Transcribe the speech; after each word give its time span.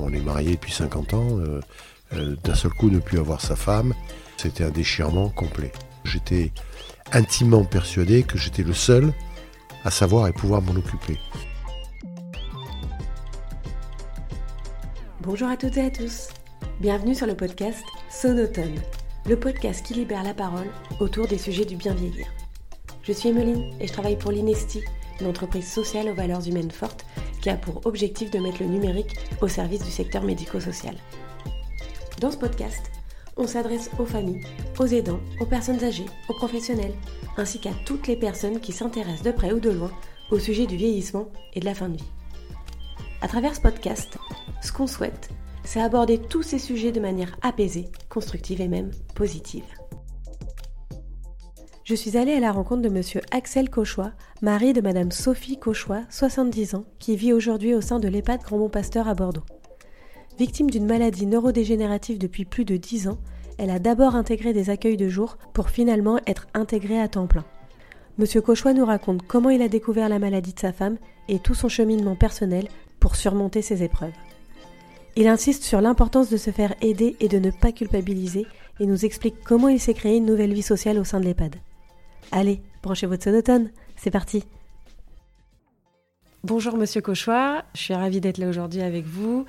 On 0.00 0.12
est 0.12 0.20
marié 0.20 0.52
depuis 0.52 0.72
50 0.72 1.14
ans. 1.14 1.38
Euh, 1.38 1.60
euh, 2.14 2.36
d'un 2.44 2.54
seul 2.54 2.70
coup, 2.72 2.90
ne 2.90 2.98
plus 2.98 3.18
avoir 3.18 3.40
sa 3.40 3.56
femme, 3.56 3.94
c'était 4.36 4.64
un 4.64 4.70
déchirement 4.70 5.28
complet. 5.28 5.72
J'étais 6.04 6.52
intimement 7.12 7.64
persuadé 7.64 8.22
que 8.22 8.38
j'étais 8.38 8.62
le 8.62 8.72
seul 8.72 9.12
à 9.84 9.90
savoir 9.90 10.28
et 10.28 10.32
pouvoir 10.32 10.62
m'en 10.62 10.72
occuper. 10.72 11.18
Bonjour 15.20 15.48
à 15.48 15.56
toutes 15.56 15.76
et 15.76 15.86
à 15.86 15.90
tous. 15.90 16.28
Bienvenue 16.80 17.14
sur 17.14 17.26
le 17.26 17.34
podcast 17.34 17.84
Sonotone, 18.08 18.80
le 19.26 19.38
podcast 19.38 19.84
qui 19.84 19.94
libère 19.94 20.22
la 20.22 20.34
parole 20.34 20.68
autour 21.00 21.26
des 21.26 21.38
sujets 21.38 21.64
du 21.64 21.76
bien 21.76 21.92
vieillir. 21.92 22.26
Je 23.02 23.12
suis 23.12 23.30
Emeline 23.30 23.72
et 23.80 23.86
je 23.86 23.92
travaille 23.92 24.16
pour 24.16 24.30
l'Inesti, 24.30 24.82
une 25.20 25.26
entreprise 25.26 25.70
sociale 25.70 26.08
aux 26.08 26.14
valeurs 26.14 26.46
humaines 26.46 26.70
fortes 26.70 27.04
a 27.48 27.56
pour 27.56 27.86
objectif 27.86 28.30
de 28.30 28.38
mettre 28.38 28.62
le 28.62 28.68
numérique 28.68 29.16
au 29.40 29.48
service 29.48 29.82
du 29.82 29.90
secteur 29.90 30.22
médico-social. 30.22 30.94
Dans 32.20 32.30
ce 32.30 32.36
podcast, 32.36 32.90
on 33.36 33.46
s'adresse 33.46 33.90
aux 33.98 34.04
familles, 34.04 34.44
aux 34.78 34.86
aidants, 34.86 35.20
aux 35.40 35.46
personnes 35.46 35.82
âgées, 35.84 36.06
aux 36.28 36.34
professionnels, 36.34 36.94
ainsi 37.36 37.60
qu'à 37.60 37.72
toutes 37.84 38.08
les 38.08 38.16
personnes 38.16 38.60
qui 38.60 38.72
s'intéressent 38.72 39.22
de 39.22 39.30
près 39.30 39.52
ou 39.52 39.60
de 39.60 39.70
loin 39.70 39.92
au 40.30 40.38
sujet 40.38 40.66
du 40.66 40.76
vieillissement 40.76 41.30
et 41.54 41.60
de 41.60 41.64
la 41.64 41.74
fin 41.74 41.88
de 41.88 41.96
vie. 41.96 42.10
À 43.22 43.28
travers 43.28 43.54
ce 43.54 43.60
podcast, 43.60 44.18
ce 44.62 44.72
qu'on 44.72 44.86
souhaite, 44.86 45.30
c'est 45.64 45.80
aborder 45.80 46.18
tous 46.18 46.42
ces 46.42 46.58
sujets 46.58 46.92
de 46.92 47.00
manière 47.00 47.36
apaisée, 47.42 47.88
constructive 48.08 48.60
et 48.60 48.68
même 48.68 48.90
positive. 49.14 49.64
Je 51.88 51.94
suis 51.94 52.18
allée 52.18 52.34
à 52.34 52.40
la 52.40 52.52
rencontre 52.52 52.82
de 52.82 52.90
monsieur 52.90 53.22
Axel 53.30 53.70
Cauchois, 53.70 54.12
mari 54.42 54.74
de 54.74 54.82
madame 54.82 55.10
Sophie 55.10 55.56
Cauchois, 55.56 56.02
70 56.10 56.74
ans, 56.74 56.84
qui 56.98 57.16
vit 57.16 57.32
aujourd'hui 57.32 57.74
au 57.74 57.80
sein 57.80 57.98
de 57.98 58.08
l'EHPAD 58.08 58.42
Grand 58.42 58.68
Pasteur 58.68 59.08
à 59.08 59.14
Bordeaux. 59.14 59.46
Victime 60.38 60.68
d'une 60.68 60.84
maladie 60.84 61.24
neurodégénérative 61.24 62.18
depuis 62.18 62.44
plus 62.44 62.66
de 62.66 62.76
10 62.76 63.08
ans, 63.08 63.16
elle 63.56 63.70
a 63.70 63.78
d'abord 63.78 64.16
intégré 64.16 64.52
des 64.52 64.68
accueils 64.68 64.98
de 64.98 65.08
jour 65.08 65.38
pour 65.54 65.70
finalement 65.70 66.20
être 66.26 66.46
intégrée 66.52 67.00
à 67.00 67.08
temps 67.08 67.26
plein. 67.26 67.46
Monsieur 68.18 68.42
Cauchois 68.42 68.74
nous 68.74 68.84
raconte 68.84 69.26
comment 69.26 69.48
il 69.48 69.62
a 69.62 69.68
découvert 69.68 70.10
la 70.10 70.18
maladie 70.18 70.52
de 70.52 70.60
sa 70.60 70.74
femme 70.74 70.98
et 71.30 71.38
tout 71.38 71.54
son 71.54 71.70
cheminement 71.70 72.16
personnel 72.16 72.68
pour 73.00 73.16
surmonter 73.16 73.62
ses 73.62 73.82
épreuves. 73.82 74.12
Il 75.16 75.26
insiste 75.26 75.64
sur 75.64 75.80
l'importance 75.80 76.28
de 76.28 76.36
se 76.36 76.50
faire 76.50 76.74
aider 76.82 77.16
et 77.20 77.28
de 77.28 77.38
ne 77.38 77.50
pas 77.50 77.72
culpabiliser 77.72 78.44
et 78.78 78.84
nous 78.84 79.06
explique 79.06 79.42
comment 79.42 79.68
il 79.68 79.80
s'est 79.80 79.94
créé 79.94 80.18
une 80.18 80.26
nouvelle 80.26 80.52
vie 80.52 80.60
sociale 80.60 80.98
au 80.98 81.04
sein 81.04 81.18
de 81.18 81.24
l'EHPAD. 81.24 81.56
Allez, 82.30 82.60
branchez 82.82 83.06
votre 83.06 83.24
sonotone, 83.24 83.70
c'est 83.96 84.10
parti. 84.10 84.44
Bonjour 86.44 86.76
Monsieur 86.76 87.00
Cauchois, 87.00 87.64
je 87.74 87.80
suis 87.80 87.94
ravie 87.94 88.20
d'être 88.20 88.38
là 88.38 88.48
aujourd'hui 88.48 88.82
avec 88.82 89.06
vous. 89.06 89.46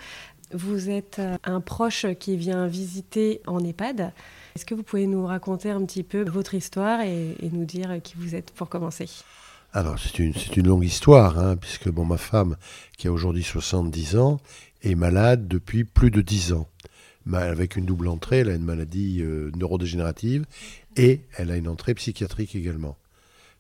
Vous 0.53 0.89
êtes 0.89 1.19
euh, 1.19 1.37
un 1.43 1.59
proche 1.59 2.05
qui 2.19 2.37
vient 2.37 2.67
visiter 2.67 3.41
en 3.45 3.63
EHPAD. 3.63 4.13
Est-ce 4.55 4.65
que 4.65 4.73
vous 4.73 4.83
pouvez 4.83 5.07
nous 5.07 5.25
raconter 5.25 5.69
un 5.69 5.83
petit 5.85 6.03
peu 6.03 6.23
votre 6.23 6.55
histoire 6.55 7.01
et, 7.01 7.35
nous 7.51 7.65
dire 7.65 8.01
qui 8.01 8.15
vous 8.17 8.33
êtes 8.33 8.51
pour 8.51 8.69
commencer? 8.69 9.07
Alors, 9.73 9.99
c'est 9.99 10.17
une, 10.17 10.33
une, 10.55 10.67
longue 10.67 10.85
histoire, 10.85 11.37
hein, 11.37 11.57
puisque 11.57 11.89
bon, 11.89 12.05
ma 12.05 12.17
femme, 12.17 12.55
qui 12.97 13.07
a 13.07 13.11
aujourd'hui 13.11 13.43
70 13.43 14.17
ans, 14.17 14.39
est 14.81 14.95
malade 14.95 15.47
depuis 15.47 15.83
plus 15.83 16.09
de 16.09 16.21
10 16.21 16.53
ans. 16.53 16.67
Avec 17.31 17.75
une 17.75 17.85
double 17.85 18.07
entrée, 18.07 18.39
elle 18.39 18.49
a 18.49 18.55
une 18.55 18.63
maladie 18.63 19.21
euh, 19.21 19.51
neurodégénérative 19.55 20.45
et 20.99 21.21
elle 21.37 21.49
a 21.49 21.55
une 21.55 21.69
entrée 21.69 21.93
psychiatrique 21.93 22.55
également. 22.55 22.97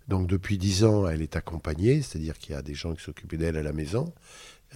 Donc 0.09 0.27
depuis 0.27 0.57
10 0.57 0.83
ans, 0.83 1.07
elle 1.07 1.21
est 1.21 1.37
accompagnée, 1.37 2.01
c'est-à-dire 2.01 2.37
qu'il 2.37 2.53
y 2.53 2.57
a 2.57 2.61
des 2.61 2.73
gens 2.73 2.93
qui 2.93 3.01
s'occupaient 3.01 3.37
d'elle 3.37 3.55
à 3.55 3.63
la 3.63 3.71
maison. 3.71 4.13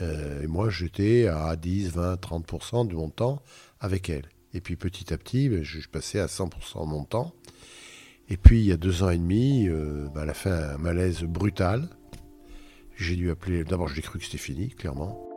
Euh, 0.01 0.41
et 0.41 0.47
moi, 0.47 0.69
j'étais 0.69 1.27
à 1.27 1.57
10, 1.57 1.89
20, 1.89 2.15
30% 2.15 2.87
de 2.87 2.95
mon 2.95 3.09
temps 3.09 3.43
avec 3.81 4.09
elle. 4.09 4.29
Et 4.53 4.61
puis 4.61 4.77
petit 4.77 5.13
à 5.13 5.17
petit, 5.17 5.49
ben, 5.49 5.61
je, 5.61 5.85
passais 5.89 6.19
à 6.19 6.27
100% 6.27 6.85
de 6.85 6.89
mon 6.89 7.03
temps. 7.03 7.33
Et 8.29 8.37
puis 8.37 8.61
il 8.61 8.65
y 8.65 8.71
a 8.71 8.77
deux 8.77 9.03
ans 9.03 9.09
et 9.09 9.17
demi, 9.17 9.67
euh, 9.67 10.07
ben, 10.15 10.23
elle 10.25 10.33
fait 10.33 10.49
un 10.49 10.77
malaise 10.77 11.23
brutal. 11.23 11.89
J'ai 12.95 13.17
dû 13.17 13.29
appeler. 13.29 13.65
D'abord, 13.65 13.89
j'ai 13.89 14.01
cru 14.01 14.19
que 14.19 14.25
c'était 14.25 14.37
fini, 14.37 14.69
clairement. 14.69 15.32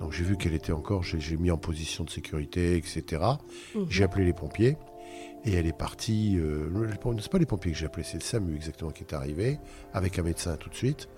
Donc 0.00 0.12
j'ai 0.12 0.24
vu 0.24 0.36
qu'elle 0.36 0.54
était 0.54 0.72
encore, 0.72 1.02
j'ai 1.02 1.36
mis 1.36 1.50
en 1.50 1.56
position 1.56 2.04
de 2.04 2.10
sécurité, 2.10 2.76
etc. 2.76 3.22
Mhm. 3.74 3.86
J'ai 3.88 4.04
appelé 4.04 4.24
les 4.24 4.32
pompiers 4.32 4.76
et 5.44 5.54
elle 5.54 5.66
est 5.66 5.76
partie. 5.76 6.38
Euh, 6.38 6.68
c'est 7.20 7.30
pas 7.30 7.38
les 7.38 7.46
pompiers 7.46 7.72
que 7.72 7.78
j'ai 7.78 7.86
appelé, 7.86 8.04
c'est 8.04 8.18
le 8.18 8.22
SAMU 8.22 8.54
exactement 8.54 8.90
qui 8.90 9.04
est 9.04 9.14
arrivé 9.14 9.58
avec 9.92 10.18
un 10.18 10.22
médecin 10.22 10.56
tout 10.56 10.68
de 10.68 10.74
suite. 10.74 11.08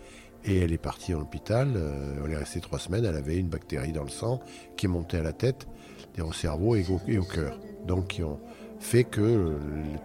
Et 0.45 0.59
elle 0.61 0.73
est 0.73 0.79
partie 0.79 1.13
en 1.15 1.21
hôpital. 1.21 1.73
Euh, 1.77 2.23
elle 2.25 2.33
est 2.33 2.37
restée 2.37 2.61
trois 2.61 2.79
semaines. 2.79 3.05
Elle 3.05 3.17
avait 3.17 3.37
une 3.37 3.49
bactérie 3.49 3.93
dans 3.93 4.05
le 4.05 4.09
sang 4.09 4.41
qui 4.77 4.87
est 4.87 4.89
montée 4.89 5.19
à 5.19 5.23
la 5.23 5.35
tête, 5.35 5.67
au 6.19 6.33
cerveau 6.33 6.77
et 6.77 6.87
au, 7.19 7.25
cœur. 7.25 7.59
Donc 7.87 8.09
qui 8.09 8.23
ont 8.23 8.41
fait 8.79 9.05
que 9.05 9.21
euh, 9.21 9.59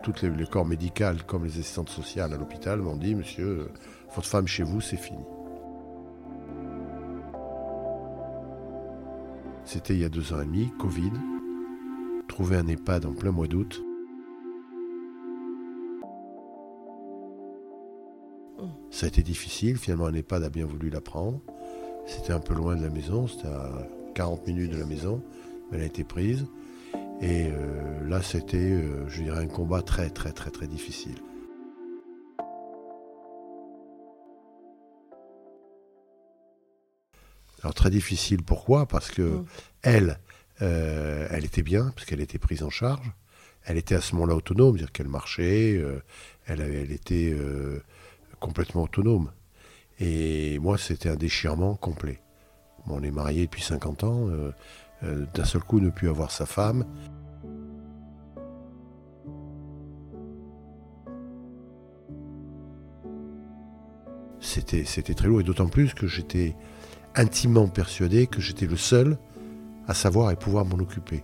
tout 0.04 0.14
le, 0.24 0.46
corps 0.46 0.66
médical, 0.66 1.24
comme 1.24 1.46
les 1.46 1.52
assistantes 1.52 1.90
sociales 1.90 2.34
à 2.34 2.38
l'hôpital, 2.38 2.82
m'ont 2.82 2.98
dit 2.98 3.16
Monsieur, 3.16 3.70
votre 4.14 4.28
femme 4.28 4.48
chez 4.48 4.64
vous, 4.64 4.82
c'est 4.82 4.98
fini. 4.98 5.24
C'était 9.76 9.94
il 9.94 10.00
y 10.00 10.06
a 10.06 10.10
deux 10.10 10.32
ans 10.32 10.40
et 10.40 10.46
demi, 10.46 10.72
Covid. 10.80 11.12
Trouver 12.30 12.56
un 12.56 12.66
EHPAD 12.66 13.06
en 13.06 13.12
plein 13.12 13.32
mois 13.32 13.46
d'août. 13.46 13.84
Ça 18.90 19.06
a 19.06 19.10
été 19.10 19.22
difficile, 19.22 19.78
finalement 19.78 20.06
un 20.06 20.14
EHPAD 20.14 20.44
a 20.44 20.50
bien 20.50 20.66
voulu 20.66 20.90
la 20.90 21.02
prendre. 21.02 21.42
C'était 22.06 22.32
un 22.32 22.40
peu 22.40 22.54
loin 22.54 22.78
de 22.78 22.84
la 22.84 22.90
maison, 22.90 23.28
c'était 23.28 23.50
à 23.50 23.86
40 24.14 24.48
minutes 24.48 24.72
de 24.72 24.78
la 24.78 24.86
maison, 24.86 25.22
mais 25.70 25.80
elle 25.80 25.84
a 25.84 25.88
été 25.88 26.06
prise. 26.06 26.46
Et 27.20 27.50
euh, 27.52 28.08
là, 28.08 28.22
c'était, 28.22 28.56
euh, 28.56 29.10
je 29.10 29.24
dirais, 29.24 29.44
un 29.44 29.48
combat 29.48 29.82
très, 29.82 30.10
très, 30.10 30.32
très, 30.32 30.52
très 30.52 30.68
difficile. 30.68 31.18
Alors 37.66 37.74
très 37.74 37.90
difficile, 37.90 38.44
pourquoi? 38.44 38.86
Parce 38.86 39.10
que 39.10 39.24
mm. 39.24 39.46
elle, 39.82 40.20
euh, 40.62 41.28
elle 41.32 41.46
était 41.46 41.64
bien, 41.64 41.92
parce 41.96 42.06
qu'elle 42.06 42.22
était 42.22 42.38
prise 42.38 42.62
en 42.62 42.70
charge. 42.70 43.12
Elle 43.64 43.78
était 43.78 43.96
à 43.96 44.02
ce 44.02 44.14
moment-là 44.14 44.36
autonome, 44.36 44.78
c'est-à-dire 44.78 44.92
qu'elle 44.92 45.08
marchait, 45.08 45.76
euh, 45.76 46.00
elle, 46.46 46.62
elle, 46.62 46.92
était 46.92 47.34
euh, 47.34 47.82
complètement 48.40 48.84
autonome. 48.84 49.32
Et 50.00 50.60
moi, 50.60 50.78
c'était 50.78 51.10
un 51.10 51.16
déchirement 51.16 51.74
complet. 51.74 52.22
on 52.86 53.02
est 53.02 53.10
marié 53.10 53.46
depuis 53.46 53.64
50 53.64 54.04
ans, 54.04 54.30
d'un 55.02 55.46
seul 55.46 55.64
coup 55.64 55.80
ne 55.80 55.90
plus 55.90 56.08
avoir 56.08 56.30
sa 56.30 56.46
femme. 56.46 56.86
C'était, 64.40 64.86
c'était 64.86 65.16
très 65.16 65.28
lourd, 65.30 65.42
et 65.42 65.44
d'autant 65.44 65.68
plus 65.68 65.96
que 65.96 66.06
j'étais 66.06 66.56
intimement 67.16 67.68
persuadé 67.68 68.28
que 68.28 68.42
j'étais 68.42 68.66
le 68.66 68.78
seul 68.78 69.18
à 69.88 69.94
savoir 69.94 70.32
et 70.32 70.36
pouvoir 70.36 70.66
m'en 70.66 70.78
occuper. 70.78 71.24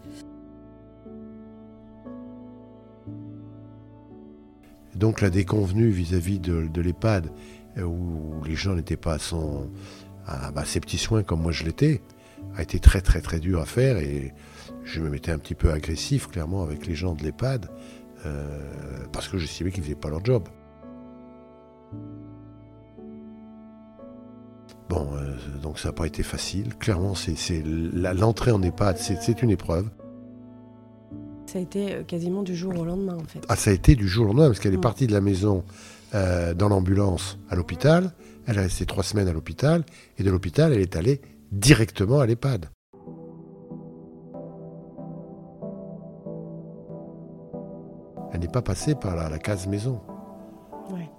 Donc 4.96 5.22
la 5.22 5.30
déconvenue 5.30 5.90
vis-à-vis 5.90 6.40
de, 6.40 6.82
l'EHPAD, 6.82 7.32
euh, 7.78 7.84
où 7.84 8.44
les 8.46 8.56
gens 8.56 8.76
n'étaient 8.76 8.98
pas 8.98 9.16
à, 9.16 9.20
son, 9.20 9.70
ses 10.66 10.80
petits 10.80 10.98
soins 10.98 11.24
comme 11.24 11.42
moi 11.42 11.52
je 11.52 11.64
l'étais, 11.64 12.02
a 12.56 12.62
été 12.62 12.80
très 12.80 13.02
très 13.02 13.22
très 13.22 13.40
dur 13.40 13.62
à 13.62 13.66
faire 13.66 13.98
et 13.98 14.34
je 14.84 15.00
me 15.00 15.10
mettais 15.10 15.32
un 15.32 15.38
petit 15.38 15.56
peu 15.56 15.72
agressif 15.72 16.28
clairement 16.28 16.64
avec 16.64 16.86
les 16.86 16.96
gens 16.96 17.14
de 17.14 17.24
l'EHPAD 17.24 17.68
euh, 18.26 19.06
parce 19.12 19.28
que 19.28 19.38
j'estimais 19.38 19.72
qu'ils 19.72 19.82
ne 19.82 19.86
faisaient 19.86 19.96
pas 19.96 20.10
leur 20.10 20.24
job. 20.24 20.48
Bon, 24.92 25.08
euh, 25.16 25.38
donc 25.64 25.80
ça 25.80 25.88
n'a 25.88 25.94
pas 25.94 26.06
été 26.06 26.22
facile. 26.22 26.76
Clairement, 26.76 27.16
c'est 27.16 27.64
l'entrée 27.64 28.52
en 28.52 28.62
EHPAD, 28.62 28.98
c'est 28.98 29.42
une 29.42 29.50
épreuve. 29.50 29.88
Ça 31.46 31.60
a 31.60 31.62
été 31.62 31.94
euh, 31.94 32.04
quasiment 32.04 32.44
du 32.44 32.58
jour 32.58 32.78
au 32.78 32.84
lendemain, 32.84 33.16
en 33.16 33.24
fait. 33.24 33.40
Ah, 33.48 33.56
ça 33.56 33.70
a 33.70 33.74
été 33.74 33.96
du 33.96 34.10
jour 34.10 34.26
au 34.26 34.28
lendemain, 34.28 34.48
parce 34.48 34.60
qu'elle 34.60 34.74
est 34.74 34.82
partie 34.82 35.08
de 35.08 35.14
la 35.14 35.22
maison 35.22 35.64
euh, 36.14 36.54
dans 36.54 36.68
l'ambulance 36.68 37.40
à 37.50 37.56
l'hôpital. 37.56 38.12
Elle 38.48 38.60
a 38.60 38.64
resté 38.64 38.86
trois 38.86 39.04
semaines 39.04 39.30
à 39.30 39.32
l'hôpital, 39.32 39.86
et 40.18 40.24
de 40.24 40.30
l'hôpital, 40.30 40.74
elle 40.74 40.82
est 40.82 40.98
allée 40.98 41.22
directement 41.54 42.20
à 42.20 42.26
l'EHPAD. 42.26 42.66
Elle 48.34 48.42
n'est 48.42 48.50
pas 48.50 48.62
passée 48.62 48.96
par 48.96 49.16
la 49.16 49.40
case 49.40 49.68
maison. 49.68 50.02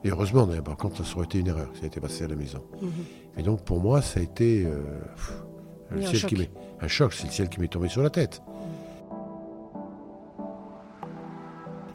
Et 0.04 0.10
heureusement, 0.10 0.46
par 0.64 0.76
contre, 0.76 1.04
ça 1.04 1.16
aurait 1.16 1.26
été 1.26 1.38
une 1.38 1.46
erreur, 1.46 1.68
ça 1.74 1.84
a 1.84 1.86
été 1.86 2.00
passé 2.00 2.24
à 2.24 2.28
la 2.28 2.34
maison. 2.34 2.64
Mhm. 2.80 2.90
Et 3.36 3.42
donc, 3.42 3.64
pour 3.64 3.80
moi, 3.80 4.02
ça 4.02 4.20
a 4.20 4.22
été 4.22 4.64
euh, 4.66 4.82
le 5.90 6.02
ciel 6.02 6.16
un, 6.16 6.18
choc. 6.18 6.30
Qui 6.30 6.50
un 6.80 6.88
choc, 6.88 7.12
c'est 7.12 7.26
le 7.26 7.32
ciel 7.32 7.48
qui 7.48 7.60
m'est 7.60 7.68
tombé 7.68 7.88
sur 7.88 8.02
la 8.02 8.10
tête. 8.10 8.42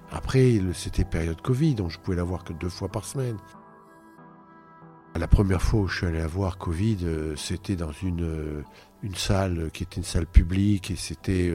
Après, 0.10 0.60
c'était 0.74 1.04
période 1.04 1.42
Covid, 1.42 1.76
donc 1.76 1.92
je 1.92 2.00
pouvais 2.00 2.18
la 2.18 2.24
voir 2.24 2.44
que 2.46 2.54
deux 2.54 2.70
fois 2.70 2.88
par 2.88 3.04
semaine. 3.04 3.38
La 5.16 5.28
première 5.28 5.62
fois 5.62 5.82
où 5.82 5.88
je 5.88 5.98
suis 5.98 6.06
allé 6.06 6.24
voir 6.26 6.58
Covid, 6.58 7.00
euh, 7.04 7.36
c'était 7.36 7.76
dans 7.76 7.92
une, 7.92 8.24
euh, 8.24 8.64
une 9.04 9.16
salle 9.16 9.70
qui 9.74 9.84
était 9.84 9.98
une 9.98 10.04
salle 10.04 10.28
publique 10.28 10.92
et 10.92 10.96
c'était 10.96 11.52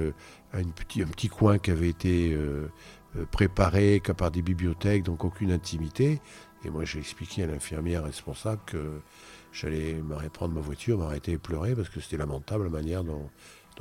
un, 0.52 0.64
petit, 0.64 1.02
un 1.02 1.06
petit 1.06 1.28
coin 1.28 1.58
qui 1.58 1.70
avait 1.70 1.88
été 1.88 2.36
préparé 3.30 4.00
que 4.00 4.12
par 4.12 4.30
des 4.30 4.42
bibliothèques, 4.42 5.02
donc 5.02 5.24
aucune 5.24 5.52
intimité. 5.52 6.20
Et 6.64 6.70
moi 6.70 6.84
j'ai 6.84 6.98
expliqué 6.98 7.42
à 7.42 7.46
l'infirmière 7.46 8.04
responsable 8.04 8.62
que 8.66 9.00
j'allais 9.52 10.00
prendre 10.32 10.54
ma 10.54 10.60
voiture, 10.60 10.98
m'arrêter 10.98 11.32
et 11.32 11.38
pleurer 11.38 11.74
parce 11.74 11.88
que 11.88 12.00
c'était 12.00 12.16
lamentable 12.16 12.64
la 12.64 12.70
manière 12.70 13.04
dont, 13.04 13.28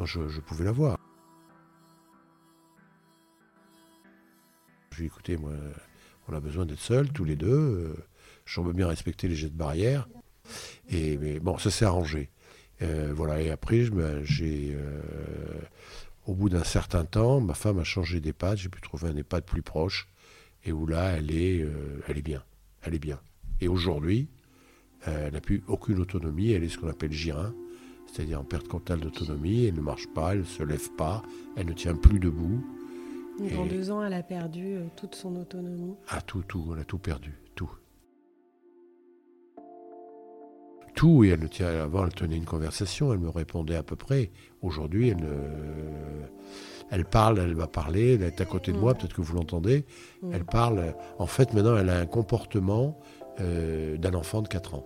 je, 0.04 0.40
pouvais 0.42 0.66
la 0.66 0.72
voir. 0.72 0.98
Je 4.92 4.98
lui 4.98 5.06
ai 5.06 5.08
dit, 5.08 5.14
écoutez, 5.14 5.38
moi, 5.38 5.52
on 6.28 6.34
a 6.34 6.40
besoin 6.40 6.66
d'être 6.66 6.80
seuls, 6.80 7.10
tous 7.10 7.24
les 7.24 7.36
deux. 7.36 7.96
J'en 8.46 8.64
veux 8.64 8.74
bien 8.74 8.88
respecter 8.88 9.28
les 9.28 9.36
gestes 9.36 9.54
barrières. 9.54 10.08
Et 10.90 11.18
mais 11.18 11.40
bon, 11.40 11.58
ça 11.58 11.72
s'est 11.72 11.86
arrangé. 11.86 12.30
Euh, 12.82 13.14
voilà. 13.16 13.42
Et 13.42 13.50
après, 13.50 13.84
j'ai, 14.24 14.76
euh, 14.76 15.02
au 16.26 16.34
bout 16.34 16.50
d'un 16.50 16.64
certain 16.64 17.06
temps, 17.06 17.42
ma 17.42 17.54
femme 17.54 17.80
a 17.80 17.84
changé 17.84 18.20
d'EHPAD. 18.20 18.58
J'ai 18.58 18.70
pu 18.70 18.82
trouver 18.82 19.10
un 19.10 19.16
EHPAD 19.16 19.44
plus 19.44 19.62
proche 19.62 20.08
et 20.64 20.72
où 20.72 20.86
là, 20.86 21.12
elle 21.12 21.32
est, 21.32 21.62
euh, 21.62 22.02
elle 22.08 22.18
est 22.18 22.24
bien. 22.24 22.44
Elle 22.84 22.96
est 22.96 23.00
bien. 23.00 23.20
Et 23.60 23.68
aujourd'hui, 23.68 24.28
elle 25.06 25.34
n'a 25.34 25.42
plus 25.42 25.64
aucune 25.68 26.00
autonomie. 26.00 26.52
Elle 26.52 26.64
est 26.64 26.70
ce 26.70 26.78
qu'on 26.78 26.90
appelle 26.90 27.12
girin, 27.12 27.54
c'est-à-dire 28.12 28.40
en 28.40 28.44
perte 28.44 28.68
totale 28.68 29.00
d'autonomie. 29.00 29.66
Elle 29.66 29.76
ne 29.76 29.82
marche 29.82 30.08
pas, 30.14 30.34
elle 30.34 30.40
ne 30.40 30.44
se 30.44 30.64
lève 30.64 30.90
pas, 30.96 31.24
elle 31.56 31.68
ne 31.68 31.74
tient 31.74 31.96
plus 31.96 32.20
debout. 32.20 32.64
en 33.58 33.66
deux 33.66 33.92
ans, 33.92 34.04
elle 34.04 34.14
a 34.14 34.24
perdu 34.24 34.78
toute 34.96 35.16
son 35.16 35.36
autonomie. 35.36 35.96
Ah, 36.10 36.22
tout, 36.22 36.44
tout, 36.48 36.72
elle 36.74 36.82
a 36.82 36.86
tout 36.86 37.00
perdu, 37.00 37.34
tout. 41.02 41.24
et 41.24 41.30
elle 41.30 41.66
avant 41.66 42.06
elle 42.06 42.14
tenait 42.14 42.38
une 42.38 42.46
conversation, 42.46 43.12
elle 43.12 43.18
me 43.18 43.30
répondait 43.30 43.76
à 43.76 43.82
peu 43.82 43.96
près. 43.96 44.30
Aujourd'hui, 44.62 45.10
elle, 45.10 45.28
elle 46.92 47.06
parle, 47.06 47.40
elle 47.40 47.56
va 47.56 47.66
parler, 47.66 48.14
elle 48.14 48.24
est 48.24 48.40
à 48.40 48.46
côté 48.46 48.72
de 48.72 48.78
moi, 48.78 48.94
mm. 48.94 48.98
peut-être 48.98 49.16
que 49.16 49.22
vous 49.22 49.36
l'entendez. 49.36 49.86
Mm. 50.22 50.32
Elle 50.34 50.46
parle. 50.46 50.94
En 51.18 51.26
fait, 51.26 51.54
maintenant, 51.54 51.76
elle 51.76 51.90
a 51.90 51.98
un 51.98 52.06
comportement 52.06 53.00
euh, 53.40 53.98
d'un 53.98 54.14
enfant 54.14 54.44
de 54.44 54.48
4 54.48 54.76
ans. 54.76 54.86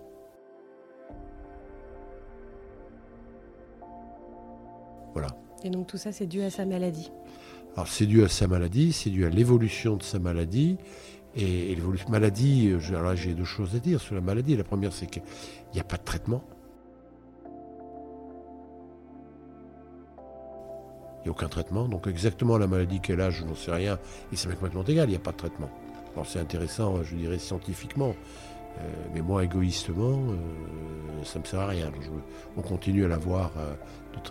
Voilà. 5.12 5.28
Et 5.64 5.70
donc 5.70 5.86
tout 5.86 5.98
ça, 5.98 6.12
c'est 6.12 6.26
dû 6.26 6.40
à 6.40 6.48
sa 6.48 6.64
maladie 6.64 7.10
Alors 7.74 7.88
c'est 7.88 8.06
dû 8.06 8.24
à 8.24 8.28
sa 8.28 8.46
maladie, 8.46 8.92
c'est 8.92 9.10
dû 9.10 9.26
à 9.26 9.28
l'évolution 9.28 9.96
de 9.96 10.02
sa 10.02 10.18
maladie 10.18 10.78
et, 11.36 11.74
l'évolution 11.74 12.08
maladie, 12.08 12.70
euh, 12.70 12.96
alors 12.96 13.14
j'ai 13.14 13.34
deux 13.34 13.44
choses 13.44 13.74
à 13.74 13.78
dire 13.78 14.00
sur 14.00 14.14
la 14.14 14.22
maladie. 14.22 14.56
La 14.56 14.64
première, 14.64 14.92
c'est 14.92 15.06
qu'il 15.06 15.22
n'y 15.74 15.80
a 15.80 15.84
pas 15.84 15.98
de 15.98 16.04
traitement. 16.04 16.42
Il 21.18 21.24
n'y 21.24 21.28
a 21.28 21.30
aucun 21.32 21.48
traitement. 21.48 21.88
Donc 21.88 22.06
exactement 22.06 22.56
la 22.56 22.66
maladie 22.66 23.00
qu'elle 23.00 23.20
a, 23.20 23.30
je 23.30 23.44
n'en 23.44 23.54
sais 23.54 23.72
rien. 23.72 23.98
Et 24.32 24.36
c'est 24.36 24.48
complètement 24.48 24.84
égal, 24.84 25.08
il 25.08 25.10
n'y 25.10 25.16
a 25.16 25.20
pas 25.20 25.32
de 25.32 25.36
traitement. 25.36 25.70
Alors 26.14 26.26
c'est 26.26 26.40
intéressant, 26.40 27.02
je 27.02 27.14
dirais, 27.14 27.38
scientifiquement. 27.38 28.14
Euh, 28.78 28.90
mais 29.14 29.20
moi, 29.20 29.44
égoïstement, 29.44 30.18
euh, 30.30 31.24
ça 31.24 31.38
ne 31.38 31.44
me 31.44 31.48
sert 31.48 31.60
à 31.60 31.66
rien. 31.66 31.90
on 32.56 32.62
continue 32.62 33.04
à 33.04 33.08
la 33.08 33.18
voir, 33.18 33.50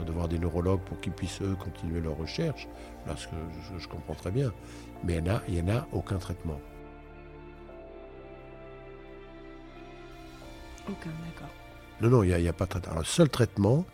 de, 0.05 0.11
voir 0.11 0.27
des 0.27 0.39
neurologues 0.39 0.81
pour 0.81 0.99
qu'ils 1.01 1.13
puissent, 1.13 1.41
eux, 1.41 1.55
continuer 1.59 1.99
leur 1.99 2.17
recherche. 2.17 2.67
Parce 3.05 3.27
que 3.27 3.35
je, 3.71 3.79
je 3.79 3.87
comprends 3.87 4.15
très 4.15 4.31
bien. 4.31 4.51
Mais 5.03 5.21
il 5.47 5.53
n'y 5.53 5.71
en 5.71 5.75
a 5.75 5.87
aucun 5.91 6.17
traitement. 6.17 6.59
Aucun, 10.87 11.09
d'accord. 11.25 11.49
Non, 12.01 12.09
non, 12.09 12.23
il 12.23 12.35
n'y 12.35 12.47
a, 12.47 12.53
pas 12.53 12.65
de 12.65 12.71
traitement. 12.71 12.95
le 12.99 13.05
seul 13.05 13.29
traitement, 13.29 13.85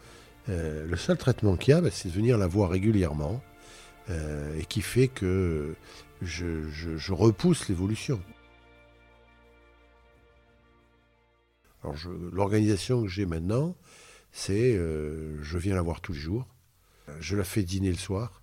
euh, 0.50 0.88
le 0.88 0.98
seul 0.98 1.18
traitement 1.18 1.56
qu'il 1.56 1.72
y 1.72 1.74
a, 1.74 1.82
bah, 1.82 1.90
c'est 1.92 2.10
de 2.10 2.14
venir 2.14 2.38
la 2.38 2.48
voir 2.48 2.72
régulièrement 2.72 3.42
euh, 4.10 4.58
et 4.60 4.66
qui 4.66 4.82
fait 4.82 5.08
que 5.08 5.76
je, 6.22 7.14
repousse 7.14 7.70
l'évolution. 7.70 8.22
Alors, 11.84 11.96
l'organisation 12.32 13.04
que 13.04 13.08
j'ai 13.08 13.26
maintenant, 13.26 13.76
c'est 14.32 14.76
euh, 14.76 15.42
je 15.42 15.58
viens 15.58 15.76
la 15.76 15.82
voir 15.82 16.02
tous 16.02 16.14
les 16.14 16.20
jours. 16.20 16.48
Je 17.20 17.36
la 17.36 17.44
fais 17.44 17.64
dîner 17.64 17.90
le 17.90 17.98
soir, 17.98 18.42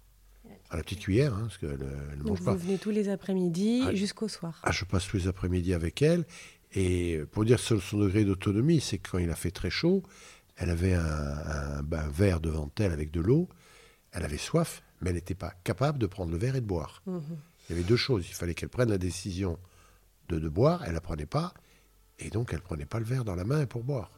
à 0.70 0.76
la 0.76 0.82
petite 0.82 1.00
cuillère, 1.00 1.34
hein, 1.34 1.42
parce 1.42 1.58
qu'elle 1.58 1.78
ne 2.18 2.22
mange 2.22 2.42
pas. 2.42 2.52
Vous 2.52 2.58
venez 2.58 2.78
tous 2.78 2.90
les 2.90 3.08
après-midi 3.08 3.82
ah, 3.86 3.94
jusqu'au 3.94 4.28
soir. 4.28 4.60
Ah, 4.62 4.72
je 4.72 4.84
passe 4.84 5.06
tous 5.06 5.16
les 5.16 5.28
après-midi 5.28 5.72
avec 5.72 6.02
elle. 6.02 6.26
Et 6.74 7.20
pour 7.32 7.44
dire 7.44 7.58
son, 7.58 7.80
son 7.80 7.98
degré 7.98 8.24
d'autonomie, 8.24 8.80
c'est 8.80 8.98
que 8.98 9.10
quand 9.10 9.18
il 9.18 9.30
a 9.30 9.34
fait 9.34 9.50
très 9.50 9.70
chaud, 9.70 10.02
elle 10.56 10.70
avait 10.70 10.94
un, 10.94 11.82
verre 12.10 12.40
devant 12.40 12.70
elle 12.78 12.92
avec 12.92 13.10
de 13.10 13.20
l'eau, 13.20 13.48
elle 14.12 14.24
avait 14.24 14.38
soif, 14.38 14.82
mais 15.00 15.10
elle 15.10 15.16
n'était 15.16 15.34
pas 15.34 15.52
capable 15.64 15.98
de 15.98 16.06
prendre 16.06 16.32
le 16.32 16.38
verre 16.38 16.56
et 16.56 16.60
de 16.60 16.66
boire. 16.66 17.02
Mhm. 17.06 17.22
Il 17.68 17.72
y 17.72 17.78
avait 17.78 17.88
deux 17.88 17.96
choses, 17.96 18.26
il 18.28 18.34
fallait 18.34 18.54
qu'elle 18.54 18.68
prenne 18.68 18.90
la 18.90 18.98
décision 18.98 19.58
de, 20.28 20.38
de 20.38 20.48
boire, 20.48 20.82
elle 20.82 20.90
ne 20.90 20.94
la 20.94 21.00
prenait 21.00 21.26
pas, 21.26 21.54
et 22.18 22.30
donc 22.30 22.52
elle 22.52 22.58
ne 22.58 22.64
prenait 22.64 22.86
pas 22.86 22.98
le 22.98 23.04
verre 23.04 23.24
dans 23.24 23.36
la 23.36 23.44
main 23.44 23.66
pour 23.66 23.84
boire. 23.84 24.10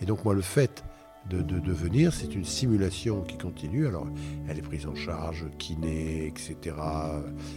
Et 0.00 0.06
donc 0.06 0.24
moi, 0.24 0.34
le 0.34 0.42
fait 0.42 0.84
de, 1.28 1.72
venir. 1.72 2.12
C'est 2.12 2.34
une 2.34 2.44
simulation 2.44 3.22
qui 3.22 3.36
continue. 3.38 3.86
Alors, 3.86 4.06
elle 4.48 4.58
est 4.58 4.62
prise 4.62 4.86
en 4.86 4.94
charge, 4.94 5.46
kiné, 5.58 6.26
etc. 6.26 6.76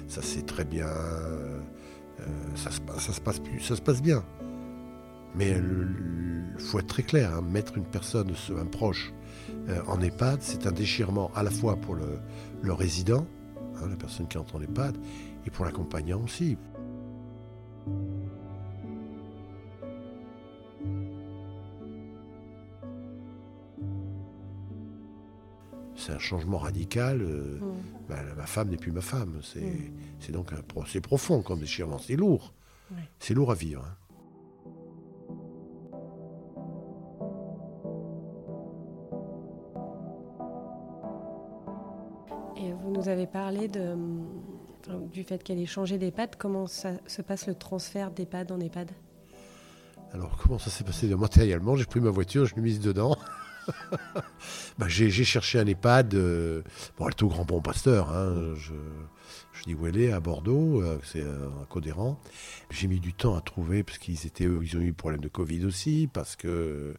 Ça 0.08 0.22
c'est 0.22 0.46
très 0.46 0.66
bien. 0.66 0.88
Euh, 0.88 1.60
ça, 2.56 2.72
se, 2.72 2.82
passe 2.82 3.42
ça 3.62 3.76
se 3.76 3.82
passe 3.82 4.02
bien. 4.02 4.24
Mais 5.36 5.52
il 5.52 6.62
faut 6.62 6.80
être 6.80 6.88
très 6.88 7.04
clair, 7.04 7.34
hein. 7.34 7.42
mettre 7.42 7.78
une 7.78 7.86
personne, 7.86 8.34
un 8.60 8.66
proche, 8.66 9.14
euh, 9.70 9.82
en 9.88 10.02
EHPAD, 10.02 10.42
c'est 10.42 10.68
un 10.68 10.72
déchirement 10.72 11.32
à 11.36 11.44
la 11.44 11.52
fois 11.52 11.78
pour 11.78 11.96
le, 11.96 12.20
le 12.62 12.74
résident, 12.74 13.26
hein, 13.78 13.88
la 13.90 13.96
personne 13.96 14.28
qui 14.28 14.38
entre 14.38 14.58
en 14.58 14.62
EHPAD, 14.62 14.98
et 15.46 15.50
pour 15.50 15.66
l'accompagnant 15.66 16.22
aussi. 16.22 16.58
C'est 26.02 26.12
un 26.12 26.20
changement 26.20 26.58
radical. 26.58 27.22
Euh, 27.22 27.60
mm. 27.60 27.74
bah, 28.10 28.16
ma 28.36 28.46
femme 28.46 28.70
n'est 28.70 28.78
plus 28.78 28.92
ma 28.92 29.02
femme. 29.02 29.40
C'est 29.44 29.62
mm. 29.62 30.32
donc 30.34 30.52
un 30.54 30.62
procès 30.62 31.00
profond 31.00 31.42
comme 31.42 31.60
déchirement. 31.60 32.00
C'est 32.00 32.16
lourd. 32.16 32.54
C'est 33.20 33.34
lourd 33.34 33.52
à 33.52 33.56
vivre. 33.56 33.86
Hein. 33.86 33.96
Et 42.58 42.74
vous 42.74 42.92
nous 42.92 43.08
avez 43.08 43.28
parlé 43.28 43.70
de, 43.70 43.96
du 45.14 45.24
fait 45.24 45.42
qu'elle 45.42 45.60
ait 45.60 45.66
changé 45.66 45.98
d'EHPAD. 45.98 46.36
Comment 46.38 46.68
ça 46.68 46.92
se 47.08 47.22
passe 47.22 47.48
le 47.48 47.56
transfert 47.56 48.12
d'EHPAD 48.12 48.52
en 48.52 48.60
EHPAD 48.60 48.92
Alors, 50.12 50.36
comment 50.36 50.60
ça 50.60 50.70
s'est 50.70 50.84
passé 50.84 51.08
matériellement? 51.16 51.78
J'ai 51.78 51.86
pris 51.86 52.02
ma 52.02 52.10
voiture, 52.10 52.46
je 52.46 52.56
l'ai 52.56 52.62
mise 52.62 52.82
dedans. 52.82 53.16
bah, 54.78 54.88
j'ai 54.88 55.12
cherché 55.12 55.60
un 55.60 55.66
EHPAD. 55.66 56.16
Euh, 56.16 56.62
bon, 56.98 57.08
elle 57.08 57.12
est 57.12 57.24
au 57.24 57.28
Grand 57.28 57.46
Pont 57.46 57.62
Pasteur. 57.62 58.10
Hein, 58.12 58.54
je, 58.56 58.74
je, 59.54 59.64
dis 59.64 59.74
où 59.74 59.88
elle 59.88 60.00
est, 60.00 60.12
à 60.12 60.20
Bordeaux. 60.20 60.82
Euh, 60.82 61.00
c'est 61.04 61.22
euh, 61.22 61.48
un 61.62 61.66
Codéran. 61.66 62.20
J'ai 62.70 62.88
mis 62.88 63.00
du 63.00 63.14
temps 63.14 63.36
à 63.36 63.42
trouver 63.42 63.84
parce 63.84 63.98
qu'ils 63.98 64.26
étaient, 64.26 64.46
ils 64.46 64.78
ont 64.78 64.82
eu 64.82 64.94
problème 64.94 65.22
de 65.22 65.28
Covid 65.28 65.66
aussi, 65.66 66.10
parce 66.12 66.36
que 66.36 66.94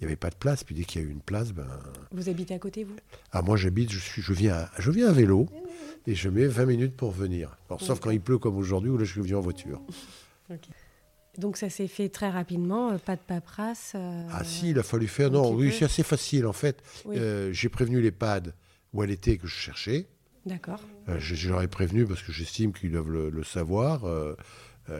il 0.00 0.02
n'y 0.02 0.06
avait 0.06 0.16
pas 0.16 0.30
de 0.30 0.36
place. 0.36 0.64
Puis 0.64 0.74
dès 0.74 0.84
qu'il 0.84 1.02
y 1.02 1.04
a 1.04 1.08
eu 1.08 1.10
une 1.10 1.20
place, 1.20 1.52
ben. 1.52 1.68
Vous 2.12 2.28
habitez 2.28 2.54
à 2.54 2.58
côté, 2.58 2.84
vous? 2.84 2.96
Ah, 3.32 3.42
moi, 3.42 3.56
j'habite. 3.56 3.90
Je 3.90 3.98
suis, 3.98 4.22
je 4.22 4.32
viens, 4.32 4.54
à, 4.54 4.70
je 4.78 4.90
viens 4.90 5.08
à 5.08 5.12
vélo 5.12 5.46
et 6.06 6.14
je 6.14 6.28
mets 6.28 6.46
20 6.46 6.66
minutes 6.66 6.96
pour 6.96 7.10
venir. 7.10 7.56
Alors, 7.68 7.80
sauf 7.80 8.00
quand 8.00 8.10
il 8.10 8.20
pleut 8.20 8.38
comme 8.38 8.56
aujourd'hui, 8.56 8.90
où 8.90 8.98
là, 8.98 9.04
je 9.04 9.20
viens 9.20 9.38
en 9.38 9.42
voiture. 9.42 9.80
Donc 11.38 11.56
ça 11.56 11.68
s'est 11.68 11.88
fait 11.88 12.08
très 12.08 12.30
rapidement, 12.30 12.90
euh, 12.90 12.98
pas 12.98 13.16
de 13.16 13.20
paperasse. 13.20 13.92
Euh, 13.94 14.26
ah 14.30 14.44
si, 14.44 14.70
il 14.70 14.78
a 14.78 14.82
fallu 14.82 15.06
faire. 15.06 15.30
Non, 15.30 15.52
oui, 15.52 15.72
c'est 15.76 15.84
assez 15.84 16.02
facile 16.02 16.46
en 16.46 16.52
fait. 16.52 16.82
Euh, 17.08 17.52
j'ai 17.52 17.68
prévenu 17.68 18.00
les 18.00 18.10
pads 18.10 18.52
où 18.92 19.02
elle 19.02 19.10
était 19.10 19.36
que 19.36 19.46
je 19.46 19.54
cherchais. 19.54 20.06
D'accord. 20.46 20.80
je, 21.18 21.48
leur 21.48 21.60
ai 21.62 21.68
prévenu 21.68 22.06
parce 22.06 22.22
que 22.22 22.30
j'estime 22.30 22.72
qu'ils 22.72 22.92
doivent 22.92 23.10
le, 23.10 23.42
savoir. 23.42 24.04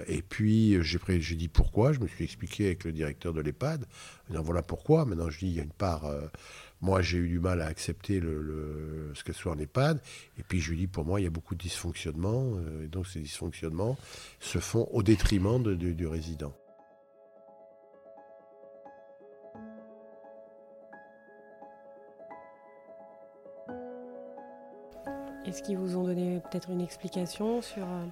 et 0.08 0.20
puis 0.22 0.76
j'ai 0.82 1.36
dit 1.36 1.48
pourquoi. 1.48 1.92
Je 1.92 2.00
me 2.00 2.08
suis 2.08 2.24
expliqué 2.24 2.66
avec 2.66 2.82
le 2.82 2.90
directeur 2.90 3.32
de 3.32 3.40
l'EHPAD. 3.40 3.86
Voilà 4.28 4.62
pourquoi. 4.62 5.04
Maintenant 5.04 5.30
je 5.30 5.38
dis 5.38 5.46
il 5.46 5.54
y 5.54 5.60
a 5.60 5.62
une 5.62 5.70
part 5.70 6.10
moi, 6.80 7.00
j'ai 7.00 7.18
eu 7.18 7.28
du 7.28 7.40
mal 7.40 7.62
à 7.62 7.66
accepter 7.66 8.20
le, 8.20 9.12
ce 9.14 9.24
qu'elle 9.24 9.34
soit 9.34 9.52
en 9.52 9.58
EHPAD. 9.58 10.00
Et 10.38 10.42
puis, 10.42 10.60
je 10.60 10.70
lui 10.70 10.78
dis, 10.78 10.86
pour 10.86 11.04
moi, 11.04 11.20
il 11.20 11.24
y 11.24 11.26
a 11.26 11.30
beaucoup 11.30 11.54
de 11.54 11.60
dysfonctionnements. 11.60 12.56
Euh, 12.56 12.84
et 12.84 12.88
donc, 12.88 13.06
ces 13.06 13.20
dysfonctionnements 13.20 13.96
se 14.40 14.58
font 14.58 14.88
au 14.92 15.02
détriment 15.02 15.62
du 15.62 16.06
résident. 16.06 16.52
Est-ce 25.46 25.62
qu'ils 25.62 25.78
vous 25.78 25.96
ont 25.96 26.02
donné 26.02 26.40
peut-être 26.50 26.70
une 26.70 26.80
explication 26.80 27.62
sur 27.62 27.84
euh, 27.84 28.04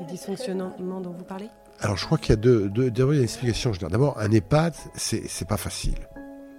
les 0.00 0.06
dysfonctionnements 0.06 1.00
dont 1.00 1.12
vous 1.12 1.24
parlez? 1.24 1.48
Alors 1.78 1.96
je 1.96 2.04
crois 2.04 2.18
qu'il 2.18 2.30
y 2.30 2.32
a 2.32 2.36
deux, 2.36 2.68
deux, 2.68 2.90
d'abord, 2.90 4.18
un 4.18 4.30
EHPAD, 4.30 4.74
c'est 4.94 5.48
pas 5.48 5.56
facile. 5.56 5.94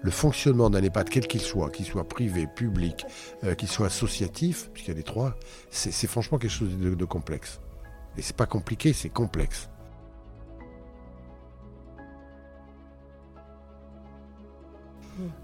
Le 0.03 0.09
fonctionnement 0.09 0.69
d'un 0.69 0.81
EHPAD, 0.81 1.09
quel 1.09 1.27
qu'il 1.27 1.41
soit, 1.41 1.69
qu'il 1.69 1.85
soit 1.85 2.07
privé, 2.07 2.47
public, 2.47 3.05
euh, 3.43 3.53
qu'il 3.53 3.67
soit 3.67 3.85
associatif, 3.85 4.69
puisqu'il 4.73 4.91
y 4.91 4.93
a 4.93 4.97
les 4.97 5.03
trois, 5.03 5.35
c'est, 5.69 6.07
franchement 6.07 6.39
quelque 6.39 6.51
chose 6.51 6.75
de, 6.77 7.05
complexe. 7.05 7.59
Et 8.17 8.21
c'est 8.23 8.35
pas 8.35 8.47
compliqué, 8.47 8.93
c'est 8.93 9.09
complexe. 9.09 9.69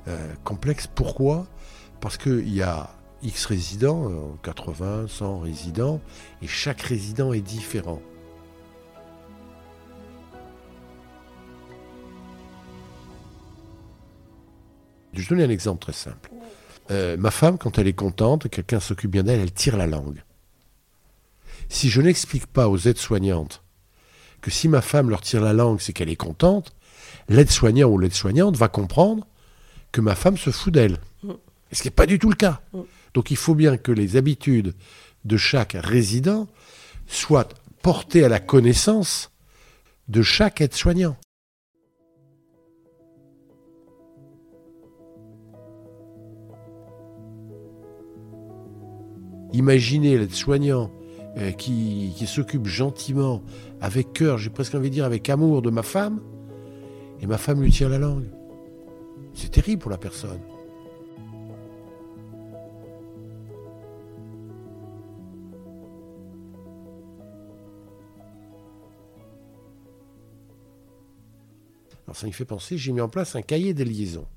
Euh, 0.07 0.33
complexe, 0.43 0.87
pourquoi? 0.87 1.45
Parce 2.01 2.17
qu'il 2.17 2.53
y 2.53 2.63
a 2.63 2.89
X 3.21 3.45
résidents, 3.45 4.09
euh, 4.09 4.35
80, 4.41 5.07
100 5.07 5.39
résidents, 5.39 6.01
et 6.41 6.47
chaque 6.47 6.81
résident 6.81 7.31
est 7.31 7.41
différent. 7.41 8.01
Je 15.17 15.23
vais 15.23 15.35
donner 15.35 15.43
un 15.43 15.49
exemple 15.49 15.81
très 15.81 15.93
simple. 15.93 16.29
Euh, 16.91 17.17
ma 17.17 17.31
femme, 17.31 17.57
quand 17.57 17.77
elle 17.77 17.87
est 17.87 17.93
contente, 17.93 18.49
quelqu'un 18.49 18.79
s'occupe 18.79 19.11
bien 19.11 19.23
d'elle, 19.23 19.39
elle 19.39 19.51
tire 19.51 19.77
la 19.77 19.87
langue. 19.87 20.23
Si 21.69 21.89
je 21.89 22.01
n'explique 22.01 22.47
pas 22.47 22.69
aux 22.69 22.77
aides-soignantes 22.77 23.63
que 24.41 24.51
si 24.51 24.67
ma 24.67 24.81
femme 24.81 25.09
leur 25.09 25.21
tire 25.21 25.41
la 25.41 25.53
langue, 25.53 25.81
c'est 25.81 25.93
qu'elle 25.93 26.09
est 26.09 26.15
contente, 26.15 26.73
l'aide-soignant 27.27 27.89
ou 27.89 27.97
l'aide-soignante 27.97 28.55
va 28.55 28.67
comprendre 28.67 29.25
que 29.91 30.01
ma 30.01 30.15
femme 30.15 30.37
se 30.37 30.51
fout 30.51 30.73
d'elle. 30.73 30.99
Ce 31.71 31.81
qui 31.81 31.87
n'est 31.87 31.93
pas 31.93 32.05
du 32.05 32.19
tout 32.19 32.29
le 32.29 32.35
cas. 32.35 32.61
Donc 33.13 33.31
il 33.31 33.37
faut 33.37 33.55
bien 33.55 33.77
que 33.77 33.91
les 33.91 34.15
habitudes 34.15 34.73
de 35.25 35.37
chaque 35.37 35.75
résident 35.77 36.47
soient 37.07 37.49
portées 37.81 38.23
à 38.23 38.29
la 38.29 38.39
connaissance 38.39 39.31
de 40.07 40.21
chaque 40.21 40.61
aide-soignant. 40.61 41.17
Imaginez 49.57 50.19
l'aide-soignant 50.19 50.91
euh, 51.37 51.51
qui, 51.51 52.13
qui 52.15 52.27
s'occupe 52.27 52.67
gentiment, 52.67 53.41
avec 53.81 54.13
cœur, 54.13 54.37
j'ai 54.37 54.51
presque 54.51 54.75
envie 54.75 54.89
de 54.89 54.93
dire 54.93 55.05
avec 55.05 55.27
amour 55.31 55.63
de 55.63 55.71
ma 55.71 55.81
femme, 55.81 56.21
et 57.21 57.25
ma 57.25 57.39
femme 57.39 57.63
lui 57.63 57.71
tire 57.71 57.89
la 57.89 57.97
langue. 57.97 58.27
C'est 59.33 59.49
terrible 59.49 59.81
pour 59.81 59.89
la 59.89 59.97
personne. 59.97 60.39
Alors 72.05 72.15
ça 72.15 72.27
me 72.27 72.31
fait 72.31 72.45
penser, 72.45 72.77
j'ai 72.77 72.91
mis 72.91 73.01
en 73.01 73.09
place 73.09 73.35
un 73.35 73.41
cahier 73.41 73.73
de 73.73 73.83
liaison, 73.83 74.27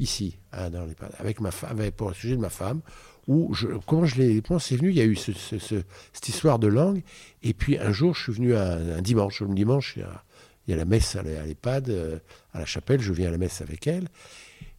ici, 0.00 0.36
les- 0.52 0.94
avec 1.18 1.40
ma 1.40 1.52
femme, 1.52 1.78
pour 1.92 2.08
le 2.08 2.14
sujet 2.14 2.34
de 2.34 2.40
ma 2.40 2.50
femme, 2.50 2.80
où 3.26 3.54
je, 3.54 3.68
comment 3.86 4.04
je 4.06 4.16
l'ai, 4.20 4.42
comment 4.42 4.58
c'est 4.58 4.76
venu, 4.76 4.90
il 4.90 4.96
y 4.96 5.00
a 5.00 5.04
eu 5.04 5.16
ce- 5.16 5.32
ce- 5.32 5.58
ce- 5.58 5.82
cette 6.12 6.28
histoire 6.28 6.58
de 6.58 6.66
langue, 6.66 7.02
et 7.42 7.54
puis 7.54 7.78
un 7.78 7.92
jour 7.92 8.14
je 8.14 8.22
suis 8.24 8.32
venu 8.32 8.54
à, 8.54 8.72
un 8.74 9.02
dimanche, 9.02 9.40
le 9.40 9.54
dimanche 9.54 9.94
il 9.96 10.00
y 10.00 10.02
a, 10.02 10.24
il 10.66 10.70
y 10.70 10.74
a 10.74 10.76
la 10.76 10.84
messe 10.84 11.16
à 11.16 11.22
l'e- 11.22 11.38
à 11.38 11.44
l'EHPAD, 11.46 11.88
euh, 11.90 12.18
à 12.52 12.58
la 12.58 12.66
chapelle, 12.66 13.00
je 13.00 13.12
viens 13.12 13.28
à 13.28 13.30
la 13.30 13.38
messe 13.38 13.60
avec 13.60 13.86
elle, 13.86 14.08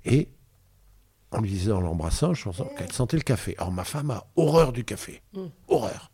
et 0.05 0.29
en 1.31 1.41
lui 1.41 1.49
disant, 1.49 1.77
en 1.77 1.81
l'embrassant, 1.81 2.33
je 2.33 2.43
pensais 2.43 2.63
qu'elle 2.77 2.91
sentait 2.93 3.17
le 3.17 3.23
café. 3.23 3.55
Alors 3.57 3.71
ma 3.71 3.83
femme 3.83 4.11
a 4.11 4.25
horreur 4.35 4.71
du 4.71 4.85
café, 4.85 5.21
horreur. 5.67 6.11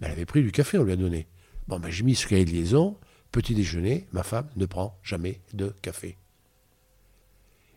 Mais 0.00 0.06
elle 0.06 0.12
avait 0.14 0.26
pris 0.26 0.42
du 0.42 0.50
café, 0.50 0.78
on 0.78 0.84
lui 0.84 0.92
a 0.92 0.96
donné. 0.96 1.28
Bon, 1.68 1.78
ben, 1.78 1.90
j'ai 1.90 2.02
mis 2.02 2.16
ce 2.16 2.26
cahier 2.26 2.44
de 2.44 2.50
liaison, 2.50 2.96
petit 3.30 3.54
déjeuner, 3.54 4.08
ma 4.12 4.22
femme 4.24 4.48
ne 4.56 4.66
prend 4.66 4.98
jamais 5.04 5.40
de 5.52 5.68
café. 5.80 6.16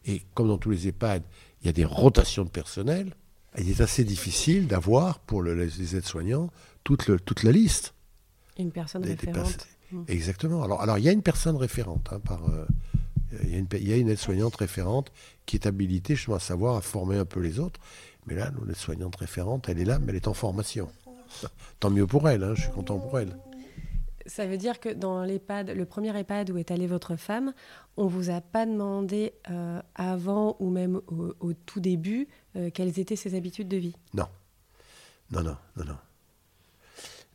Et 0.05 0.24
comme 0.34 0.48
dans 0.48 0.58
tous 0.58 0.70
les 0.72 0.88
EHPAD, 0.88 1.24
il 1.62 1.67
y 1.67 1.70
a 1.70 1.74
des 1.74 1.86
rotations 1.86 2.44
de 2.44 2.50
personnel, 2.50 3.13
il 3.58 3.70
est 3.70 3.82
assez 3.82 4.04
difficile 4.04 4.68
d'avoir 4.68 5.20
pour 5.20 5.42
le- 5.42 5.54
les 5.56 5.96
aides-soignants 5.96 6.50
toute, 6.84 7.08
le- 7.08 7.20
toute 7.20 7.44
la 7.44 7.52
liste. 7.52 7.94
Une 8.58 8.72
personne 8.72 9.02
des- 9.02 9.10
des 9.16 9.28
référente. 9.28 9.44
personnes- 9.54 10.06
Exactement. 10.08 10.64
Alors, 10.64 10.82
alors, 10.82 10.98
il 10.98 11.04
y 11.06 11.10
a 11.10 11.12
une 11.12 11.22
personne 11.22 11.56
référente. 11.56 12.08
hein, 12.12 12.20
par, 12.20 12.50
euh, 12.50 12.66
il, 13.44 13.50
y 13.52 13.56
a 13.56 13.58
une, 13.60 13.68
il 13.74 13.88
y 13.90 13.94
a 13.94 13.98
une 13.98 14.10
aide-soignante 14.10 14.56
référente 14.56 15.12
qui 15.46 15.56
est 15.58 15.68
habilitée 15.68 16.16
justement 16.16 16.38
à 16.38 16.40
savoir, 16.40 16.76
à 16.76 16.82
former 16.82 17.18
un 17.18 17.26
peu 17.26 17.40
les 17.40 17.60
autres. 17.60 17.80
Mais 18.26 18.36
là, 18.36 18.52
l'aide-soignante 18.66 19.16
référente, 19.18 19.70
elle 19.70 19.80
est 19.80 19.86
là, 19.86 20.00
mais 20.00 20.08
elle 20.10 20.16
est 20.16 20.28
en 20.28 20.34
formation. 20.34 20.90
Tant 21.80 21.90
mieux 21.92 22.08
pour 22.08 22.28
elle, 22.30 22.44
hein, 22.44 22.54
je 22.56 22.62
suis 22.64 22.72
content 22.72 22.98
pour 22.98 23.20
elle. 23.20 23.36
Ça 24.25 24.48
veut 24.48 24.58
dire 24.58 24.79
que 24.79 24.89
dans 24.89 25.24
l'EHPAD, 25.24 25.70
le 25.70 25.86
premier 25.86 26.17
EHPAD 26.17 26.50
où 26.50 26.58
est 26.58 26.72
allée 26.72 26.88
votre 26.88 27.15
femme, 27.15 27.53
on 27.96 28.08
vous 28.08 28.32
a 28.32 28.41
pas 28.41 28.65
demandé 28.65 29.34
euh, 29.50 29.82
avant 29.94 30.55
ou 30.60 30.70
même 30.70 31.01
au, 31.08 31.36
au 31.39 31.53
tout 31.53 31.79
début 31.79 32.27
euh, 32.55 32.72
quelles 32.72 33.00
étaient 33.00 33.15
ses 33.15 33.36
habitudes 33.36 33.67
de 33.67 33.77
vie. 33.77 33.96
Non. 34.13 34.27
Non, 35.32 35.44
non, 35.44 35.58
non, 35.77 35.86
non. 35.86 35.98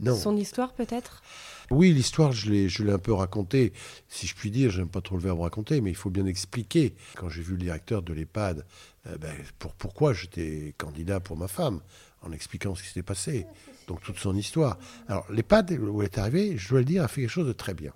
Non. 0.00 0.16
Son 0.16 0.36
histoire 0.36 0.72
peut-être? 0.72 1.22
Oui, 1.70 1.92
l'histoire, 1.92 2.32
je 2.32 2.50
l'ai, 2.50 2.68
je 2.68 2.82
l'ai 2.82 2.92
un 2.92 2.98
peu 2.98 3.12
racontée. 3.12 3.72
Si 4.08 4.26
je 4.26 4.34
puis 4.34 4.50
dire, 4.50 4.70
j'aime 4.70 4.88
pas 4.88 5.02
trop 5.02 5.16
le 5.16 5.22
verbe 5.22 5.40
raconter, 5.40 5.80
mais 5.80 5.90
il 5.90 5.96
faut 5.96 6.10
bien 6.10 6.26
expliquer. 6.26 6.94
Quand 7.16 7.28
j'ai 7.28 7.42
vu 7.42 7.52
le 7.52 7.58
directeur 7.58 8.02
de 8.02 8.12
l'EHPAD, 8.12 8.64
euh, 9.06 9.18
ben, 9.18 9.32
pour, 9.58 9.74
pourquoi 9.74 10.12
j'étais 10.12 10.74
candidat 10.78 11.20
pour 11.20 11.36
ma 11.36 11.48
femme, 11.48 11.80
en 12.22 12.32
expliquant 12.32 12.74
ce 12.74 12.82
qui 12.82 12.88
s'était 12.88 13.02
passé. 13.02 13.46
Donc 13.90 14.02
toute 14.02 14.20
son 14.20 14.36
histoire. 14.36 14.78
Alors 15.08 15.26
l'EHPAD, 15.32 15.72
où 15.72 16.00
elle 16.00 16.06
est 16.06 16.16
arrivée, 16.16 16.56
je 16.56 16.68
dois 16.68 16.78
le 16.78 16.84
dire, 16.84 17.02
a 17.02 17.08
fait 17.08 17.22
quelque 17.22 17.30
chose 17.30 17.48
de 17.48 17.52
très 17.52 17.74
bien. 17.74 17.92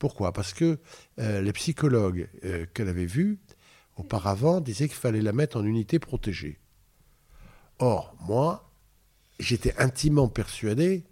Pourquoi? 0.00 0.32
Parce 0.32 0.52
que 0.52 0.80
euh, 1.20 1.40
les 1.40 1.52
psychologues 1.52 2.28
euh, 2.44 2.66
qu'elle 2.74 2.88
avait 2.88 3.06
vus 3.06 3.38
auparavant 3.96 4.60
disaient 4.60 4.88
qu'il 4.88 4.96
fallait 4.96 5.20
la 5.20 5.32
mettre 5.32 5.56
en 5.56 5.64
unité 5.64 6.00
protégée. 6.00 6.58
Or, 7.78 8.16
moi, 8.26 8.72
j'étais 9.38 9.72
intimement 9.78 10.26
persuadé 10.26 11.04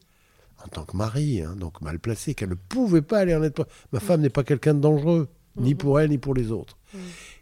en 0.65 0.67
tant 0.67 0.85
que 0.85 0.97
mari, 0.97 1.41
hein, 1.41 1.55
donc 1.55 1.81
mal 1.81 2.01
placé, 2.01 2.35
qu'elle 2.35 2.49
ne 2.49 2.55
pouvait 2.55 3.03
pas 3.03 3.21
aller 3.21 3.37
en 3.37 3.43
être. 3.45 3.69
Ma 3.93 4.01
femme 4.01 4.21
n'est 4.21 4.31
pas 4.31 4.43
quelqu'un 4.43 4.75
de 4.75 4.81
dangereux, 4.81 5.29
ni 5.55 5.77
pour 5.77 6.01
elle, 6.01 6.11
ni 6.11 6.19
pour 6.19 6.35
les 6.35 6.51
autres. 6.51 6.77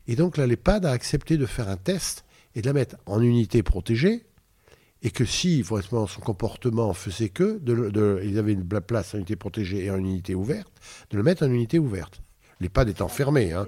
Et 0.09 0.15
donc 0.15 0.37
là, 0.37 0.47
l'EHPAD 0.47 0.85
a 0.85 0.91
accepté 0.91 1.39
de 1.39 1.47
faire 1.47 1.71
un 1.71 1.79
test 1.79 2.27
et 2.55 2.61
de 2.61 2.67
la 2.67 2.75
mettre 2.75 2.97
en 3.07 3.23
unité 3.23 3.63
protégée, 3.63 4.27
et 5.03 5.11
que 5.11 5.25
si, 5.25 5.63
vraiment, 5.63 6.07
son 6.07 6.21
comportement 6.21 6.93
faisait 6.95 7.29
que, 7.29 7.59
de, 7.59 7.91
de- 7.91 8.21
ils 8.25 8.39
avaient 8.39 8.53
une 8.53 8.65
pla- 8.67 8.81
place 8.81 9.15
en 9.15 9.19
unité 9.19 9.37
protégée 9.37 9.85
et 9.85 9.91
en 9.91 9.99
unité 9.99 10.35
ouverte, 10.35 10.73
de 11.11 11.17
le 11.17 11.23
mettre 11.23 11.45
en 11.45 11.51
unité 11.51 11.79
ouverte. 11.79 12.23
L'EHPAD 12.61 12.89
est 12.91 13.01
enfermée. 13.03 13.53
Hein. 13.53 13.67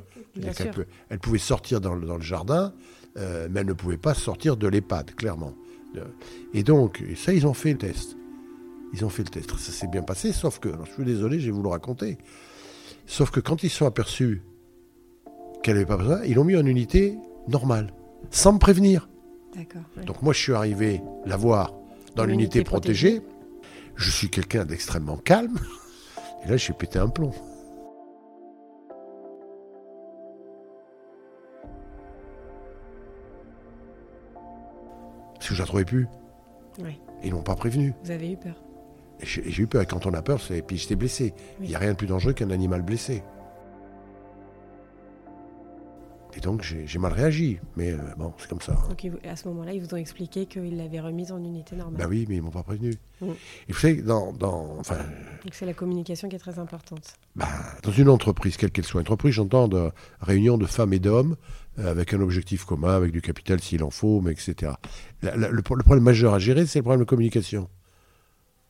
Peut- 0.73 0.87
elle 1.09 1.19
pouvait 1.19 1.39
sortir 1.39 1.81
dans 1.81 1.95
le, 1.97 2.07
dans 2.07 2.17
le 2.17 2.23
jardin, 2.23 2.73
euh, 3.17 3.49
mais 3.51 3.61
elle 3.61 3.67
ne 3.67 3.73
pouvait 3.73 3.97
pas 3.97 4.15
sortir 4.15 4.57
de 4.57 4.69
l'EHPAD, 4.69 5.15
clairement. 5.17 5.55
Et 6.53 6.63
donc, 6.63 7.03
et 7.09 7.15
ça, 7.17 7.33
ils 7.33 7.47
ont 7.47 7.55
fait 7.55 7.73
le 7.73 7.79
test. 7.79 8.17
Ils 8.93 9.05
ont 9.05 9.09
fait 9.09 9.23
le 9.25 9.29
test. 9.31 9.51
Ça 9.59 9.73
s'est 9.73 9.87
bien 9.89 10.03
passé, 10.03 10.33
sauf 10.33 10.59
que, 10.61 10.69
alors, 10.69 10.87
je 10.87 10.93
suis 10.93 11.05
désolé, 11.05 11.41
je 11.41 11.47
vais 11.47 11.51
vous 11.53 11.63
le 11.63 11.69
raconter. 11.69 12.19
Sauf 13.07 13.31
que 13.31 13.41
quand 13.41 13.63
ils 13.65 13.71
se 13.71 13.79
sont 13.79 13.87
aperçus 13.87 14.43
qu'elle 15.63 15.75
n'avait 15.75 15.87
pas 15.87 15.97
besoin, 15.97 16.23
ils 16.25 16.35
l'ont 16.35 16.45
mis 16.45 16.57
en 16.57 16.65
unité 16.67 17.17
normale, 17.49 17.93
sans 18.31 18.53
me 18.53 18.59
prévenir. 18.59 19.09
Ouais. 19.57 20.05
Donc 20.05 20.23
moi, 20.23 20.33
je 20.33 20.41
suis 20.41 20.53
arrivé 20.53 21.01
la 21.27 21.37
voir 21.37 21.73
dans 22.17 22.25
l'unité 22.25 22.59
unité 22.59 22.65
protégée. 22.65 23.23
Je 23.97 24.11
suis 24.11 24.29
quelqu'un 24.29 24.65
d'extrêmement 24.65 25.17
calme. 25.17 25.59
Et 26.45 26.49
là, 26.49 26.57
j'ai 26.57 26.73
pété 26.73 26.99
un 26.99 27.09
plomb. 27.09 27.33
Parce 35.35 35.49
que 35.49 35.55
je 35.55 35.61
la 35.61 35.67
trouvais 35.67 35.85
plus. 35.85 36.09
Ouais. 36.83 36.99
Ils 37.23 37.31
l'ont 37.31 37.43
pas 37.43 37.55
prévenu. 37.55 37.95
Vous 38.03 38.11
avez 38.11 38.33
eu 38.33 38.37
peur. 38.37 38.57
Et 39.21 39.27
J'ai 39.27 39.63
eu 39.63 39.67
peur. 39.67 39.83
Et 39.83 39.87
quand 39.87 40.07
on 40.07 40.15
a 40.15 40.23
peur, 40.23 40.41
c'est. 40.41 40.63
Puis 40.63 40.77
j'étais 40.77 40.97
blessé. 40.97 41.35
Il 41.61 41.69
n'y 41.69 41.75
a 41.75 41.79
rien 41.79 41.93
de 41.93 41.97
plus 41.97 42.07
dangereux 42.07 42.33
qu'un 42.33 42.51
animal 42.51 42.83
blessé. 42.83 43.23
Et 46.37 46.41
donc 46.41 46.63
j'ai 46.63 46.99
mal 46.99 47.13
réagi. 47.13 47.59
Mais 47.77 47.93
euh, 47.93 47.99
bon, 48.17 48.33
c'est 48.39 48.49
comme 48.49 48.61
ça. 48.61 48.73
Donc 48.89 49.05
ils 49.05 49.11
vous- 49.11 49.19
à 49.25 49.37
ce 49.37 49.47
moment-là, 49.49 49.73
ils 49.73 49.81
vous 49.81 49.95
ont 49.95 49.97
expliqué 49.97 50.47
qu'ils 50.47 50.77
l'avaient 50.77 51.01
remise 51.01 51.31
en 51.31 51.39
unité 51.39 51.77
normale. 51.77 51.97
Ben 52.01 52.09
oui, 52.09 52.27
mais 52.29 52.37
ils 52.37 52.43
m'ont 52.43 52.51
pas 52.51 52.63
prévenu. 52.65 52.93
Mm. 53.21 53.27
Et 53.69 53.73
vous 53.73 53.79
savez, 53.79 54.03
dans, 54.03 54.33
dans, 54.33 54.77
enfin, 54.81 54.97
Donc 54.97 55.53
c'est 55.55 55.67
la 55.67 55.75
communication 55.75 56.29
qui 56.29 56.35
est 56.37 56.41
très 56.41 56.59
importante. 56.59 57.15
bah, 57.37 57.47
dans 57.83 57.93
une 57.93 58.09
entreprise, 58.09 58.57
quelle 58.57 58.73
qu'elle 58.73 58.85
soit, 58.85 59.01
entreprise, 59.01 59.35
j'entends 59.35 59.69
de 59.69 59.91
réunion 60.21 60.59
de 60.59 60.67
femmes 60.67 60.93
et 60.93 60.99
d'hommes 60.99 61.37
euh, 61.79 61.91
avec 61.91 62.13
un 62.15 62.21
objectif 62.21 62.65
commun, 62.65 62.95
avec 62.95 63.13
du 63.13 63.21
capital 63.23 63.61
s'il 63.61 63.85
en 63.85 63.91
faut, 63.91 64.21
mais 64.21 64.33
etc. 64.33 64.73
La- 65.23 65.37
la- 65.37 65.49
le, 65.51 65.63
pro- 65.63 65.77
le 65.77 65.83
problème 65.85 66.05
majeur 66.05 66.35
à 66.35 66.39
gérer, 66.41 66.67
c'est 66.67 66.81
le 66.81 66.85
problème 66.85 67.01
de 67.01 67.09
communication. 67.09 67.69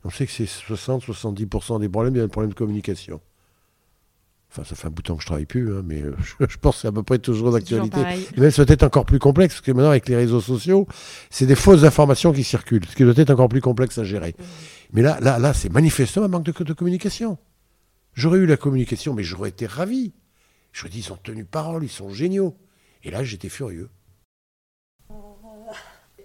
On 0.05 0.11
sait 0.11 0.27
que 0.27 0.33
c'est 0.33 0.45
60-70% 0.45 1.81
des 1.81 1.89
problèmes, 1.89 2.15
il 2.15 2.19
y 2.19 2.21
a 2.21 2.25
le 2.25 2.29
problème 2.29 2.51
de 2.51 2.55
communication. 2.57 3.21
Enfin, 4.57 4.63
ça 4.63 4.77
fait 4.77 4.87
un 4.87 4.91
bout 4.91 5.03
de 5.03 5.09
temps 5.09 5.17
que 5.17 5.23
je 5.23 5.27
travaille 5.27 5.47
plus, 5.47 5.75
hein, 5.75 5.83
mais 5.85 6.01
euh, 6.01 6.15
je, 6.23 6.47
je 6.49 6.57
pense 6.59 6.77
que 6.77 6.83
c'est 6.83 6.89
à 6.89 6.93
peu 6.93 7.03
près 7.03 7.19
toujours 7.19 7.51
d'actualité. 7.51 7.99
Et 8.37 8.41
même 8.41 8.53
ça 8.53 8.65
doit 8.65 8.73
être 8.73 8.85
encore 8.85 9.05
plus 9.05 9.19
complexe, 9.19 9.55
parce 9.55 9.67
que 9.67 9.73
maintenant, 9.73 9.91
avec 9.91 10.09
les 10.09 10.15
réseaux 10.15 10.41
sociaux, 10.41 10.87
c'est 11.29 11.47
des 11.47 11.57
fausses 11.57 11.83
informations 11.83 12.33
qui 12.33 12.45
circulent, 12.45 12.85
ce 12.89 12.95
qui 12.95 13.03
doit 13.03 13.15
être 13.17 13.31
encore 13.31 13.49
plus 13.49 13.61
complexe 13.61 13.99
à 13.99 14.05
gérer. 14.05 14.37
Mais 14.93 15.03
là, 15.03 15.19
là, 15.21 15.41
là 15.41 15.55
c'est 15.55 15.73
manifestement 15.73 16.27
un 16.27 16.29
manque 16.29 16.45
de, 16.45 16.65
de 16.65 16.73
communication. 16.73 17.37
J'aurais 18.15 18.39
eu 18.39 18.47
la 18.47 18.57
communication, 18.57 19.13
mais 19.13 19.25
j'aurais 19.25 19.49
été 19.49 19.67
ravi. 19.67 20.13
Je 20.71 20.85
me 20.85 20.91
dis, 20.91 21.01
ils 21.01 21.13
ont 21.13 21.19
tenu 21.21 21.45
parole, 21.45 21.83
ils 21.83 21.89
sont 21.89 22.11
géniaux. 22.11 22.55
Et 23.03 23.11
là, 23.11 23.25
j'étais 23.25 23.49
furieux. 23.49 23.89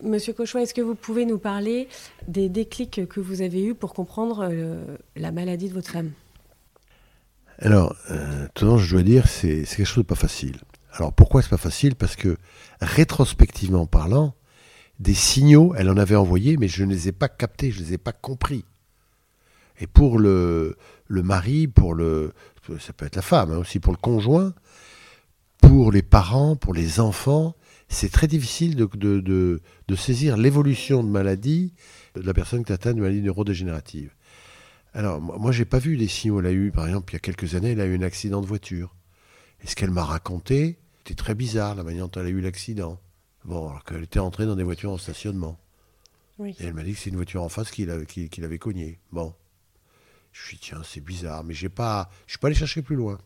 Monsieur 0.03 0.33
Cauchois, 0.33 0.61
est-ce 0.61 0.75
que 0.75 0.81
vous 0.81 0.95
pouvez 0.95 1.25
nous 1.25 1.39
parler 1.39 1.87
des 2.27 2.47
déclics 2.47 3.07
que 3.07 3.19
vous 3.19 3.41
avez 3.41 3.65
eus 3.65 3.73
pour 3.73 3.95
comprendre 3.95 4.47
euh, 4.51 4.97
la 5.15 5.31
maladie 5.31 5.67
de 5.67 5.73
votre 5.73 5.89
femme 5.89 6.11
Alors, 7.61 7.95
euh, 8.09 8.47
tout 8.53 8.77
je 8.77 8.91
dois 8.91 9.03
dire, 9.03 9.27
c'est 9.27 9.63
quelque 9.63 9.85
chose 9.85 10.03
de 10.03 10.07
pas 10.07 10.15
facile. 10.15 10.57
Alors, 10.93 11.13
pourquoi 11.13 11.41
c'est 11.41 11.49
pas 11.49 11.57
facile? 11.57 11.95
Parce 11.95 12.15
que, 12.15 12.37
rétrospectivement 12.81 13.85
parlant, 13.85 14.33
des 14.99 15.13
signaux, 15.13 15.73
elle 15.77 15.89
en 15.89 15.97
avait 15.97 16.15
envoyé, 16.15 16.57
mais 16.57 16.67
je 16.67 16.83
ne 16.83 16.91
les 16.91 17.09
ai 17.09 17.11
pas 17.11 17.29
captés, 17.29 17.71
je 17.71 17.79
ne 17.79 17.85
les 17.85 17.93
ai 17.93 17.97
pas 17.97 18.13
compris. 18.13 18.65
Et 19.79 19.87
pour 19.87 20.19
le, 20.19 20.77
mari, 21.09 21.67
pour 21.67 21.93
le, 21.93 22.33
ça 22.79 22.93
peut 22.93 23.05
être 23.05 23.15
la 23.15 23.21
femme, 23.21 23.51
hein, 23.51 23.57
aussi 23.57 23.79
pour 23.79 23.93
le 23.93 23.97
conjoint, 23.97 24.53
pour 25.61 25.91
les 25.91 26.01
parents, 26.01 26.55
pour 26.55 26.73
les 26.73 26.99
enfants, 26.99 27.55
c'est 27.87 28.11
très 28.11 28.27
difficile 28.27 28.75
de, 28.75 28.89
de, 28.93 29.61
de, 29.87 29.95
saisir 29.95 30.37
l'évolution 30.37 31.03
de 31.03 31.09
maladie 31.09 31.73
de 32.15 32.21
la 32.21 32.33
personne 32.33 32.63
qui 32.63 32.71
atteint 32.71 32.91
une 32.91 32.99
maladie 32.99 33.21
neurodégénérative. 33.21 34.11
Alors, 34.93 35.21
moi, 35.21 35.51
j'ai 35.51 35.65
pas 35.65 35.79
vu 35.79 35.97
des 35.97 36.07
signaux. 36.07 36.39
Elle 36.39 36.47
a 36.47 36.51
eu, 36.51 36.71
par 36.71 36.87
exemple, 36.87 37.11
il 37.11 37.15
y 37.15 37.17
a 37.17 37.19
quelques 37.19 37.55
années, 37.55 37.71
elle 37.71 37.81
a 37.81 37.85
eu 37.85 37.97
un 37.97 38.01
accident 38.01 38.41
de 38.41 38.47
voiture. 38.47 38.95
Et 39.63 39.67
ce 39.67 39.75
qu'elle 39.75 39.91
m'a 39.91 40.03
raconté, 40.03 40.79
c'était 40.99 41.15
très 41.15 41.35
bizarre, 41.35 41.75
la 41.75 41.83
manière 41.83 42.07
dont 42.07 42.19
elle 42.19 42.27
a 42.27 42.29
eu 42.29 42.41
l'accident. 42.41 42.99
Bon, 43.45 43.69
alors 43.69 43.83
qu'elle 43.83 44.03
était 44.03 44.19
entrée 44.19 44.45
dans 44.45 44.55
des 44.55 44.63
voitures 44.63 44.91
en 44.91 44.97
stationnement. 44.97 45.59
Et 46.43 46.55
elle 46.59 46.73
m'a 46.73 46.83
dit 46.83 46.93
que 46.93 46.99
c'est 46.99 47.09
une 47.09 47.17
voiture 47.17 47.43
en 47.43 47.49
face 47.49 47.69
qui 47.69 47.85
l'avait 47.85 48.57
cognée. 48.57 48.99
Bon. 49.11 49.33
Je 50.31 50.45
suis 50.45 50.57
tiens, 50.57 50.81
c'est 50.83 51.01
bizarre, 51.01 51.43
mais 51.43 51.53
j'ai 51.53 51.69
pas, 51.69 52.09
je 52.27 52.33
suis 52.33 52.39
pas 52.39 52.47
allé 52.47 52.55
chercher 52.55 52.81
plus 52.81 52.95
loin. 52.95 53.17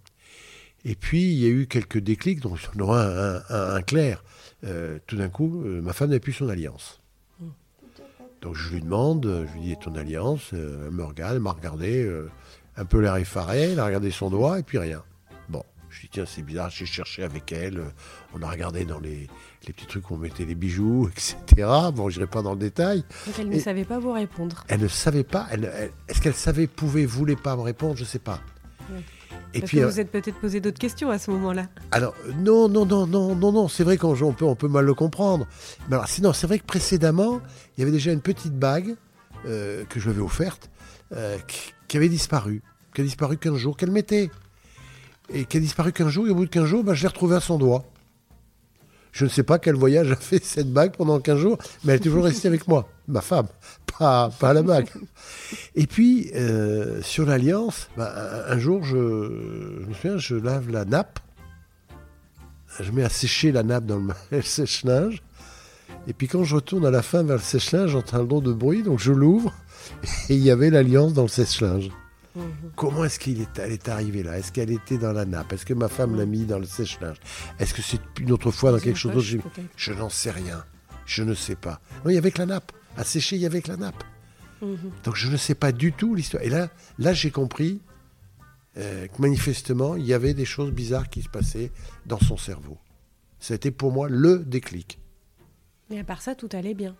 Et 0.85 0.95
puis, 0.95 1.21
il 1.21 1.39
y 1.39 1.45
a 1.45 1.49
eu 1.49 1.67
quelques 1.67 1.99
déclics, 1.99 2.39
donc 2.39 2.57
j'en 2.57 2.79
aurai 2.79 3.39
un, 3.49 3.81
clair. 3.81 4.23
Euh, 4.63 4.99
tout 5.07 5.15
d'un 5.15 5.29
coup, 5.29 5.63
euh, 5.63 5.81
ma 5.81 5.93
femme 5.93 6.09
n'a 6.09 6.19
plus 6.19 6.33
son 6.33 6.49
alliance. 6.49 7.01
Donc 8.43 8.55
je 8.55 8.73
lui 8.73 8.81
demande, 8.81 9.47
je 9.47 9.53
lui 9.53 9.61
dis, 9.61 9.77
ton 9.77 9.95
alliance 9.95 10.49
euh, 10.53 10.87
Elle 10.87 10.91
me 10.91 11.03
regarde, 11.05 11.35
elle 11.35 11.41
m'a 11.41 11.53
regardé, 11.53 12.11
un 12.75 12.85
peu 12.85 12.99
l'air 12.99 13.15
effaré, 13.15 13.71
elle 13.71 13.79
a 13.79 13.85
regardé 13.85 14.11
son 14.11 14.29
doigt, 14.29 14.59
et 14.59 14.63
puis 14.63 14.77
rien. 14.77 15.01
Bon, 15.47 15.63
je 15.89 16.01
lui 16.01 16.07
dis, 16.07 16.11
tiens, 16.11 16.25
c'est 16.27 16.41
bizarre, 16.41 16.69
j'ai 16.69 16.85
cherché 16.85 17.23
avec 17.23 17.51
elle, 17.53 17.81
on 18.33 18.41
a 18.41 18.49
regardé 18.49 18.83
dans 18.83 18.99
les, 18.99 19.29
les 19.65 19.73
petits 19.73 19.85
trucs 19.85 20.11
où 20.11 20.15
on 20.15 20.17
mettait 20.17 20.43
les 20.43 20.55
bijoux, 20.55 21.09
etc. 21.11 21.67
Bon, 21.93 22.09
je 22.09 22.19
n'irai 22.19 22.29
pas 22.29 22.41
dans 22.41 22.51
le 22.51 22.59
détail. 22.59 23.05
Donc 23.25 23.39
elle 23.39 23.49
ne 23.49 23.59
savait 23.59 23.85
pas 23.85 23.99
vous 23.99 24.11
répondre. 24.11 24.65
Elle 24.67 24.81
ne 24.81 24.87
savait 24.89 25.23
pas. 25.23 25.47
Est-ce 26.09 26.19
qu'elle 26.21 26.33
savait, 26.33 26.67
pouvait, 26.67 27.05
voulait 27.05 27.37
pas 27.37 27.55
me 27.55 27.61
répondre 27.61 27.95
Je 27.95 28.01
ne 28.01 28.07
sais 28.07 28.19
pas. 28.19 28.41
Et 29.53 29.59
Parce 29.59 29.69
puis, 29.69 29.79
que 29.79 29.85
vous 29.85 29.99
êtes 29.99 30.11
peut-être 30.11 30.39
posé 30.39 30.59
d'autres 30.59 30.79
questions 30.79 31.11
à 31.11 31.19
ce 31.19 31.29
moment-là. 31.31 31.67
Alors, 31.91 32.15
non, 32.39 32.67
non, 32.69 32.85
non, 32.85 33.05
non, 33.05 33.35
non, 33.35 33.51
non, 33.51 33.67
c'est 33.67 33.83
vrai 33.83 33.97
qu'on 33.97 34.15
peut, 34.33 34.45
on 34.45 34.55
peut 34.55 34.67
mal 34.67 34.85
le 34.85 34.93
comprendre. 34.95 35.45
Mais 35.87 35.95
alors, 35.95 36.07
sinon, 36.07 36.33
c'est 36.33 36.47
vrai 36.47 36.57
que 36.57 36.65
précédemment, 36.65 37.39
il 37.77 37.81
y 37.81 37.83
avait 37.83 37.91
déjà 37.91 38.11
une 38.11 38.21
petite 38.21 38.57
bague 38.57 38.95
euh, 39.45 39.83
que 39.85 39.99
je 39.99 40.05
lui 40.05 40.15
avais 40.15 40.25
offerte, 40.25 40.71
euh, 41.15 41.37
qui, 41.87 41.97
avait 41.97 42.09
disparu, 42.09 42.63
qui 42.95 43.01
a 43.01 43.03
disparu 43.03 43.37
15 43.37 43.55
jours, 43.57 43.77
qu'elle 43.77 43.91
mettait. 43.91 44.31
Et 45.29 45.45
qui 45.45 45.57
a 45.57 45.59
disparu 45.59 45.93
15 45.93 46.09
jours, 46.09 46.27
et 46.27 46.31
au 46.31 46.35
bout 46.35 46.45
de 46.45 46.49
15 46.49 46.65
jours, 46.65 46.83
ben, 46.83 46.93
je 46.95 47.03
l'ai 47.03 47.07
retrouvée 47.07 47.35
à 47.35 47.39
son 47.39 47.57
doigt. 47.57 47.85
Je 49.13 49.25
ne 49.25 49.29
sais 49.29 49.43
pas 49.43 49.59
quel 49.59 49.75
voyage 49.75 50.11
a 50.11 50.15
fait 50.15 50.43
cette 50.43 50.73
bague 50.73 50.95
pendant 50.97 51.19
15 51.19 51.39
jours, 51.39 51.57
mais 51.83 51.93
elle 51.93 51.99
est 51.99 52.03
toujours 52.03 52.25
restée 52.25 52.47
avec 52.47 52.67
moi, 52.67 52.89
ma 53.07 53.21
femme, 53.21 53.45
pas, 53.97 54.31
pas 54.39 54.53
la 54.53 54.63
bague. 54.63 54.89
Et 55.75 55.85
puis, 55.85 56.31
euh, 56.33 56.99
sur 57.03 57.27
l'Alliance, 57.27 57.89
bah, 57.95 58.43
un 58.47 58.57
jour, 58.57 58.83
je, 58.83 58.97
me 58.97 59.93
souviens, 59.93 60.17
je 60.17 60.35
lave 60.35 60.71
la 60.71 60.83
nappe, 60.83 61.19
je 62.79 62.91
mets 62.91 63.03
à 63.03 63.09
sécher 63.09 63.51
la 63.51 63.61
nappe 63.61 63.85
dans 63.85 64.01
le 64.31 64.41
sèche-linge, 64.41 65.21
et 66.07 66.13
puis 66.13 66.27
quand 66.27 66.43
je 66.43 66.55
retourne 66.55 66.85
à 66.85 66.91
la 66.91 67.03
fin 67.03 67.21
vers 67.21 67.37
le 67.37 67.41
sèche-linge, 67.41 67.91
j'entends 67.91 68.17
un 68.17 68.27
lot 68.27 68.41
de 68.41 68.51
bruit, 68.51 68.81
donc 68.81 68.99
je 68.99 69.11
l'ouvre, 69.11 69.53
et 70.29 70.33
il 70.35 70.41
y 70.41 70.49
avait 70.49 70.71
l'Alliance 70.71 71.13
dans 71.13 71.21
le 71.21 71.27
sèche-linge. 71.27 71.91
Mhm. 72.35 72.71
Comment 72.75 73.03
est-ce 73.05 73.19
qu'elle 73.19 73.41
est, 73.41 73.59
est 73.59 73.89
arrivée 73.89 74.23
là? 74.23 74.37
Est-ce 74.37 74.51
qu'elle 74.51 74.71
était 74.71 74.97
dans 74.97 75.13
la 75.13 75.25
nappe? 75.25 75.53
Est-ce 75.53 75.65
que 75.65 75.73
ma 75.73 75.87
femme 75.87 76.15
l'a 76.15 76.25
mis 76.25 76.45
dans 76.45 76.59
le 76.59 76.65
sèche-linge 76.65 77.17
Est-ce 77.59 77.73
que 77.73 77.81
c'est 77.81 78.01
une 78.19 78.31
autre 78.31 78.51
fois 78.51 78.71
dans 78.71 78.79
quelque 78.79 78.97
chose 78.97 79.13
d'autre? 79.13 79.49
Je 79.75 79.93
n'en 79.93 80.09
sais 80.09 80.31
rien. 80.31 80.65
Je 81.05 81.23
ne 81.23 81.33
sais 81.33 81.55
pas. 81.55 81.79
Non, 82.03 82.09
il 82.09 82.15
y 82.15 82.17
avait 82.17 82.31
que 82.31 82.39
la 82.39 82.45
nappe. 82.45 82.71
À 82.97 83.03
sécher, 83.03 83.35
il 83.35 83.41
y 83.41 83.45
avait 83.45 83.61
que 83.61 83.69
la 83.69 83.77
nappe. 83.77 84.03
Mhm. 84.61 84.77
Donc 85.03 85.15
je 85.15 85.29
ne 85.29 85.37
sais 85.37 85.55
pas 85.55 85.71
du 85.71 85.91
tout 85.91 86.15
l'histoire. 86.15 86.43
Et 86.43 86.49
là, 86.49 86.69
là 86.97 87.13
j'ai 87.13 87.31
compris 87.31 87.81
euh, 88.77 89.07
que 89.07 89.21
manifestement, 89.21 89.95
il 89.95 90.05
y 90.05 90.13
avait 90.13 90.33
des 90.33 90.45
choses 90.45 90.71
bizarres 90.71 91.09
qui 91.09 91.21
se 91.21 91.29
passaient 91.29 91.71
dans 92.05 92.19
son 92.19 92.37
cerveau. 92.37 92.77
Ça 93.39 93.53
a 93.53 93.55
été 93.55 93.71
pour 93.71 93.91
moi 93.91 94.07
le 94.09 94.39
déclic. 94.39 94.99
Et 95.91 95.99
à 95.99 96.03
part 96.03 96.21
ça, 96.21 96.33
tout 96.33 96.49
allait 96.53 96.73
bien. 96.73 96.95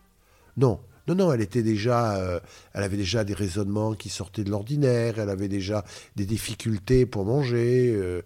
Non, 0.57 0.79
non, 1.07 1.15
non, 1.15 1.33
elle 1.33 1.41
était 1.41 1.63
déjà, 1.63 2.15
euh, 2.17 2.39
elle 2.73 2.83
avait 2.83 2.97
déjà 2.97 3.23
des 3.23 3.33
raisonnements 3.33 3.93
qui 3.93 4.09
sortaient 4.09 4.43
de 4.43 4.49
l'ordinaire, 4.49 5.19
elle 5.19 5.29
avait 5.29 5.49
déjà 5.49 5.83
des 6.15 6.25
difficultés 6.25 7.05
pour 7.05 7.25
manger. 7.25 7.93
Euh. 7.93 8.21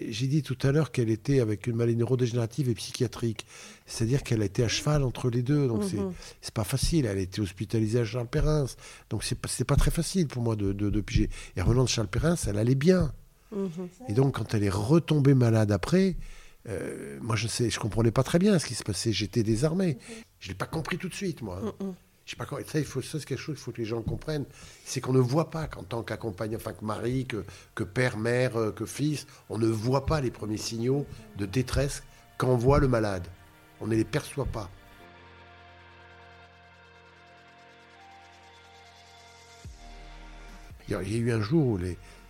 J'ai 0.00 0.26
dit 0.26 0.42
tout 0.42 0.56
à 0.62 0.72
l'heure 0.72 0.90
qu'elle 0.90 1.10
était 1.10 1.40
avec 1.40 1.66
une 1.66 1.76
maladie 1.76 1.96
neurodégénérative 1.96 2.68
et 2.68 2.74
psychiatrique, 2.74 3.44
c'est-à-dire 3.84 4.22
qu'elle 4.22 4.42
était 4.42 4.62
à 4.62 4.68
cheval 4.68 5.02
entre 5.02 5.28
les 5.28 5.42
deux, 5.42 5.68
donc 5.68 5.84
ce 5.84 5.96
mhm. 5.96 6.12
c'est 6.40 6.54
pas 6.54 6.64
facile. 6.64 7.04
Elle 7.04 7.18
était 7.18 7.40
hospitalisée 7.40 8.00
à 8.00 8.04
Charles 8.04 8.28
Perrins, 8.28 8.66
donc 9.10 9.22
c'est 9.22 9.34
pas, 9.34 9.48
pas 9.66 9.76
très 9.76 9.90
facile 9.90 10.28
pour 10.28 10.42
moi 10.42 10.56
de, 10.56 10.72
de, 10.72 11.00
piger. 11.02 11.28
Et 11.56 11.62
revenant 11.62 11.84
de 11.84 11.88
Charles 11.88 12.08
Perrins, 12.08 12.36
elle 12.46 12.56
allait 12.56 12.74
bien. 12.74 13.12
Mhm. 13.54 13.68
Et 14.08 14.14
donc 14.14 14.36
quand 14.36 14.54
elle 14.54 14.64
est 14.64 14.70
retombée 14.70 15.34
malade 15.34 15.70
après, 15.70 16.16
euh, 16.68 17.18
moi 17.20 17.36
je 17.36 17.48
sais, 17.48 17.68
je 17.68 17.78
comprenais 17.78 18.12
pas 18.12 18.22
très 18.22 18.38
bien 18.38 18.58
ce 18.58 18.66
qui 18.66 18.74
se 18.74 18.84
passait. 18.84 19.12
J'étais 19.12 19.42
désarmé. 19.42 19.98
Je 20.38 20.48
l'ai 20.48 20.54
pas 20.54 20.66
compris 20.66 20.96
tout 20.96 21.08
de 21.08 21.14
suite, 21.14 21.42
moi. 21.42 21.60
Je 22.24 22.30
sais 22.30 22.36
pas 22.36 22.46
quoi. 22.46 22.60
Ça, 22.60 22.78
c'est 22.82 23.24
quelque 23.24 23.36
chose 23.36 23.56
qu'il 23.56 23.64
faut 23.64 23.72
que 23.72 23.78
les 23.78 23.84
gens 23.84 24.02
comprennent. 24.02 24.44
C'est 24.84 25.00
qu'on 25.00 25.12
ne 25.12 25.20
voit 25.20 25.50
pas 25.50 25.66
qu'en 25.66 25.82
tant 25.82 26.02
qu'accompagnant, 26.02 26.56
enfin 26.56 26.72
que 26.72 26.84
mari, 26.84 27.26
que, 27.26 27.84
père, 27.84 28.16
mère, 28.16 28.56
euh, 28.56 28.70
que 28.70 28.86
fils, 28.86 29.26
on 29.48 29.58
ne 29.58 29.66
voit 29.66 30.06
pas 30.06 30.20
les 30.20 30.30
premiers 30.30 30.56
signaux 30.56 31.06
de 31.36 31.46
détresse 31.46 32.02
quand 32.38 32.56
voit 32.56 32.78
le 32.78 32.88
malade. 32.88 33.26
On 33.80 33.86
ne 33.86 33.96
les 33.96 34.04
perçoit 34.04 34.46
pas. 34.46 34.70
Il 40.88 40.92
y 40.92 40.94
a 40.96 41.02
eu 41.02 41.32
un 41.32 41.40
jour 41.40 41.66
où, 41.66 41.78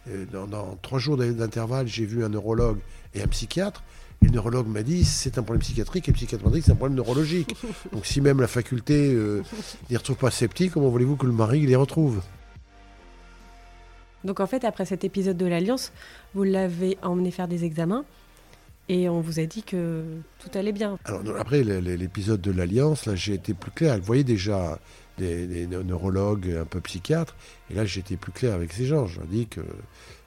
euh, 0.09 0.27
dans 0.27 0.77
trois 0.77 0.99
jours 0.99 1.17
d'intervalle, 1.17 1.87
j'ai 1.87 2.07
vu 2.07 2.25
un 2.25 2.29
neurologue 2.29 2.79
et 3.15 3.23
un 3.23 3.29
psychiatre 3.29 3.83
le 4.23 4.31
neurologue 4.31 4.67
m'a 4.67 4.83
dit 4.83 5.05
c'est 5.05 5.39
un 5.39 5.43
problème 5.43 5.61
psychiatrique 5.61 6.09
et 6.09 6.13
dit 6.13 6.27
c'est 6.29 6.73
un 6.73 6.75
problème 6.75 6.97
neurologique. 6.97 7.55
Donc 7.93 8.07
si 8.07 8.21
même 8.21 8.41
la 8.41 8.49
faculté 8.49 9.13
euh, 9.13 9.43
n'y 9.91 9.97
retrouve 9.97 10.17
pas 10.17 10.31
sceptique, 10.31 10.73
comment 10.73 10.89
voulez-vous 10.89 11.17
que 11.17 11.27
le 11.27 11.33
mari 11.33 11.67
les 11.67 11.77
retrouve? 11.77 12.23
Donc 14.25 14.41
en 14.41 14.47
fait, 14.47 14.65
après 14.65 14.85
cet 14.85 15.05
épisode 15.05 15.37
de 15.37 15.47
l'Alliance, 15.47 15.93
vous 16.35 16.45
l'avez 16.45 16.97
emmené 17.03 17.31
faire 17.31 17.49
des 17.49 17.65
examens 17.65 18.05
et 18.89 19.09
on 19.09 19.21
vous 19.21 19.41
a 19.41 19.45
dit 19.45 19.63
que 19.63 20.05
tout 20.39 20.57
allait 20.57 20.73
bien. 20.73 20.99
Alors 21.05 21.23
après 21.39 21.63
l'épisode 21.63 22.41
de 22.41 22.51
l'Alliance, 22.51 23.07
là 23.07 23.15
j'ai 23.15 23.35
été 23.35 23.55
plus 23.55 23.71
clair. 23.71 23.99
Vous 23.99 24.05
voyez 24.05 24.25
déjà 24.25 24.79
des, 25.19 25.47
des, 25.47 25.67
neurologues 25.67 26.57
un 26.61 26.65
peu 26.65 26.81
psychiatres, 26.81 27.37
et 27.71 27.75
là 27.75 27.85
j'étais 27.85 28.17
plus 28.17 28.33
clair 28.33 28.55
avec 28.55 28.73
ces 28.73 28.87
gens. 28.87 29.07
Je 29.07 29.19
leur 29.19 29.29
dis 29.29 29.47
que 29.47 29.61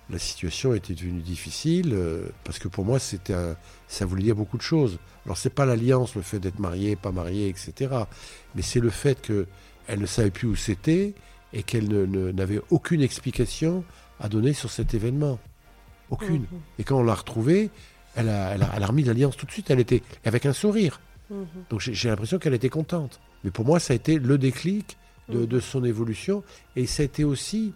la 0.09 0.19
situation 0.19 0.73
était 0.73 0.93
devenue 0.93 1.21
difficile 1.21 1.93
euh, 1.93 2.29
parce 2.43 2.59
que 2.59 2.67
pour 2.67 2.85
moi 2.85 2.99
c'était 2.99 3.33
ça 3.87 4.05
voulait 4.05 4.23
dire 4.23 4.35
beaucoup 4.35 4.57
de 4.57 4.61
choses. 4.61 4.99
Alors 5.25 5.37
c'est 5.37 5.49
pas 5.49 5.65
l'alliance, 5.65 6.15
le 6.15 6.21
fait 6.21 6.39
d'être 6.39 6.59
marié, 6.59 6.95
pas 6.95 7.11
marié, 7.11 7.49
etc. 7.49 7.93
Mais 8.53 8.61
c'est 8.61 8.79
le 8.79 8.89
fait 8.89 9.21
qu'elle 9.21 9.99
ne 9.99 10.05
savait 10.05 10.31
plus 10.31 10.47
où 10.47 10.55
c'était 10.55 11.13
et 11.53 11.63
qu'elle 11.63 11.87
n'avait 12.33 12.61
aucune 12.69 13.01
explication 13.01 13.83
à 14.19 14.29
donner 14.29 14.53
sur 14.53 14.69
cet 14.69 14.93
événement. 14.93 15.39
Aucune. 16.09 16.41
Mhm. 16.41 16.61
Et 16.79 16.83
quand 16.83 16.99
on 16.99 17.03
l'a 17.03 17.15
retrouvée, 17.15 17.69
elle 18.15 18.29
a, 18.29 18.55
elle, 18.55 18.63
a, 18.63 18.85
remis 18.85 19.03
l'alliance 19.03 19.35
tout 19.37 19.45
de 19.45 19.51
suite. 19.51 19.69
Elle 19.71 19.79
était 19.79 20.03
avec 20.23 20.45
un 20.45 20.53
sourire. 20.53 21.01
Mhm. 21.29 21.45
Donc 21.69 21.81
j'ai 21.81 22.09
l'impression 22.09 22.37
qu'elle 22.37 22.53
était 22.53 22.69
contente. 22.69 23.19
Mais 23.43 23.51
pour 23.51 23.65
moi, 23.65 23.79
ça 23.79 23.93
a 23.93 23.95
été 23.95 24.19
le 24.19 24.37
déclic 24.37 24.97
de, 25.29 25.39
mhm. 25.39 25.45
de 25.45 25.59
son 25.59 25.83
évolution. 25.83 26.43
Et 26.75 26.85
ça 26.85 27.03
a 27.03 27.05
été 27.05 27.23
aussi 27.23 27.73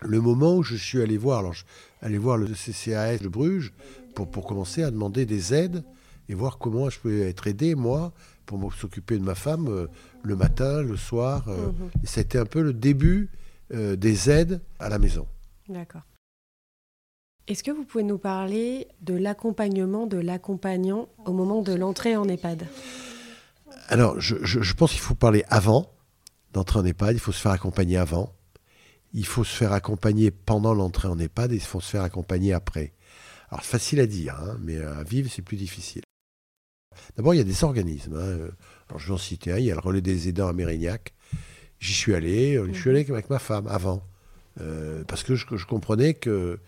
le 0.00 0.20
moment 0.20 0.56
où 0.56 0.62
je 0.62 0.76
suis 0.76 1.00
allé 1.00 1.16
voir, 1.16 1.40
alors 1.40 1.54
aller 2.02 2.18
voir 2.18 2.36
le 2.36 2.46
CCAS 2.46 3.18
de 3.18 3.28
Bruges 3.28 3.72
pour, 4.14 4.30
pour 4.30 4.46
commencer 4.46 4.82
à 4.82 4.90
demander 4.90 5.26
des 5.26 5.54
aides 5.54 5.82
et 6.28 6.34
voir 6.34 6.58
comment 6.58 6.90
je 6.90 6.98
pouvais 6.98 7.28
être 7.28 7.46
aidé, 7.46 7.74
moi, 7.74 8.12
pour 8.46 8.72
s'occuper 8.74 9.18
de 9.18 9.24
ma 9.24 9.34
femme 9.34 9.68
euh, 9.68 9.86
le 10.22 10.36
matin, 10.36 10.82
le 10.82 10.96
soir. 10.96 11.48
Euh, 11.48 11.70
ça 12.04 12.20
a 12.20 12.22
été 12.22 12.38
un 12.38 12.46
peu 12.46 12.62
le 12.62 12.72
début 12.72 13.30
euh, 13.72 13.96
des 13.96 14.30
aides 14.30 14.60
à 14.78 14.88
la 14.88 14.98
maison. 14.98 15.26
D'accord. 15.68 16.02
Est-ce 17.46 17.62
que 17.62 17.70
vous 17.70 17.84
pouvez 17.84 18.04
nous 18.04 18.18
parler 18.18 18.88
de 19.00 19.14
l'accompagnement 19.14 20.06
de 20.06 20.18
l'accompagnant 20.18 21.08
au 21.24 21.32
moment 21.32 21.62
de 21.62 21.74
l'entrée 21.74 22.14
en 22.16 22.28
EHPAD? 22.28 22.66
Alors, 23.88 24.20
je, 24.20 24.36
je 24.42 24.74
pense 24.74 24.92
qu'il 24.92 25.00
faut 25.00 25.14
parler 25.14 25.44
avant 25.48 25.90
d'entrer 26.52 26.78
en 26.78 26.84
EHPAD, 26.84 27.14
il 27.14 27.20
faut 27.20 27.32
se 27.32 27.40
faire 27.40 27.52
accompagner 27.52 27.96
avant. 27.96 28.34
Il 29.12 29.26
faut 29.26 29.44
se 29.44 29.54
faire 29.54 29.72
accompagner 29.72 30.30
pendant 30.30 30.74
l'entrée 30.74 31.08
en 31.08 31.18
EHPAD 31.18 31.52
et 31.52 31.56
il 31.56 31.60
faut 31.60 31.80
se 31.80 31.90
faire 31.90 32.02
accompagner 32.02 32.52
après. 32.52 32.92
Alors, 33.50 33.64
facile 33.64 34.00
à 34.00 34.06
dire, 34.06 34.38
hein, 34.40 34.58
mais 34.62 34.78
à 34.78 35.02
vivre, 35.02 35.30
c'est 35.32 35.42
plus 35.42 35.56
difficile. 35.56 36.02
D'abord, 37.16 37.34
il 37.34 37.38
y 37.38 37.40
a 37.40 37.44
des 37.44 37.64
organismes. 37.64 38.16
Hein. 38.16 38.48
Alors, 38.88 38.98
je 38.98 39.06
vais 39.06 39.14
en 39.14 39.18
citer 39.18 39.52
un. 39.52 39.58
Il 39.58 39.64
y 39.64 39.70
a 39.70 39.74
le 39.74 39.80
relais 39.80 40.00
des 40.00 40.28
aidants 40.28 40.48
à 40.48 40.52
Mérignac. 40.52 41.14
J'y 41.80 41.94
suis 41.94 42.14
allé. 42.14 42.60
Je 42.72 42.78
suis 42.78 42.90
allé 42.90 43.06
avec 43.08 43.30
ma 43.30 43.38
femme 43.38 43.66
avant. 43.68 44.02
Euh, 44.60 45.04
parce 45.04 45.22
que 45.22 45.36
je, 45.36 45.46
comprenais 45.66 46.14
qu'il 46.14 46.58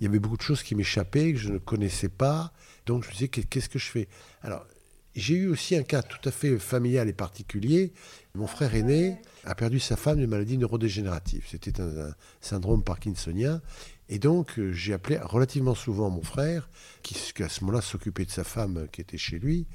y 0.00 0.06
avait 0.06 0.18
beaucoup 0.18 0.38
de 0.38 0.42
choses 0.42 0.62
qui 0.62 0.74
m'échappaient, 0.74 1.32
que 1.32 1.38
je 1.38 1.50
ne 1.50 1.58
connaissais 1.58 2.08
pas. 2.08 2.52
Donc, 2.86 3.04
je 3.04 3.08
me 3.08 3.12
disais, 3.12 3.28
qu'est-ce 3.28 3.68
que 3.68 3.78
je 3.78 3.90
fais? 3.90 4.08
Alors, 4.42 4.66
j'ai 5.14 5.34
eu 5.34 5.48
aussi 5.48 5.76
un 5.76 5.82
cas 5.82 6.02
tout 6.02 6.28
à 6.28 6.30
fait 6.30 6.58
familial 6.58 7.08
et 7.08 7.12
particulier. 7.12 7.92
Mon 8.36 8.46
frère 8.46 8.74
aîné 8.74 9.16
a 9.44 9.54
perdu 9.54 9.80
sa 9.80 9.96
femme 9.96 10.18
d'une 10.18 10.28
maladie 10.28 10.58
neurodégénérative. 10.58 11.44
C'était 11.48 11.80
un, 11.80 12.14
syndrome 12.40 12.82
parkinsonien. 12.82 13.62
Et 14.08 14.18
donc, 14.18 14.58
euh, 14.58 14.72
j'ai 14.72 14.92
appelé 14.92 15.18
relativement 15.18 15.74
souvent 15.74 16.10
mon 16.10 16.22
frère, 16.22 16.68
qui, 17.02 17.16
à 17.42 17.48
ce 17.48 17.64
moment-là 17.64 17.80
s'occupait 17.80 18.24
de 18.24 18.30
sa 18.30 18.44
femme 18.44 18.76
euh, 18.76 18.86
qui 18.86 19.00
était 19.00 19.18
chez 19.18 19.38
lui. 19.38 19.66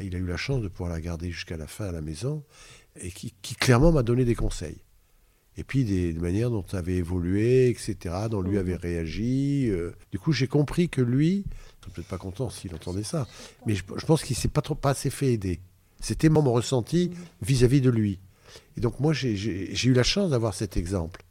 il 0.00 0.14
a 0.14 0.18
eu 0.18 0.26
la 0.26 0.36
chance 0.36 0.62
de 0.62 0.68
pouvoir 0.68 0.90
la 0.90 1.00
garder 1.00 1.30
jusqu'à 1.30 1.56
la 1.56 1.66
fin 1.66 1.86
à 1.86 1.92
la 1.92 2.00
maison, 2.00 2.42
et 3.00 3.10
qui, 3.10 3.32
clairement 3.54 3.92
m'a 3.92 4.02
donné 4.02 4.24
des 4.24 4.34
conseils. 4.34 4.78
Et 5.58 5.64
puis 5.64 5.84
des, 5.84 6.12
manières 6.14 6.50
dont 6.50 6.64
ça 6.66 6.78
avait 6.78 6.96
évolué, 6.96 7.68
etc., 7.68 8.14
dont 8.30 8.42
lui 8.42 8.56
mmh. 8.56 8.60
avait 8.60 8.76
réagi. 8.76 9.68
Euh. 9.70 9.92
Du 10.10 10.18
coup, 10.18 10.32
j'ai 10.32 10.48
compris 10.48 10.88
que 10.88 11.00
lui, 11.00 11.44
peut-être 11.80 12.08
pas 12.08 12.18
content 12.18 12.50
s'il 12.50 12.74
entendait 12.74 13.04
ça, 13.04 13.28
mais 13.66 13.74
je, 13.74 13.82
pense 13.84 14.22
qu'il 14.22 14.36
s'est 14.36 14.48
pas 14.48 14.62
trop 14.62 14.74
pas 14.74 14.90
assez 14.90 15.10
fait 15.10 15.32
aider. 15.32 15.60
C'était 16.00 16.28
mon 16.28 16.42
ressenti 16.52 17.10
vis-à-vis 17.42 17.80
de 17.80 17.90
lui. 17.90 18.20
Et 18.76 18.80
donc 18.80 19.00
moi 19.00 19.12
j'ai 19.12 19.86
eu 19.86 19.92
la 19.92 20.02
chance 20.02 20.30
d'avoir 20.30 20.54
cet 20.54 20.76
exemple. 20.76 21.24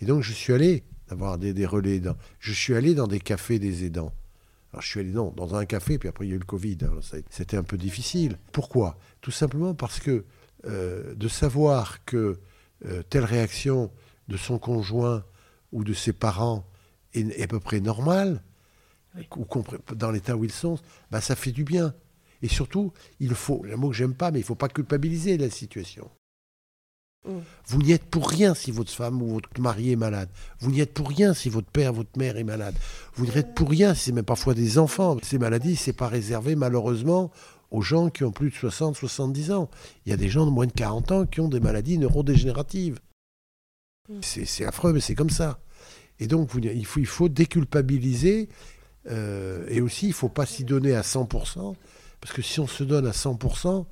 Et 0.00 0.06
donc 0.06 0.22
je 0.22 0.32
suis 0.32 0.52
allé 0.52 0.84
avoir 1.08 1.38
des, 1.38 1.66
relais 1.66 1.96
aidants. 1.96 2.16
Je 2.38 2.52
suis 2.52 2.74
allé 2.74 2.94
dans 2.94 3.06
des 3.06 3.20
cafés 3.20 3.58
des 3.58 3.84
aidants. 3.84 4.12
Alors 4.72 4.82
je 4.82 4.88
suis 4.88 5.00
allé 5.00 5.10
non, 5.10 5.32
dans 5.36 5.54
un 5.54 5.66
café, 5.66 5.98
puis 5.98 6.08
après 6.08 6.26
il 6.26 6.30
y 6.30 6.32
a 6.32 6.36
eu 6.36 6.38
le 6.38 6.44
Covid. 6.44 6.78
C'était 7.30 7.56
un 7.56 7.62
peu 7.62 7.76
difficile. 7.76 8.38
Pourquoi? 8.52 8.98
Tout 9.20 9.30
simplement 9.30 9.74
parce 9.74 10.00
que 10.00 10.24
euh, 10.66 11.14
de 11.14 11.28
savoir 11.28 12.04
que 12.04 12.38
euh, 12.86 13.02
telle 13.08 13.24
réaction 13.24 13.90
de 14.28 14.36
son 14.36 14.58
conjoint 14.58 15.24
ou 15.72 15.84
de 15.84 15.92
ses 15.92 16.12
parents 16.12 16.64
est 17.14 17.42
à 17.42 17.46
peu 17.46 17.60
près 17.60 17.80
normale, 17.80 18.42
ou 19.36 19.46
dans 19.94 20.10
l'état 20.10 20.36
où 20.36 20.44
ils 20.44 20.52
sont, 20.52 20.78
bah, 21.10 21.20
ça 21.20 21.36
fait 21.36 21.52
du 21.52 21.64
bien. 21.64 21.94
Et 22.42 22.48
surtout, 22.48 22.92
il 23.20 23.34
faut, 23.34 23.64
un 23.72 23.76
mot 23.76 23.90
que 23.90 23.96
j'aime 23.96 24.14
pas, 24.14 24.30
mais 24.30 24.40
il 24.40 24.42
ne 24.42 24.46
faut 24.46 24.54
pas 24.54 24.68
culpabiliser 24.68 25.38
la 25.38 25.48
situation. 25.48 26.10
Mm. 27.26 27.38
Vous 27.68 27.82
n'y 27.82 27.92
êtes 27.92 28.04
pour 28.04 28.28
rien 28.28 28.54
si 28.54 28.72
votre 28.72 28.90
femme 28.90 29.22
ou 29.22 29.34
votre 29.34 29.60
mari 29.60 29.92
est 29.92 29.96
malade. 29.96 30.28
Vous 30.58 30.70
n'y 30.70 30.80
êtes 30.80 30.92
pour 30.92 31.08
rien 31.08 31.34
si 31.34 31.48
votre 31.48 31.70
père, 31.70 31.92
votre 31.92 32.18
mère 32.18 32.36
est 32.36 32.44
malade. 32.44 32.74
Vous 33.14 33.26
n'y 33.26 33.38
êtes 33.38 33.54
pour 33.54 33.70
rien 33.70 33.94
si 33.94 34.06
c'est 34.06 34.12
même 34.12 34.24
parfois 34.24 34.54
des 34.54 34.78
enfants. 34.78 35.16
Ces 35.22 35.38
maladies, 35.38 35.76
c'est 35.76 35.92
pas 35.92 36.08
réservé 36.08 36.56
malheureusement 36.56 37.30
aux 37.70 37.82
gens 37.82 38.10
qui 38.10 38.24
ont 38.24 38.32
plus 38.32 38.50
de 38.50 38.54
60, 38.54 38.96
70 38.96 39.52
ans. 39.52 39.70
Il 40.04 40.10
y 40.10 40.12
a 40.12 40.16
des 40.16 40.28
gens 40.28 40.44
de 40.44 40.50
moins 40.50 40.66
de 40.66 40.72
40 40.72 41.12
ans 41.12 41.26
qui 41.26 41.40
ont 41.40 41.48
des 41.48 41.60
maladies 41.60 41.98
neurodégénératives. 41.98 42.98
Mm. 44.08 44.18
C'est 44.22 44.64
affreux, 44.64 44.92
mais 44.92 45.00
c'est 45.00 45.14
comme 45.14 45.30
ça. 45.30 45.60
Et 46.18 46.26
donc, 46.26 46.50
il, 46.54 46.86
faut, 46.86 47.00
il 47.00 47.06
faut 47.06 47.28
déculpabiliser 47.28 48.48
euh, 49.10 49.66
et 49.68 49.80
aussi, 49.80 50.06
il 50.06 50.10
ne 50.10 50.14
faut 50.14 50.28
pas 50.28 50.46
s'y 50.46 50.64
donner 50.64 50.94
à 50.94 51.02
100%, 51.02 51.74
parce 52.22 52.32
que 52.32 52.40
si 52.40 52.60
on 52.60 52.68
se 52.68 52.84
donne 52.84 53.06
à 53.08 53.10
100%, 53.10 53.84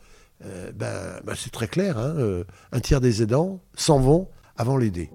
euh, 0.44 0.72
ben, 0.72 1.20
ben, 1.24 1.34
c'est 1.34 1.50
très 1.50 1.66
clair, 1.66 1.98
hein, 1.98 2.14
euh, 2.16 2.44
un 2.70 2.78
tiers 2.78 3.00
des 3.00 3.22
aidants 3.22 3.60
s'en 3.74 3.98
vont 3.98 4.28
avant 4.56 4.76
l'aider. 4.76 5.10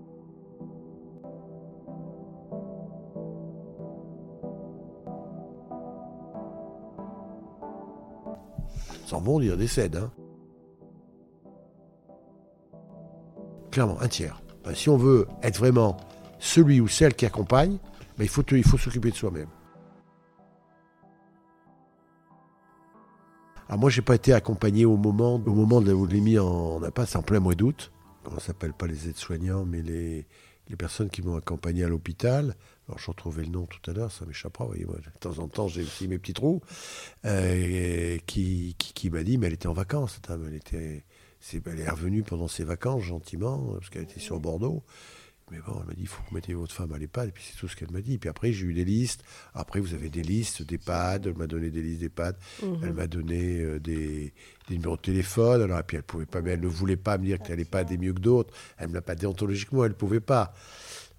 S'en 9.05 9.21
vont, 9.21 9.39
dire 9.39 9.55
décèdent. 9.55 9.95
Hein. 9.95 10.11
Clairement, 13.71 14.01
un 14.01 14.09
tiers. 14.09 14.41
Ben, 14.65 14.75
si 14.75 14.89
on 14.89 14.97
veut 14.97 15.25
être 15.41 15.57
vraiment 15.57 15.95
celui 16.37 16.81
ou 16.81 16.89
celle 16.89 17.13
qui 17.13 17.25
accompagne, 17.25 17.77
il 18.19 18.27
faut, 18.27 18.43
il 18.51 18.63
faut 18.63 18.77
s'occuper 18.77 19.11
de 19.11 19.15
soi-même. 19.15 19.47
Alors 23.67 23.79
moi, 23.79 23.89
j'ai 23.89 24.03
pas 24.03 24.15
été 24.15 24.31
accompagné 24.31 24.85
au 24.85 24.95
moment, 24.95 25.35
au 25.35 25.53
moment 25.53 25.81
de 25.81 25.91
l'avez 25.91 26.21
mis 26.21 26.37
en, 26.37 26.79
pas, 26.91 27.05
c'est 27.05 27.17
en 27.17 27.23
plein 27.23 27.39
mois 27.39 27.55
d'août. 27.55 27.91
On 28.25 28.39
s'appelle 28.39 28.73
pas 28.73 28.85
les 28.85 29.09
aides-soignants, 29.09 29.65
mais 29.65 29.81
les, 29.81 30.27
les 30.69 30.75
personnes 30.75 31.09
qui 31.09 31.23
m'ont 31.23 31.35
accompagné 31.35 31.83
à 31.83 31.87
l'hôpital. 31.87 32.55
Alors, 32.87 32.99
je 32.99 33.07
retrouvais 33.07 33.43
le 33.43 33.49
nom 33.49 33.65
tout 33.65 33.89
à 33.89 33.93
l'heure, 33.93 34.11
ça 34.11 34.25
m'échappera. 34.25 34.65
Voyez, 34.65 34.85
moi, 34.85 34.97
de 34.97 35.19
temps 35.19 35.39
en 35.39 35.47
temps, 35.47 35.67
j'ai 35.67 35.81
aussi 35.81 36.07
mes 36.07 36.19
petits 36.19 36.33
trous. 36.33 36.61
Euh, 37.25 38.17
qui, 38.27 38.75
qui, 38.77 39.09
m'a 39.09 39.23
dit, 39.23 39.39
mais 39.39 39.47
elle 39.47 39.53
était 39.53 39.67
en 39.67 39.73
vacances, 39.73 40.19
Elle, 40.29 40.55
était, 40.55 41.03
elle 41.65 41.79
est 41.79 41.89
revenue 41.89 42.21
pendant 42.21 42.47
ses 42.47 42.63
vacances, 42.63 43.01
gentiment, 43.01 43.73
parce 43.73 43.89
qu'elle 43.89 44.03
était 44.03 44.19
sur 44.19 44.39
Bordeaux. 44.39 44.83
Mais 45.51 45.59
bon, 45.59 45.77
elle 45.79 45.87
m'a 45.87 45.93
dit, 45.93 46.01
il 46.01 46.07
faut 46.07 46.23
que 46.23 46.29
vous 46.29 46.35
mettiez 46.35 46.55
votre 46.55 46.73
femme 46.73 46.91
à 46.91 46.97
l'EHPAD. 46.97 47.29
Et 47.29 47.31
puis 47.31 47.43
c'est 47.47 47.57
tout 47.59 47.67
ce 47.67 47.75
qu'elle 47.75 47.91
m'a 47.91 48.01
dit. 48.01 48.17
Puis 48.17 48.29
après, 48.29 48.51
j'ai 48.51 48.65
eu 48.65 48.73
des 48.73 48.85
listes. 48.85 49.23
Après, 49.53 49.79
vous 49.79 49.93
avez 49.93 50.09
des 50.09 50.23
listes 50.23 50.63
d'EHPAD. 50.63 51.27
Elle 51.27 51.37
m'a 51.37 51.45
donné 51.45 51.69
des 51.69 51.83
listes 51.83 51.99
d'EHPAD. 51.99 52.35
Mhm. 52.63 52.79
Elle 52.81 52.93
m'a 52.93 53.07
donné 53.07 53.59
euh, 53.59 53.79
des, 53.79 54.33
numéros 54.71 54.95
de 54.95 55.01
téléphone. 55.01 55.61
Alors, 55.61 55.79
et 55.79 55.83
puis 55.83 55.97
elle 55.97 56.03
pouvait 56.03 56.25
pas, 56.25 56.41
mais 56.41 56.51
elle 56.51 56.61
ne 56.61 56.67
voulait 56.67 56.97
pas 56.97 57.19
me 57.19 57.25
dire 57.25 57.39
qu'elle 57.39 57.63
pas 57.65 57.83
des 57.83 57.97
mieux 57.97 58.13
que 58.13 58.19
d'autres. 58.19 58.53
Elle 58.77 58.89
me 58.89 58.95
l'a 58.95 59.01
pas 59.01 59.15
déontologiquement, 59.15 59.85
elle 59.85 59.91
ne 59.91 59.95
pouvait 59.95 60.19
pas. 60.19 60.53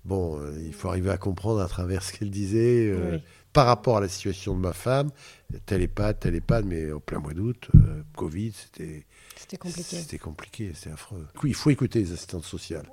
Bon, 0.05 0.41
euh, 0.41 0.53
il 0.65 0.75
faut 0.75 0.89
arriver 0.89 1.11
à 1.11 1.19
comprendre 1.19 1.61
à 1.61 1.69
travers 1.69 2.03
ce 2.03 2.13
qu'elle 2.13 2.31
disait 2.31 2.91
euh, 2.91 3.19
par 3.53 3.67
rapport 3.67 3.97
à 3.97 4.01
la 4.01 4.09
situation 4.09 4.55
de 4.55 4.61
ma 4.61 4.73
femme. 4.73 5.11
Tel 5.67 5.83
EHPAD, 5.83 6.19
tel 6.19 6.35
EHPAD, 6.35 6.65
mais 6.65 6.91
au 6.91 7.01
plein 7.01 7.21
mois 7.21 7.33
d'août, 7.33 7.69
Covid, 8.17 8.53
c'était. 8.53 9.07
C'était 9.37 9.57
compliqué. 9.57 9.97
C'était 9.97 10.19
compliqué, 10.19 10.73
c'est 10.75 10.91
affreux. 10.91 11.27
Oui, 11.45 11.51
il 11.51 11.55
faut 11.55 11.71
écouter 11.71 12.01
les 12.01 12.13
assistantes 12.13 12.45
sociales. 12.45 12.87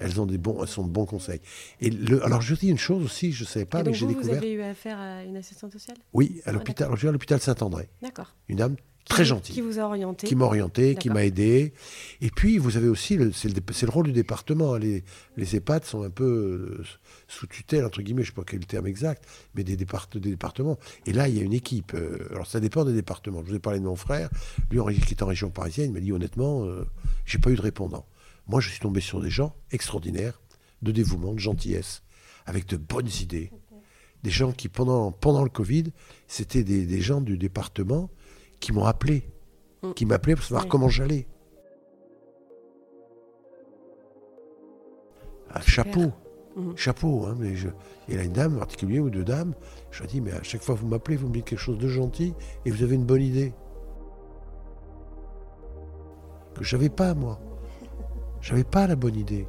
Elles, 0.00 0.20
ont 0.20 0.26
des 0.26 0.38
bons, 0.38 0.62
elles 0.62 0.68
sont 0.68 0.84
de 0.84 0.90
bons 0.90 1.06
conseils. 1.06 1.40
Et 1.80 1.90
le, 1.90 2.24
alors, 2.24 2.42
je 2.42 2.54
dis 2.54 2.68
une 2.68 2.78
chose 2.78 3.04
aussi, 3.04 3.32
je 3.32 3.44
ne 3.44 3.48
savais 3.48 3.64
pas, 3.64 3.82
mais 3.82 3.92
j'ai 3.94 4.06
découvert. 4.06 4.34
Vous 4.34 4.38
avez 4.38 4.52
eu 4.52 4.62
affaire 4.62 4.98
à 4.98 5.24
une 5.24 5.36
assistante 5.36 5.72
sociale? 5.72 5.96
Oui, 6.12 6.40
à 6.44 6.50
ah, 6.50 6.52
l'hôpital. 6.52 6.90
à 6.90 7.12
l'hôpital 7.12 7.40
Saint-André. 7.40 7.88
D'accord. 8.02 8.34
Une 8.48 8.56
dame 8.56 8.76
très 9.04 9.24
gentille. 9.24 9.54
Qui 9.54 9.60
vous 9.60 9.78
a 9.78 9.82
orienté. 9.82 10.26
Qui 10.26 10.34
m'a 10.34 10.44
orienté, 10.44 10.94
qui 10.94 11.10
m'a 11.10 11.24
aidé. 11.24 11.72
Et 12.20 12.30
puis, 12.30 12.58
vous 12.58 12.76
avez 12.76 12.88
aussi, 12.88 13.18
c'est 13.32 13.48
le, 13.48 13.90
rôle 13.90 14.06
du 14.06 14.12
département. 14.12 14.74
Hein. 14.74 14.78
Les, 14.78 15.04
les 15.36 15.56
EHPAD 15.56 15.84
sont 15.84 16.02
un 16.02 16.10
peu 16.10 16.78
euh, 16.78 16.84
sous 17.28 17.46
tutelle, 17.46 17.84
entre 17.84 18.02
guillemets, 18.02 18.22
je 18.22 18.30
ne 18.30 18.34
sais 18.34 18.40
pas 18.40 18.44
quel 18.44 18.58
est 18.58 18.62
le 18.62 18.66
terme 18.66 18.86
exact, 18.86 19.24
mais 19.54 19.64
des, 19.64 19.76
départ, 19.76 20.08
des 20.12 20.20
départements. 20.20 20.78
Et 21.06 21.12
là, 21.12 21.28
il 21.28 21.36
y 21.36 21.40
a 21.40 21.42
une 21.42 21.52
équipe. 21.52 21.92
Euh, 21.94 22.28
alors, 22.30 22.46
ça 22.46 22.60
dépend 22.60 22.84
des 22.84 22.92
départements. 22.92 23.42
Je 23.44 23.50
vous 23.50 23.56
ai 23.56 23.60
parlé 23.60 23.80
de 23.80 23.84
mon 23.84 23.96
frère, 23.96 24.30
lui 24.70 24.80
qui 25.00 25.14
est 25.14 25.22
en 25.22 25.26
région 25.26 25.50
parisienne, 25.50 25.90
il 25.90 25.92
m'a 25.92 26.00
dit 26.00 26.12
honnêtement, 26.12 26.64
euh, 26.64 26.84
j'ai 27.24 27.38
pas 27.38 27.50
eu 27.50 27.56
de 27.56 27.62
répondant. 27.62 28.06
Moi, 28.46 28.60
je 28.60 28.70
suis 28.70 28.80
tombé 28.80 29.00
sur 29.00 29.20
des 29.20 29.30
gens 29.30 29.54
extraordinaires, 29.70 30.40
de 30.82 30.92
dévouement, 30.92 31.32
de 31.32 31.38
gentillesse, 31.38 32.02
avec 32.46 32.66
de 32.66 32.76
bonnes 32.76 33.10
idées. 33.20 33.50
Des 34.22 34.30
gens 34.30 34.52
qui, 34.52 34.68
pendant, 34.68 35.10
pendant 35.12 35.42
le 35.42 35.50
Covid, 35.50 35.92
c'était 36.26 36.62
des, 36.62 37.00
gens 37.00 37.20
du 37.20 37.38
département 37.38 38.10
qui 38.60 38.72
m'ont 38.72 38.84
appelé, 38.84 39.28
mm. 39.82 39.92
qui 39.92 40.06
m'appelaient 40.06 40.36
pour 40.36 40.44
savoir 40.44 40.68
comment 40.68 40.88
j'allais. 40.88 41.26
Ah, 45.50 45.60
chapeau, 45.60 46.12
mm. 46.56 46.76
chapeau. 46.76 47.26
Hein, 47.26 47.36
mais 47.38 47.56
je... 47.56 47.68
Et 48.08 48.16
là, 48.16 48.24
une 48.24 48.32
dame 48.32 48.56
en 48.56 48.58
particulier, 48.60 49.00
ou 49.00 49.10
deux 49.10 49.24
dames, 49.24 49.54
je 49.90 50.04
dis, 50.04 50.20
mais 50.20 50.32
à 50.32 50.42
chaque 50.42 50.62
fois 50.62 50.74
que 50.76 50.80
vous 50.80 50.88
m'appelez, 50.88 51.16
vous 51.16 51.28
me 51.28 51.34
dites 51.34 51.44
quelque 51.44 51.58
chose 51.58 51.78
de 51.78 51.88
gentil 51.88 52.34
et 52.64 52.70
vous 52.70 52.82
avez 52.82 52.94
une 52.94 53.06
bonne 53.06 53.22
idée. 53.22 53.52
Que 56.54 56.62
je 56.62 56.76
n'avais 56.76 56.90
pas, 56.90 57.14
moi. 57.14 57.40
J'avais 58.42 58.64
pas 58.64 58.88
la 58.88 58.96
bonne 58.96 59.16
idée. 59.16 59.46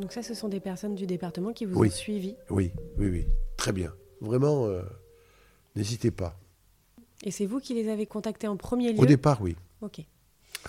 Donc 0.00 0.10
ça, 0.10 0.22
ce 0.22 0.32
sont 0.32 0.48
des 0.48 0.60
personnes 0.60 0.94
du 0.94 1.06
département 1.06 1.52
qui 1.52 1.66
vous 1.66 1.78
ont 1.78 1.90
suivi 1.90 2.34
Oui, 2.48 2.72
oui, 2.96 3.10
oui. 3.10 3.26
Très 3.58 3.72
bien. 3.72 3.92
Vraiment, 4.22 4.66
euh, 4.66 4.82
n'hésitez 5.76 6.10
pas. 6.10 6.40
Et 7.24 7.30
c'est 7.30 7.44
vous 7.44 7.60
qui 7.60 7.74
les 7.74 7.90
avez 7.90 8.06
contactés 8.06 8.48
en 8.48 8.56
premier 8.56 8.94
lieu 8.94 9.00
Au 9.00 9.06
départ, 9.06 9.42
oui. 9.42 9.54
Ok. 9.82 10.00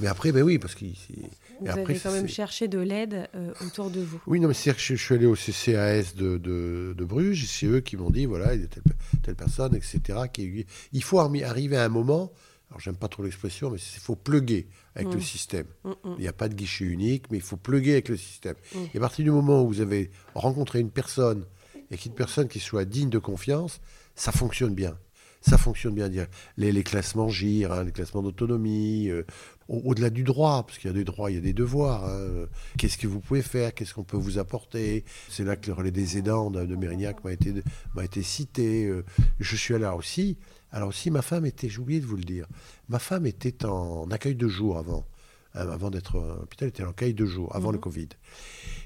Mais 0.02 0.08
après, 0.08 0.32
ben 0.32 0.44
oui, 0.44 0.60
parce 0.60 0.76
que... 0.76 0.86
Vous 1.62 1.68
avez 1.70 1.98
quand 1.98 2.12
même 2.12 2.28
cherché 2.28 2.68
de 2.68 2.80
l'aide 2.80 3.30
euh, 3.36 3.54
autour 3.66 3.92
de 3.92 4.02
vous. 4.02 4.20
Oui, 4.28 4.40
non, 4.40 4.50
mais 4.50 4.54
c'est 4.54 4.74
que 4.74 4.80
je, 4.80 4.96
suis 4.96 5.16
allé 5.16 5.26
au 5.26 5.36
CCAS 5.36 6.16
de, 6.18 6.38
de, 6.38 7.06
Bruges, 7.06 7.46
c'est 7.48 7.68
eux 7.68 7.80
qui 7.80 7.96
m'ont 7.96 8.10
dit, 8.10 8.26
voilà, 8.26 8.56
il 8.56 8.62
y 8.62 8.64
a 8.66 8.68
telle, 8.68 8.84
telle 9.22 9.36
personne, 9.36 9.76
etc. 9.76 10.02
Qui, 10.34 10.66
il 10.92 11.04
faut 11.04 11.20
arriver 11.20 11.78
à 11.78 11.86
un 11.86 11.90
moment 11.90 12.32
alors 12.74 12.80
j'aime 12.82 12.96
pas 12.96 13.08
trop 13.08 13.22
l'expression, 13.24 13.70
mais 13.70 13.78
il 13.78 14.00
faut 14.00 14.16
pluguer 14.16 14.68
avec 14.96 15.10
le 15.14 15.20
mm. 15.20 15.22
système. 15.22 15.66
Mm, 15.84 15.90
mm. 15.90 16.16
Il 16.18 16.22
n'y 16.22 16.28
a 16.28 16.34
pas 16.34 16.50
de 16.50 16.56
guichet 16.56 16.86
unique, 16.86 17.26
mais 17.30 17.38
il 17.38 17.44
faut 17.44 17.56
pluguer 17.58 17.92
avec 17.94 18.10
le 18.10 18.18
système. 18.18 18.56
Et 18.94 18.98
à 18.98 19.00
partir 19.00 19.24
du 19.24 19.30
moment 19.32 19.62
où 19.64 19.68
vous 19.68 19.82
avez 19.82 20.10
rencontré 20.34 20.80
une 20.80 20.90
personne, 20.90 21.46
et 21.92 21.98
qu'une 21.98 22.14
personne 22.16 22.48
qui 22.48 22.60
soit 22.60 22.86
digne 22.86 23.10
de 23.12 23.20
confiance, 23.20 23.80
ça 24.16 24.32
fonctionne 24.32 24.74
bien. 24.74 24.98
ça 25.42 25.58
fonctionne 25.60 25.94
bien. 25.94 26.10
Les, 26.58 26.72
les 26.72 26.84
classements 26.84 27.28
GIR, 27.30 27.72
hein, 27.74 27.84
les 27.84 27.92
classements 27.92 28.24
d'autonomie, 28.24 29.10
euh, 29.10 29.24
au-delà 29.68 30.10
du 30.10 30.24
droit, 30.24 30.66
parce 30.66 30.80
qu'il 30.80 30.90
y 30.90 30.94
a 30.94 30.96
des 30.96 31.04
droits, 31.04 31.30
il 31.30 31.36
y 31.36 31.38
a 31.38 31.42
des 31.42 31.54
devoirs. 31.54 32.06
hein. 32.06 32.48
Qu'est-ce 32.78 32.98
que 32.98 33.08
vous 33.08 33.20
pouvez 33.20 33.42
faire 33.44 33.74
Qu'est-ce 33.74 33.94
qu'on 33.94 34.04
peut 34.06 34.18
vous 34.18 34.40
apporter 34.40 35.04
C'est 35.30 35.44
là 35.44 35.56
que 35.58 35.68
le 35.68 35.74
relais 35.74 35.92
des 35.92 36.18
aidants 36.18 36.50
de, 36.50 36.66
de 36.66 36.76
Mérignac 36.76 37.24
m'a 37.24 37.34
été, 37.34 37.54
m'a 37.94 38.06
été 38.06 38.24
cité. 38.24 38.86
euh, 38.86 39.04
Je 39.40 39.56
suis 39.56 39.78
là 39.78 39.96
aussi. 39.96 40.38
Alors 40.74 40.90
aussi, 40.90 41.10
ma 41.12 41.22
femme 41.22 41.46
était, 41.46 41.70
j'ai 41.70 41.80
oublié 41.80 42.02
de 42.02 42.06
vous 42.06 42.18
le 42.18 42.24
dire, 42.24 42.48
ma 42.90 43.00
femme 43.00 43.26
était 43.26 43.64
en 43.66 44.10
accueil 44.12 44.36
de 44.36 44.48
jour 44.50 44.78
avant. 44.78 45.06
Euh, 45.56 45.72
Avant 45.72 45.92
d'être 45.92 46.20
à 46.20 46.40
l'hôpital, 46.40 46.66
elle 46.68 46.70
était 46.70 46.84
en 46.84 46.90
accueil 46.90 47.14
de 47.14 47.26
jour, 47.26 47.56
avant 47.56 47.70
Mhm. 47.70 47.76
le 47.76 47.80
Covid. 47.80 48.10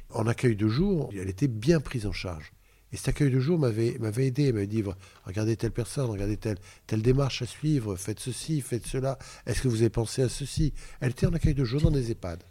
En 0.09 0.27
accueil 0.27 0.55
de 0.57 0.67
jour, 0.67 1.09
elle 1.13 1.29
était 1.29 1.47
bien 1.47 1.79
prise 1.79 2.05
en 2.05 2.11
charge. 2.11 2.51
Et 2.91 2.97
cet 2.97 3.07
accueil 3.09 3.31
de 3.31 3.39
jour 3.39 3.57
m'avait 3.57 3.97
m'avait 3.99 4.27
aidé, 4.27 4.43
elle 4.47 4.53
m'avait 4.53 4.67
dit, 4.67 4.83
regardez 5.25 5.55
telle 5.57 5.71
personne, 5.71 6.09
regardez 6.09 6.35
telle, 6.37 6.57
telle 6.85 7.01
démarche 7.01 7.41
à 7.41 7.45
suivre, 7.45 7.95
faites 7.95 8.19
ceci, 8.19 8.59
faites 8.61 8.85
cela. 8.85 9.17
Est-ce 9.45 9.61
que 9.61 9.67
vous 9.69 9.81
avez 9.81 9.89
pensé 9.89 10.21
à 10.23 10.29
ceci? 10.29 10.73
Elle 10.99 11.11
était 11.11 11.25
en 11.25 11.33
accueil 11.33 11.53
de 11.53 11.63
jour 11.65 11.81
dans 11.81 11.91
des 11.91 12.11
EHPAD. 12.11 12.43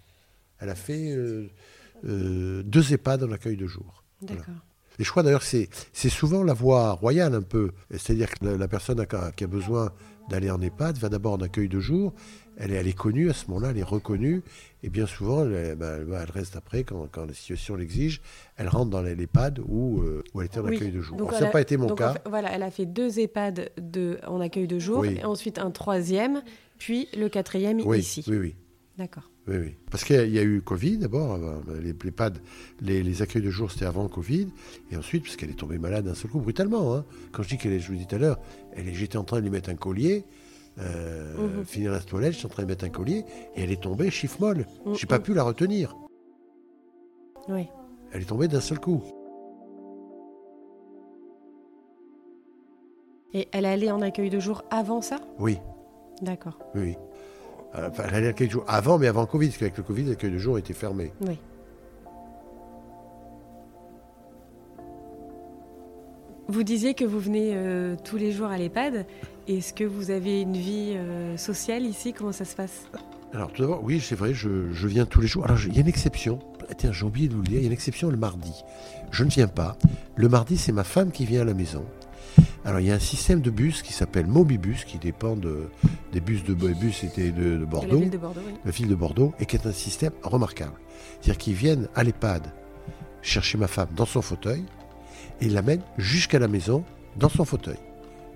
Elle 0.60 0.70
a 0.70 0.74
fait 0.74 1.10
euh, 1.14 1.48
euh, 2.04 2.62
deux 2.62 2.92
EHPAD 2.94 3.22
en 3.24 3.32
accueil 3.32 3.56
de 3.58 3.66
jour. 3.66 4.02
D'accord. 4.22 4.54
Je 5.04 5.10
crois 5.10 5.22
d'ailleurs 5.22 5.42
c'est, 5.42 5.68
c'est 5.92 6.08
souvent 6.08 6.42
la 6.42 6.54
voie 6.54 6.92
royale 6.92 7.34
un 7.34 7.42
peu. 7.42 7.70
C'est-à-dire 7.90 8.30
que 8.30 8.44
la, 8.44 8.56
la 8.56 8.68
personne 8.68 9.00
a- 9.00 9.32
qui 9.32 9.44
a 9.44 9.46
besoin 9.46 9.90
d'aller 10.28 10.50
en 10.50 10.60
EHPAD 10.60 10.98
va 10.98 11.08
d'abord 11.08 11.34
en 11.34 11.40
accueil 11.40 11.68
de 11.68 11.78
jour. 11.80 12.12
Elle 12.58 12.72
est, 12.72 12.76
elle 12.76 12.88
est 12.88 12.96
connue 12.96 13.28
à 13.28 13.34
ce 13.34 13.46
moment-là, 13.48 13.68
elle 13.70 13.78
est 13.78 13.82
reconnue. 13.82 14.42
Et 14.82 14.88
bien 14.88 15.06
souvent, 15.06 15.44
elle, 15.44 15.76
ben, 15.76 15.96
elle 15.98 16.04
va- 16.04 16.22
elle 16.22 16.30
reste 16.30 16.56
après, 16.56 16.84
quand, 16.84 17.06
quand 17.12 17.26
la 17.26 17.34
situation 17.34 17.76
l'exige, 17.76 18.22
elle 18.56 18.68
rentre 18.68 18.90
dans 18.90 19.02
l'EHPAD 19.02 19.60
où, 19.68 20.00
euh, 20.00 20.24
où 20.32 20.40
elle 20.40 20.46
était 20.46 20.58
en 20.60 20.64
Oui. 20.64 20.76
accueil 20.76 20.90
de 20.90 21.00
jour. 21.02 21.16
Donc, 21.18 21.28
Alors, 21.28 21.38
ça 21.38 21.44
n'a 21.46 21.50
pas 21.52 21.60
été 21.60 21.76
mon 21.76 21.86
donc, 21.86 21.98
cas. 21.98 22.10
en 22.10 22.12
fait, 22.14 22.22
voilà, 22.26 22.50
elle 22.52 22.62
a 22.62 22.70
fait 22.70 22.86
deux 22.86 23.18
EHPAD 23.20 23.70
de, 23.78 24.18
en 24.26 24.40
accueil 24.40 24.66
de 24.66 24.78
jour, 24.78 25.00
Oui. 25.00 25.18
et 25.20 25.24
ensuite 25.24 25.58
un 25.58 25.70
troisième, 25.70 26.42
puis 26.78 27.08
le 27.16 27.28
quatrième 27.28 27.80
oui, 27.84 27.98
ici. 27.98 28.24
oui, 28.26 28.38
oui. 28.38 28.54
D'accord. 28.98 29.30
Oui, 29.46 29.56
oui. 29.58 29.74
Parce 29.90 30.04
qu'il 30.04 30.32
y 30.32 30.38
a 30.38 30.42
eu 30.42 30.62
Covid 30.62 30.96
d'abord, 30.98 31.34
avant, 31.34 31.60
les, 31.82 31.92
les, 31.92 32.10
pads, 32.10 32.30
les, 32.80 33.02
les 33.02 33.22
accueils 33.22 33.42
de 33.42 33.50
jour 33.50 33.70
c'était 33.70 33.84
avant 33.84 34.02
le 34.04 34.08
Covid, 34.08 34.48
et 34.90 34.96
ensuite, 34.96 35.22
parce 35.24 35.36
qu'elle 35.36 35.50
est 35.50 35.58
tombée 35.58 35.78
malade 35.78 36.06
d'un 36.06 36.14
seul 36.14 36.30
coup, 36.30 36.40
brutalement. 36.40 36.94
hein. 36.94 37.04
Quand 37.32 37.42
je 37.42 37.48
dis 37.50 37.58
qu'elle 37.58 37.72
est, 37.74 37.78
je 37.78 37.92
vous 37.92 37.98
dis 37.98 38.06
tout 38.06 38.14
à 38.16 38.18
l'heure, 38.18 38.38
j'étais 38.76 39.18
en 39.18 39.24
train 39.24 39.36
de 39.38 39.42
lui 39.42 39.50
mettre 39.50 39.68
un 39.68 39.74
collier, 39.76 40.24
euh, 40.78 41.58
Mhm. 41.58 41.64
finir 41.66 41.92
la 41.92 42.00
toilette, 42.00 42.32
j'étais 42.32 42.46
en 42.46 42.50
train 42.50 42.62
de 42.62 42.68
mettre 42.68 42.84
un 42.86 42.88
collier, 42.90 43.24
et 43.54 43.62
elle 43.62 43.70
est 43.70 43.82
tombée 43.82 44.10
chiffre 44.10 44.40
molle. 44.40 44.66
Mm, 44.86 44.94
J'ai 44.94 45.06
pas 45.06 45.18
mm. 45.18 45.22
pu 45.22 45.34
la 45.34 45.42
retenir. 45.42 45.94
Oui. 47.48 47.66
Elle 48.12 48.22
est 48.22 48.26
tombée 48.26 48.48
d'un 48.48 48.60
seul 48.60 48.80
coup. 48.80 49.02
Et 53.34 53.48
elle 53.52 53.66
allait 53.66 53.90
en 53.90 54.00
accueil 54.00 54.30
de 54.30 54.40
jour 54.40 54.64
avant 54.70 55.02
ça? 55.02 55.18
Oui, 55.38 55.58
D'accord. 56.22 56.58
oui. 56.74 56.94
Euh, 56.96 57.15
Enfin, 57.76 58.04
jour 58.48 58.64
avant, 58.66 58.98
mais 58.98 59.06
avant 59.06 59.20
le 59.20 59.26
Covid, 59.26 59.48
parce 59.48 59.58
qu'avec 59.58 59.76
le 59.76 59.82
Covid, 59.82 60.04
l'accueil 60.04 60.30
de 60.30 60.38
jour 60.38 60.58
était 60.58 60.72
fermé. 60.72 61.12
Oui. 61.20 61.38
Vous 66.48 66.62
disiez 66.62 66.94
que 66.94 67.04
vous 67.04 67.18
venez 67.18 67.52
euh, 67.54 67.96
tous 68.04 68.16
les 68.16 68.30
jours 68.32 68.46
à 68.46 68.56
l'EHPAD. 68.56 69.04
Est-ce 69.48 69.74
que 69.74 69.84
vous 69.84 70.10
avez 70.10 70.42
une 70.42 70.56
vie 70.56 70.94
euh, 70.96 71.36
sociale 71.36 71.84
ici? 71.84 72.12
Comment 72.12 72.32
ça 72.32 72.44
se 72.44 72.54
passe? 72.54 72.86
Alors, 73.34 73.52
tout 73.52 73.62
d'abord, 73.62 73.82
oui, 73.82 74.00
c'est 74.00 74.14
vrai, 74.14 74.32
je, 74.32 74.72
je 74.72 74.86
viens 74.86 75.06
tous 75.06 75.20
les 75.20 75.26
jours. 75.26 75.44
Alors, 75.44 75.58
il 75.66 75.74
y 75.74 75.78
a 75.78 75.80
une 75.80 75.88
exception. 75.88 76.38
Tiens, 76.78 76.92
j'ai 76.92 77.04
oublié 77.04 77.28
de 77.28 77.34
vous 77.34 77.42
le 77.42 77.48
dire. 77.48 77.58
Il 77.58 77.62
y 77.62 77.64
a 77.64 77.66
une 77.66 77.72
exception 77.72 78.10
le 78.10 78.16
mardi. 78.16 78.64
Je 79.10 79.24
ne 79.24 79.28
viens 79.28 79.48
pas. 79.48 79.76
Le 80.14 80.28
mardi, 80.28 80.56
c'est 80.56 80.72
ma 80.72 80.84
femme 80.84 81.10
qui 81.10 81.26
vient 81.26 81.42
à 81.42 81.44
la 81.44 81.54
maison. 81.54 81.84
Alors, 82.66 82.80
il 82.80 82.88
y 82.88 82.90
a 82.90 82.94
un 82.94 82.98
système 82.98 83.40
de 83.40 83.50
bus 83.50 83.80
qui 83.80 83.92
s'appelle 83.92 84.26
Mobibus, 84.26 84.84
qui 84.84 84.98
dépend 84.98 85.36
de, 85.36 85.68
des 86.12 86.20
bus 86.20 86.42
de 86.42 86.52
bus 86.52 87.04
était 87.04 87.30
de, 87.30 87.50
de 87.52 87.56
De 87.58 87.64
Bordeaux, 87.64 87.94
la 87.94 88.00
ville 88.00 88.10
de 88.10 88.18
Bordeaux, 88.18 88.40
oui. 88.44 88.54
la 88.64 88.70
ville 88.72 88.88
de 88.88 88.94
Bordeaux, 88.96 89.34
et 89.38 89.46
qui 89.46 89.54
est 89.54 89.66
un 89.68 89.72
système 89.72 90.10
remarquable. 90.24 90.74
C'est-à-dire 91.20 91.38
qu'ils 91.38 91.54
viennent 91.54 91.88
à 91.94 92.02
l'EHPAD 92.02 92.42
chercher 93.22 93.56
ma 93.56 93.68
femme 93.68 93.90
dans 93.94 94.04
son 94.04 94.20
fauteuil 94.20 94.64
et 95.40 95.46
ils 95.46 95.54
l'amènent 95.54 95.84
jusqu'à 95.96 96.40
la 96.40 96.48
maison 96.48 96.84
dans 97.16 97.28
son 97.28 97.44
fauteuil. 97.44 97.78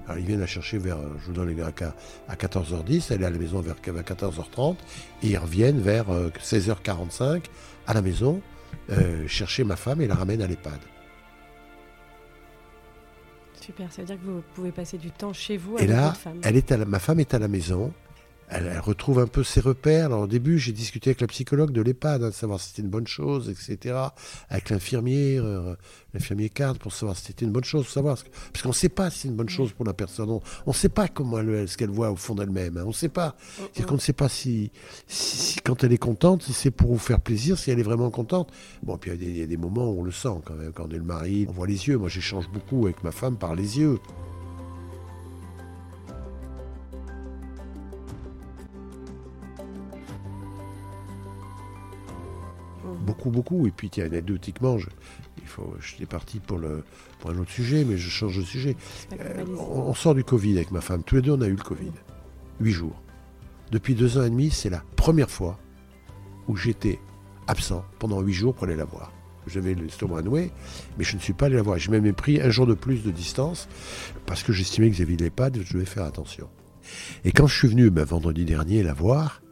Alors, 0.07 0.19
ils 0.19 0.27
viennent 0.27 0.41
la 0.41 0.47
chercher 0.47 0.79
vers, 0.79 0.99
euh, 0.99 1.09
je 1.21 1.27
vous 1.27 1.33
donne 1.33 1.49
les 1.49 1.57
gars, 1.57 1.73
à 2.29 2.35
14h10, 2.37 3.07
elle 3.11 3.23
est 3.23 3.27
à 3.27 3.31
la 3.31 3.39
maison 3.39 3.61
vers, 3.61 3.75
vers 3.85 4.05
14h30, 4.05 4.77
et 5.25 5.27
ils 5.27 5.39
reviennent 5.39 5.81
vers 5.81 6.09
euh, 6.09 6.31
16h45 6.41 7.43
à 7.89 7.95
la 7.95 8.01
maison 8.01 8.41
euh, 8.93 9.27
chercher 9.27 9.65
ma 9.65 9.75
femme 9.75 10.01
et 10.01 10.07
la 10.07 10.15
ramènent 10.15 10.43
à 10.43 10.47
l'EHPAD. 10.47 10.79
Super, 13.71 13.93
ça 13.93 14.03
veut 14.03 14.07
dire 14.07 14.17
que 14.21 14.27
vous 14.29 14.43
pouvez 14.57 14.73
passer 14.73 14.99
du 14.99 15.13
temps 15.13 15.33
chez 15.33 15.57
vous 15.57 15.77
Et 15.77 15.83
avec 15.83 15.91
là, 15.91 16.07
votre 16.07 16.17
femme. 16.17 16.41
elle 16.43 16.57
est 16.57 16.73
à 16.73 16.77
la- 16.77 16.85
ma 16.87 16.99
femme 16.99 17.21
est 17.21 17.33
à 17.35 17.39
la 17.39 17.47
maison. 17.47 17.93
Elle, 18.53 18.67
elle 18.67 18.81
retrouve 18.81 19.21
un 19.21 19.29
peu 19.29 19.45
ses 19.45 19.61
repères. 19.61 20.07
Alors, 20.07 20.23
au 20.23 20.27
début, 20.27 20.59
j'ai 20.59 20.73
discuté 20.73 21.11
avec 21.11 21.21
la 21.21 21.29
psychologue 21.29 21.71
de 21.71 21.83
l'EHPAD, 21.83 22.25
hein, 22.25 22.29
de 22.31 22.35
savoir 22.35 22.59
si 22.61 22.71
c'était 22.71 22.83
une 22.83 22.89
bonne 22.89 23.07
chose, 23.07 23.49
etc. 23.49 23.95
Avec 24.49 24.71
l'infirmier, 24.71 25.39
euh, 25.39 25.77
l'infirmier 26.15 26.49
cadre, 26.49 26.81
pour 26.81 26.93
savoir 26.93 27.17
si 27.17 27.27
c'était 27.27 27.45
une 27.45 27.53
bonne 27.53 27.63
chose, 27.63 27.85
pour 27.85 27.93
savoir. 27.93 28.19
ce 28.19 28.25
que- 28.25 28.31
Parce 28.53 28.63
qu'on 28.63 28.71
ne 28.71 28.75
sait 28.75 28.89
pas 28.89 29.09
si 29.09 29.21
c'est 29.21 29.29
une 29.29 29.37
bonne 29.37 29.49
chose 29.49 29.73
pour 29.73 29.85
la 29.85 29.93
personne. 29.95 30.31
On 30.31 30.41
ne 30.67 30.73
sait 30.73 30.89
pas 30.89 31.07
comment 31.07 31.39
elle, 31.39 31.69
ce 31.69 31.77
qu'elle 31.77 31.91
voit 31.91 32.11
au 32.11 32.17
fond 32.17 32.35
d'elle-même. 32.35 32.77
hein. 32.77 32.83
On 32.85 32.89
ne 32.89 32.93
sait 32.93 33.09
pas. 33.09 33.37
C'est-à-dire 33.57 33.87
qu'on 33.87 33.95
ne 33.95 34.01
sait 34.01 34.13
pas 34.13 34.29
si, 34.29 34.73
si- 35.07 35.37
si- 35.37 35.61
quand 35.61 35.85
elle 35.85 35.93
est 35.93 35.99
contente, 35.99 36.43
si 36.43 36.53
c'est 36.53 36.73
pour 36.73 36.91
vous 36.91 36.99
faire 36.99 37.21
plaisir, 37.21 37.57
si 37.57 37.71
elle 37.71 37.79
est 37.79 37.85
vraiment 37.85 38.11
contente. 38.11 38.51
Bon, 38.83 38.97
puis 38.99 39.13
il 39.13 39.15
y, 39.15 39.17
a 39.17 39.19
des- 39.27 39.31
il 39.31 39.39
y 39.39 39.43
a 39.43 39.47
des 39.47 39.57
moments 39.59 39.89
où 39.91 40.01
on 40.01 40.03
le 40.03 40.11
sent 40.11 40.29
quand 40.45 40.55
même. 40.55 40.73
Quand 40.73 40.87
on 40.89 40.91
est 40.91 40.99
le 40.99 41.05
mari, 41.05 41.47
on 41.49 41.53
voit 41.53 41.69
les 41.69 41.87
yeux. 41.87 41.99
Moi, 41.99 42.09
j'échange 42.09 42.49
beaucoup 42.53 42.87
avec 42.87 43.05
ma 43.05 43.13
femme 43.13 43.37
par 43.37 43.55
les 43.55 43.79
yeux. 43.79 43.99
Beaucoup, 53.21 53.31
beaucoup. 53.31 53.67
Et 53.67 53.71
puis, 53.71 53.91
anecdotiquement, 54.01 54.79
je, 54.79 54.89
il 55.43 55.47
faut, 55.47 55.75
j'étais 55.81 56.07
parti 56.07 56.41
pour, 56.41 56.57
le, 56.57 56.85
pour 57.19 57.31
un 57.31 57.39
autre 57.39 57.51
sujet, 57.51 57.85
mais 57.85 57.99
je 57.99 58.09
change 58.09 58.39
de 58.39 58.43
sujet. 58.43 58.77
Euh, 59.21 59.45
on, 59.59 59.91
on 59.91 59.95
sort 59.95 60.15
du 60.15 60.25
Covid 60.25 60.57
avec 60.57 60.71
ma 60.71 60.81
femme. 60.81 61.03
Tous 61.03 61.17
les 61.17 61.23
deux, 61.23 61.33
on 61.33 61.41
a 61.43 61.47
eu 61.47 61.55
le 61.55 61.63
Covid. 61.63 61.93
Huit 62.61 62.73
jours. 62.73 63.03
Depuis 63.71 63.95
deux 63.95 64.17
ans 64.17 64.25
et 64.25 64.31
demi, 64.31 64.51
c'est 64.51 64.71
la 64.71 64.83
première 64.97 65.31
fois 65.31 65.59
où 66.49 66.57
j'étais 66.57 66.99
absent 67.47 67.85
pendant 67.99 68.23
huit 68.23 68.33
jours 68.33 68.55
pour 68.55 68.65
aller 68.65 68.77
la 68.77 68.87
voir. 68.87 69.13
J'avais 69.47 69.75
l'estomac 69.75 70.23
noué, 70.23 70.51
mais 70.97 71.05
je 71.05 71.17
ne 71.17 71.21
suis 71.21 71.35
pas 71.35 71.47
allé 71.47 71.57
la 71.57 71.63
voir. 71.63 71.79
J'ai 71.79 71.91
même 71.91 72.11
pris 72.15 72.41
un 72.41 72.49
jour 72.49 72.67
de 72.67 72.75
plus 72.75 73.03
de 73.03 73.11
distance 73.11 73.69
parce 74.25 74.43
que 74.43 74.53
j'estimais 74.53 74.91
que 74.91 75.03
de 75.03 75.23
l'EHPAD, 75.23 75.61
je 75.63 75.75
devais 75.75 75.85
faire 75.85 76.05
attention. 76.05 76.49
Et 77.25 77.33
quand 77.33 77.47
je 77.47 77.57
suis 77.57 77.69
venu 77.69 77.91
ben, 77.91 78.05
vendredi 78.05 78.47
dernier 78.47 78.83
la 78.83 78.95
voir, 78.95 79.43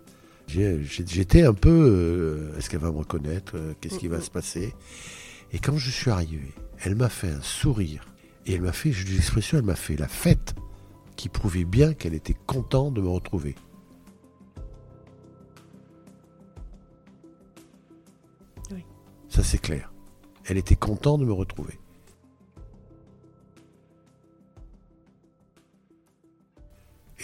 j'étais 0.49 1.43
un 1.43 1.55
peu 1.55 1.69
euh, 1.71 2.57
est-ce 2.59 2.71
qu'elle 2.71 2.81
va 2.81 2.91
me 2.91 2.99
reconnaître 2.99 3.53
Euh, 3.57 3.75
Qu'est-ce 3.81 3.99
qui 3.99 4.09
va 4.09 4.21
se 4.21 4.31
passer? 4.31 4.75
Et 5.53 5.59
quand 5.59 5.77
je 5.77 5.91
suis 5.91 6.11
arrivé, 6.11 6.41
elle 6.85 6.95
m'a 6.97 7.09
fait 7.09 7.31
un 7.31 7.41
sourire 7.43 8.05
et 8.47 8.55
elle 8.55 8.63
m'a 8.63 8.73
fait, 8.73 8.91
dis 8.91 9.15
l'expression, 9.15 9.59
elle 9.59 9.65
m'a 9.65 9.77
fait 9.77 9.97
la 9.97 10.09
fête 10.09 10.55
qui 11.17 11.29
prouvait 11.29 11.65
bien 11.65 11.95
qu'elle 11.95 12.15
était 12.15 12.37
contente 12.47 12.95
de 12.95 13.01
me 13.01 13.09
retrouver. 13.09 13.55
Oui. 18.71 18.85
Ça 19.29 19.43
c'est 19.43 19.59
clair. 19.59 19.93
Elle 20.47 20.57
était 20.59 20.77
contente 20.77 21.21
de 21.21 21.27
me 21.27 21.33
retrouver. 21.33 21.79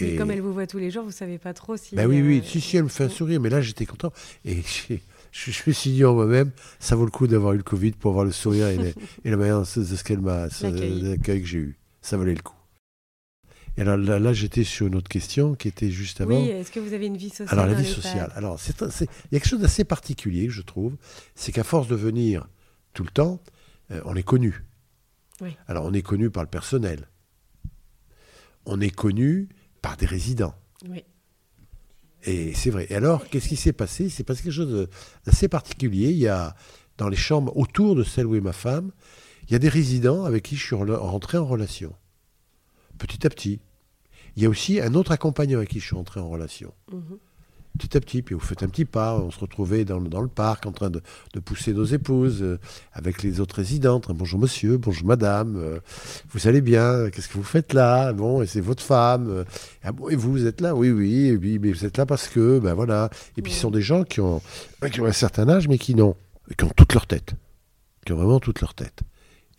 Et 0.01 0.15
comme 0.15 0.31
elle 0.31 0.41
vous 0.41 0.53
voit 0.53 0.67
tous 0.67 0.77
les 0.77 0.91
jours, 0.91 1.03
vous 1.05 1.11
savez 1.11 1.37
pas 1.37 1.53
trop 1.53 1.77
si. 1.77 1.95
Ben 1.95 2.07
oui, 2.07 2.21
oui, 2.21 2.39
euh, 2.39 2.43
si, 2.47 2.59
si, 2.61 2.77
elle 2.77 2.83
me 2.83 2.89
fait 2.89 3.05
un 3.05 3.09
sourire, 3.09 3.39
mais 3.39 3.49
là 3.49 3.61
j'étais 3.61 3.85
content. 3.85 4.11
Et 4.43 4.61
je, 5.31 5.51
je 5.51 5.61
me 5.67 5.71
suis 5.73 5.91
dit 5.91 6.03
en 6.05 6.13
moi-même, 6.13 6.51
ça 6.79 6.95
vaut 6.95 7.05
le 7.05 7.11
coup 7.11 7.27
d'avoir 7.27 7.53
eu 7.53 7.57
le 7.57 7.63
Covid 7.63 7.91
pour 7.91 8.11
avoir 8.11 8.25
le 8.25 8.31
sourire 8.31 8.67
et, 8.67 8.93
la 9.29 9.37
manière 9.37 9.59
de 9.59 9.65
ce 9.65 10.03
qu'elle 10.03 10.19
m'a, 10.21 10.47
L'accueil. 10.61 11.41
que 11.41 11.47
j'ai 11.47 11.59
eu. 11.59 11.77
Ça 12.01 12.17
valait 12.17 12.35
le 12.35 12.41
coup. 12.41 12.53
Et 13.77 13.81
alors 13.81 13.97
là, 13.97 14.19
là, 14.19 14.31
j'étais 14.31 14.63
sur 14.63 14.87
une 14.87 14.95
autre 14.95 15.09
question 15.09 15.53
qui 15.55 15.67
était 15.67 15.91
juste 15.91 16.21
avant. 16.21 16.39
Oui, 16.41 16.47
est-ce 16.49 16.71
que 16.71 16.79
vous 16.79 16.93
avez 16.93 17.07
une 17.07 17.17
vie 17.17 17.29
sociale 17.29 17.49
Alors 17.51 17.65
la 17.65 17.73
vie 17.73 17.85
sociale. 17.89 18.31
Alors 18.35 18.57
c'est- 18.59 18.81
il 18.81 19.07
y 19.33 19.35
a 19.35 19.39
quelque 19.39 19.47
chose 19.49 19.59
d'assez 19.59 19.83
particulier, 19.83 20.49
je 20.49 20.61
trouve, 20.61 20.95
c'est 21.35 21.51
qu'à 21.51 21.63
force 21.65 21.87
de 21.89 21.95
venir 21.95 22.47
tout 22.93 23.03
le 23.03 23.09
temps, 23.09 23.41
euh, 23.91 23.99
on 24.05 24.15
est 24.15 24.23
connu. 24.23 24.63
Oui. 25.41 25.57
Alors 25.67 25.83
on 25.85 25.93
est 25.93 26.01
connu 26.01 26.29
par 26.29 26.43
le 26.43 26.49
personnel. 26.49 27.09
On 28.65 28.79
est 28.79 28.89
connu 28.95 29.49
par 29.85 29.97
des 29.97 30.07
résidents. 30.07 30.55
Oui. 30.89 31.03
Et 32.23 32.55
c'est 32.55 32.71
vrai. 32.71 32.87
Et 32.89 32.95
alors, 32.95 33.29
qu'est-ce 33.29 33.47
qui 33.47 33.55
s'est 33.55 33.71
passé? 33.71 34.05
Il 34.05 34.09
s'est 34.09 34.23
passé 34.23 34.41
quelque 34.41 34.51
chose 34.51 34.89
d'assez 35.27 35.47
particulier. 35.47 36.09
Il 36.09 36.17
y 36.17 36.27
a, 36.27 36.55
dans 36.97 37.07
les 37.07 37.15
chambres 37.15 37.55
autour 37.55 37.95
de 37.95 38.03
celle 38.03 38.25
où 38.25 38.35
est 38.35 38.41
ma 38.41 38.51
femme, 38.51 38.91
il 39.43 39.51
y 39.51 39.55
a 39.55 39.59
des 39.59 39.69
résidents 39.69 40.23
avec 40.23 40.41
qui 40.41 40.55
je 40.55 40.65
suis 40.65 40.75
rentré 40.75 41.37
en 41.37 41.45
relation. 41.45 41.93
Petit 42.97 43.27
à 43.27 43.29
petit. 43.29 43.59
Il 44.35 44.41
y 44.41 44.47
a 44.47 44.49
aussi 44.49 44.81
un 44.81 44.95
autre 44.95 45.11
accompagnant 45.11 45.59
avec 45.59 45.69
qui 45.69 45.79
je 45.79 45.85
suis 45.85 45.95
rentré 45.95 46.19
en 46.19 46.29
relation. 46.29 46.73
Mhm. 46.91 47.19
Petit 47.75 47.95
à 47.97 47.99
petit. 47.99 48.21
Puis 48.21 48.33
vous 48.35 48.41
faites 48.41 48.63
un 48.63 48.67
petit 48.67 48.85
pas. 48.85 49.17
On 49.19 49.31
se 49.31 49.39
retrouvait 49.39 49.85
dans, 49.85 49.99
le- 49.99 50.09
dans 50.09 50.21
le 50.21 50.27
parc 50.27 50.65
en 50.65 50.71
train 50.71 50.89
de, 50.89 51.01
de 51.33 51.39
pousser 51.39 51.73
nos 51.73 51.85
épouses 51.85 52.41
euh, 52.41 52.59
avec 52.93 53.21
les 53.23 53.39
autres 53.39 53.55
résidentes. 53.57 54.07
Bonjour 54.09 54.39
monsieur, 54.39 54.77
bonjour 54.77 55.07
madame. 55.07 55.55
euh, 55.57 55.79
vous 56.29 56.47
allez 56.47 56.61
bien 56.61 57.09
Qu'est-ce 57.09 57.27
que 57.27 57.33
vous 57.37 57.43
faites 57.43 57.73
là 57.73 58.13
Bon, 58.13 58.41
et 58.41 58.47
c'est 58.47 58.61
votre 58.61 58.83
femme. 58.83 59.29
euh, 59.29 59.43
ah 59.83 59.91
bon, 59.91 60.09
et 60.09 60.15
vous, 60.15 60.31
vous 60.31 60.45
êtes 60.45 60.61
là 60.61 60.73
Oui, 60.75 60.89
oui. 60.91 61.27
Et 61.27 61.37
puis, 61.37 61.59
mais 61.59 61.71
vous 61.71 61.85
êtes 61.85 61.97
là 61.97 62.05
parce 62.05 62.27
que, 62.27 62.59
ben 62.59 62.73
voilà. 62.73 63.09
Et 63.37 63.41
puis 63.41 63.51
ce 63.51 63.59
sont 63.61 63.71
des 63.71 63.81
gens 63.81 64.03
qui 64.03 64.21
ont, 64.21 64.41
qui 64.91 65.01
ont 65.01 65.05
un 65.05 65.11
certain 65.11 65.47
âge, 65.49 65.67
mais 65.67 65.77
qui 65.77 65.95
n'ont, 65.95 66.15
qui 66.57 66.63
ont 66.63 66.71
toute 66.75 66.93
leur 66.93 67.07
tête. 67.07 67.33
Qui 68.05 68.13
ont 68.13 68.17
vraiment 68.17 68.39
toute 68.39 68.61
leur 68.61 68.73
tête. 68.73 69.01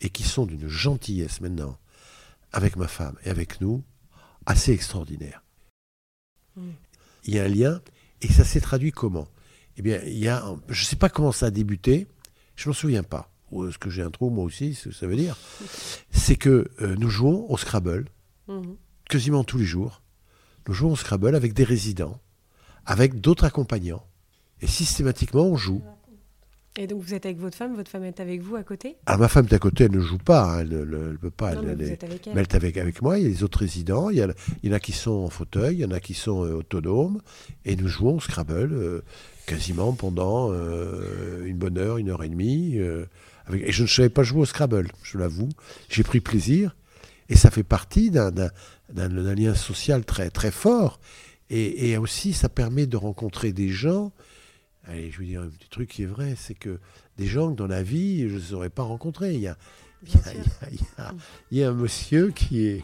Et 0.01 0.09
qui 0.09 0.23
sont 0.23 0.45
d'une 0.45 0.67
gentillesse 0.67 1.41
maintenant, 1.41 1.77
avec 2.53 2.75
ma 2.75 2.87
femme 2.87 3.15
et 3.25 3.29
avec 3.29 3.61
nous, 3.61 3.83
assez 4.45 4.71
extraordinaire. 4.71 5.43
Mm. 6.55 6.61
Il 7.25 7.35
y 7.35 7.39
a 7.39 7.43
un 7.43 7.47
lien, 7.49 7.81
et 8.21 8.27
ça 8.31 8.43
s'est 8.43 8.61
traduit 8.61 8.91
comment? 8.91 9.27
Eh 9.77 9.81
bien, 9.81 9.99
il 10.05 10.17
y 10.17 10.27
a, 10.27 10.43
un- 10.45 10.59
je 10.69 10.81
ne 10.81 10.85
sais 10.85 10.95
pas 10.95 11.09
comment 11.09 11.31
ça 11.31 11.47
a 11.47 11.51
débuté, 11.51 12.07
je 12.55 12.67
m'en 12.69 12.73
souviens 12.73 13.03
pas. 13.03 13.31
Ou 13.51 13.65
est-ce 13.67 13.77
que 13.77 13.89
j'ai 13.89 14.01
un 14.01 14.09
trou, 14.11 14.29
moi 14.29 14.43
aussi, 14.43 14.73
ce 14.73 14.89
que 14.89 14.95
ça 14.95 15.07
veut 15.07 15.15
dire? 15.15 15.37
C'est 16.11 16.35
que 16.35 16.69
euh, 16.81 16.95
nous 16.97 17.09
jouons 17.09 17.45
au 17.49 17.57
Scrabble, 17.57 18.05
Mhm. 18.47 18.75
quasiment 19.09 19.43
tous 19.43 19.57
les 19.57 19.65
jours. 19.65 20.01
Nous 20.67 20.73
jouons 20.73 20.91
au 20.93 20.95
Scrabble 20.95 21.35
avec 21.35 21.53
des 21.53 21.63
résidents, 21.63 22.19
avec 22.85 23.21
d'autres 23.21 23.45
accompagnants. 23.45 24.03
Et 24.61 24.67
systématiquement, 24.67 25.43
on 25.45 25.55
joue. 25.55 25.81
Et 26.79 26.85
donc 26.85 27.01
vous 27.01 27.13
êtes 27.15 27.25
avec 27.25 27.39
votre 27.39 27.57
femme, 27.57 27.73
votre 27.75 27.89
femme 27.89 28.03
est 28.03 28.19
avec 28.19 28.41
vous 28.41 28.55
à 28.55 28.63
côté? 28.63 28.97
Alors, 29.07 29.21
ma 29.21 29.27
femme 29.27 29.47
est 29.49 29.53
à 29.55 29.59
côté, 29.59 29.85
elle 29.85 29.91
ne 29.91 29.99
joue 29.99 30.19
pas, 30.19 30.43
hein, 30.43 30.59
elle 30.61 30.69
ne 30.87 31.17
peut 31.17 31.31
pas. 31.31 31.55
Non, 31.55 31.61
elle- 31.61 31.67
mais 31.67 31.73
elle 31.73 31.81
est- 31.89 31.93
êtes 31.93 32.03
avec 32.03 32.27
elle. 32.27 32.33
Mais 32.35 32.41
elle 32.41 32.47
est 32.47 32.55
avec, 32.55 32.77
avec 32.77 33.01
moi, 33.01 33.17
il 33.17 33.23
y 33.23 33.25
a 33.25 33.29
les 33.29 33.43
autres 33.43 33.59
résidents, 33.59 34.09
il 34.11 34.17
y, 34.17 34.21
a- 34.21 34.31
il 34.61 34.69
y 34.69 34.71
en 34.71 34.75
a 34.75 34.79
qui 34.79 34.91
sont 34.91 35.11
en 35.11 35.29
fauteuil, 35.29 35.75
il 35.75 35.79
y 35.79 35.85
en 35.85 35.91
a 35.91 35.99
qui 35.99 36.13
sont 36.13 36.43
euh, 36.45 36.53
autonomes, 36.53 37.19
et 37.65 37.75
nous 37.75 37.87
jouons 37.87 38.17
au 38.17 38.19
Scrabble 38.19 38.69
euh, 38.73 39.01
quasiment 39.47 39.93
pendant 39.93 40.51
euh, 40.51 41.45
une 41.45 41.57
bonne 41.57 41.77
heure, 41.79 41.97
une 41.97 42.09
heure 42.09 42.23
et 42.23 42.29
demie. 42.29 42.77
avec- 43.47 43.63
et 43.67 43.71
je 43.71 43.81
ne 43.83 43.87
savais 43.87 44.09
pas 44.09 44.23
jouer 44.23 44.41
au 44.41 44.45
Scrabble, 44.45 44.89
je 45.03 45.17
l'avoue. 45.17 45.49
J'ai 45.89 46.03
pris 46.03 46.19
plaisir, 46.19 46.75
et 47.29 47.35
ça 47.35 47.49
fait 47.49 47.63
partie 47.63 48.11
d'un, 48.11 48.29
lien 48.93 49.55
social 49.55 50.05
très, 50.05 50.29
très 50.29 50.51
fort. 50.51 50.99
Et, 51.49 51.89
et 51.91 51.97
aussi, 51.97 52.33
ça 52.33 52.49
permet 52.49 52.85
de 52.87 52.97
rencontrer 52.97 53.53
des 53.53 53.69
gens. 53.69 54.11
Allez, 54.87 55.11
je 55.11 55.19
veux 55.19 55.25
dire 55.25 55.41
un 55.41 55.47
petit 55.47 55.69
truc 55.69 55.89
qui 55.89 56.03
est 56.03 56.07
vrai, 56.07 56.35
c'est 56.37 56.53
que 56.53 56.79
des 57.17 57.25
gens 57.27 57.51
que 57.51 57.57
dans 57.57 57.67
la 57.67 57.83
vie, 57.83 58.29
je 58.29 58.35
ne 58.35 58.39
saurais 58.39 58.69
pas 58.69 58.83
rencontrer. 58.83 59.33
Il 59.33 59.41
y 59.41 59.47
a, 59.47 59.57
il 60.05 60.13
y 60.13 60.17
a- 60.17 60.33
il 60.71 60.77
y 60.77 61.01
a- 61.01 61.13
il 61.51 61.57
y 61.57 61.63
a- 61.63 61.69
un 61.69 61.73
monsieur 61.73 62.31
qui 62.31 62.65
est 62.67 62.83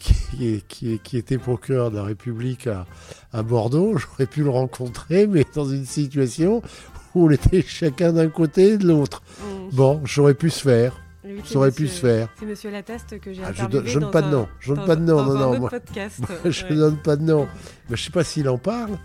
qui, 0.00 0.46
est- 0.48 0.66
qui, 0.66 0.92
est- 0.94 1.02
qui 1.02 1.16
était 1.16 1.38
procureur 1.38 1.90
de 1.90 1.96
la 1.96 2.02
République 2.02 2.66
à, 2.66 2.84
à 3.32 3.42
Bordeaux. 3.42 3.96
J'aurais 3.96 4.26
pu 4.26 4.42
le 4.42 4.50
rencontrer, 4.50 5.26
mais 5.26 5.46
dans 5.54 5.64
une 5.66 5.86
situation 5.86 6.60
où 7.14 7.26
on 7.26 7.30
était 7.30 7.62
chacun 7.62 8.12
d'un 8.12 8.28
côté 8.28 8.70
et 8.72 8.76
de 8.78 8.86
l'autre. 8.86 9.22
Mhm. 9.40 9.70
Bon, 9.72 10.00
j'aurais 10.04 10.34
pu 10.34 10.50
se 10.50 10.60
faire. 10.60 11.00
Oui, 11.24 11.40
c'est 11.44 11.52
Ça 11.54 11.58
aurait 11.58 11.70
pu 11.72 11.88
se 11.88 12.00
faire. 12.00 12.28
C'est 12.38 12.44
monsieur 12.44 12.70
Lataste 12.70 13.18
que 13.18 13.32
j'ai 13.32 13.42
Ah, 13.44 13.52
je 13.54 13.64
donne- 13.66 13.86
je 13.86 13.98
donne 13.98 14.10
pas 14.10 14.20
de 14.20 14.30
nom, 14.30 14.46
je 14.60 14.68
donne 14.68 14.76
dans 14.78 14.86
pas 14.86 14.96
de 14.96 15.00
nom, 15.02 15.24
non, 15.24 15.38
non, 15.38 15.58
moi- 15.60 15.70
podcast. 15.70 16.20
je 16.44 16.64
ne 16.66 16.70
Ouais. 16.70 16.76
donne 16.76 16.96
pas 16.98 17.16
de 17.16 17.22
nom. 17.22 17.46
Mais 17.88 17.96
je 17.96 18.02
ne 18.02 18.06
sais 18.06 18.10
pas 18.12 18.24
s'il 18.24 18.46
en 18.48 18.58
parle. 18.58 18.98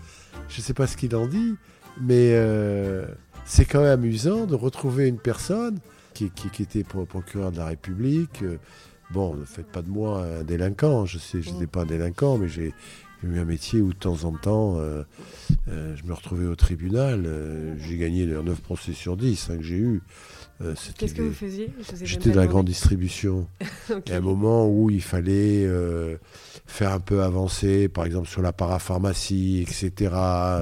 Je 0.50 0.58
ne 0.58 0.62
sais 0.62 0.74
pas 0.74 0.86
ce 0.86 0.96
qu'il 0.98 1.14
en 1.16 1.26
dit. 1.26 1.54
Mais 2.00 2.32
euh, 2.34 3.06
c'est 3.44 3.64
quand 3.64 3.80
même 3.80 3.92
amusant 4.00 4.46
de 4.46 4.54
retrouver 4.54 5.08
une 5.08 5.18
personne 5.18 5.78
qui, 6.14 6.30
qui- 6.30 6.48
qui 6.50 6.62
était 6.62 6.84
pro- 6.84 7.04
procureur 7.06 7.52
de 7.52 7.58
la 7.58 7.66
République. 7.66 8.42
Euh, 8.42 8.56
Bon, 9.12 9.34
ne 9.34 9.44
faites 9.44 9.66
pas 9.66 9.82
de 9.82 9.88
moi 9.90 10.24
un 10.24 10.44
délinquant. 10.44 11.04
Je 11.04 11.18
sais, 11.18 11.42
je 11.42 11.50
Mm. 11.50 11.54
n'étais 11.54 11.66
pas 11.66 11.80
un 11.82 11.84
délinquant, 11.86 12.38
mais 12.38 12.46
j'ai 12.48 12.72
eu 13.24 13.38
un 13.40 13.44
métier 13.44 13.80
où 13.80 13.88
de 13.92 13.98
temps 13.98 14.22
en 14.22 14.30
temps, 14.30 14.76
euh, 14.78 15.02
euh, 15.68 15.96
je 15.96 16.04
me 16.04 16.12
retrouvais 16.14 16.46
au 16.46 16.54
tribunal. 16.54 17.28
J'ai 17.80 17.96
gagné 17.96 18.24
9 18.24 18.60
procès 18.60 18.92
sur 18.92 19.16
10 19.16 19.50
hein, 19.50 19.56
que 19.56 19.64
j'ai 19.64 19.78
eu. 19.78 20.00
Euh, 20.62 20.74
Qu'est-ce 20.98 21.14
que 21.14 21.22
vous 21.22 21.32
faisiez 21.32 21.72
J'étais 22.02 22.30
dans 22.30 22.40
la 22.40 22.46
grande 22.46 22.66
distribution. 22.66 23.46
Ok. 23.90 24.02
Il 24.06 24.10
y 24.10 24.12
a 24.14 24.18
un 24.18 24.20
moment 24.20 24.68
où 24.68 24.90
il 24.90 25.00
fallait 25.02 25.64
euh, 25.64 26.18
faire 26.66 26.92
un 26.92 27.00
peu 27.00 27.22
avancer, 27.22 27.88
par 27.88 28.04
exemple 28.04 28.28
sur 28.28 28.42
la 28.42 28.52
parapharmacie, 28.52 29.62
etc. 29.66 30.12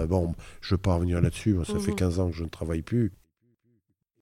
Bon, 0.09 0.35
je 0.61 0.69
ne 0.75 0.77
veux 0.77 0.83
pas 0.83 0.95
revenir 0.95 1.21
là-dessus, 1.21 1.57
ça 1.67 1.79
fait 1.81 1.91
Mhm. 1.91 1.97
15 1.97 2.21
ans 2.21 2.31
que 2.31 2.37
je 2.37 2.45
ne 2.45 2.49
travaille 2.49 2.83
plus. 2.83 3.13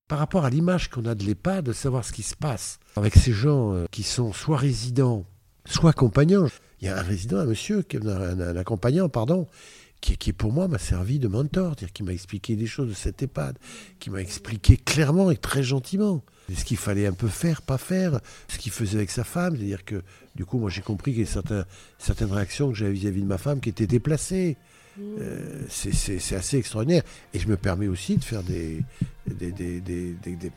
Par 0.09 0.19
rapport 0.19 0.45
à 0.45 0.51
l'image 0.51 0.89
qu'on 0.89 1.05
a 1.05 1.15
de 1.15 1.25
l'EHPAD, 1.25 1.65
de 1.67 1.73
savoir 1.73 2.05
ce 2.05 2.13
qui 2.13 2.23
se 2.23 2.37
passe 2.37 2.79
avec 2.95 3.15
ces 3.15 3.33
gens 3.33 3.75
euh, 3.75 3.85
qui 3.91 4.03
sont 4.05 4.33
soit 4.33 4.57
résidents, 4.57 5.27
soit 5.67 5.93
compagnons. 5.93 6.49
Il 6.81 6.87
y 6.87 6.89
a 6.89 6.97
un 6.99 7.03
résident, 7.03 7.39
un 7.39 7.45
monsieur, 7.47 7.85
un, 8.03 8.07
un- 8.09 8.41
un 8.41 8.57
accompagnant, 8.57 9.09
pardon, 9.09 9.47
qui, 10.07 10.17
qui 10.17 10.33
pour 10.33 10.53
moi 10.53 10.69
m'a 10.69 10.79
servi 10.79 11.19
de 11.19 11.27
mentor, 11.29 11.71
c'est-à-dire 11.77 11.93
qui 11.93 12.03
m'a 12.05 12.13
expliqué 12.13 12.55
des 12.57 12.67
choses 12.67 12.89
de 12.89 12.95
cette 12.95 13.23
EHPAD, 13.23 13.59
qui 13.99 14.11
m'a 14.11 14.21
expliqué 14.21 14.77
clairement 14.77 15.31
et 15.31 15.37
très 15.37 15.63
gentiment 15.63 16.23
ce 16.55 16.65
qu'il 16.65 16.77
fallait 16.77 17.07
un 17.07 17.13
peu 17.13 17.27
faire, 17.27 17.61
pas 17.61 17.77
faire, 17.79 18.21
ce 18.49 18.59
qu'il 18.59 18.71
faisait 18.71 18.99
avec 18.99 19.11
sa 19.11 19.25
femme. 19.25 19.57
C'est-à-dire 19.57 19.85
que, 19.85 20.03
du 20.37 20.45
coup, 20.45 20.59
moi 20.59 20.71
j'ai 20.71 20.81
compris 20.83 21.13
qu'il 21.13 21.23
y 21.23 21.25
a 21.25 21.29
certains, 21.29 21.65
certaines 21.99 22.31
réactions 22.31 22.69
que 22.71 22.77
j'avais 22.77 22.93
vis-à-vis 22.93 23.23
de 23.23 23.27
ma 23.27 23.39
femme 23.39 23.59
qui 23.61 23.69
étaient 23.69 23.89
déplacées. 23.89 24.57
Mhm. 24.97 25.05
Euh, 25.21 25.63
c'est- 25.69 26.35
assez 26.37 26.57
extraordinaire. 26.57 27.03
Et 27.35 27.39
je 27.41 27.49
me 27.49 27.57
permets 27.57 27.89
aussi 27.89 28.17
de 28.17 28.25
faire 28.25 28.43
des, 28.45 28.83
des, 29.27 29.51
des, 29.53 29.81
des, 29.81 30.15
des- 30.37 30.53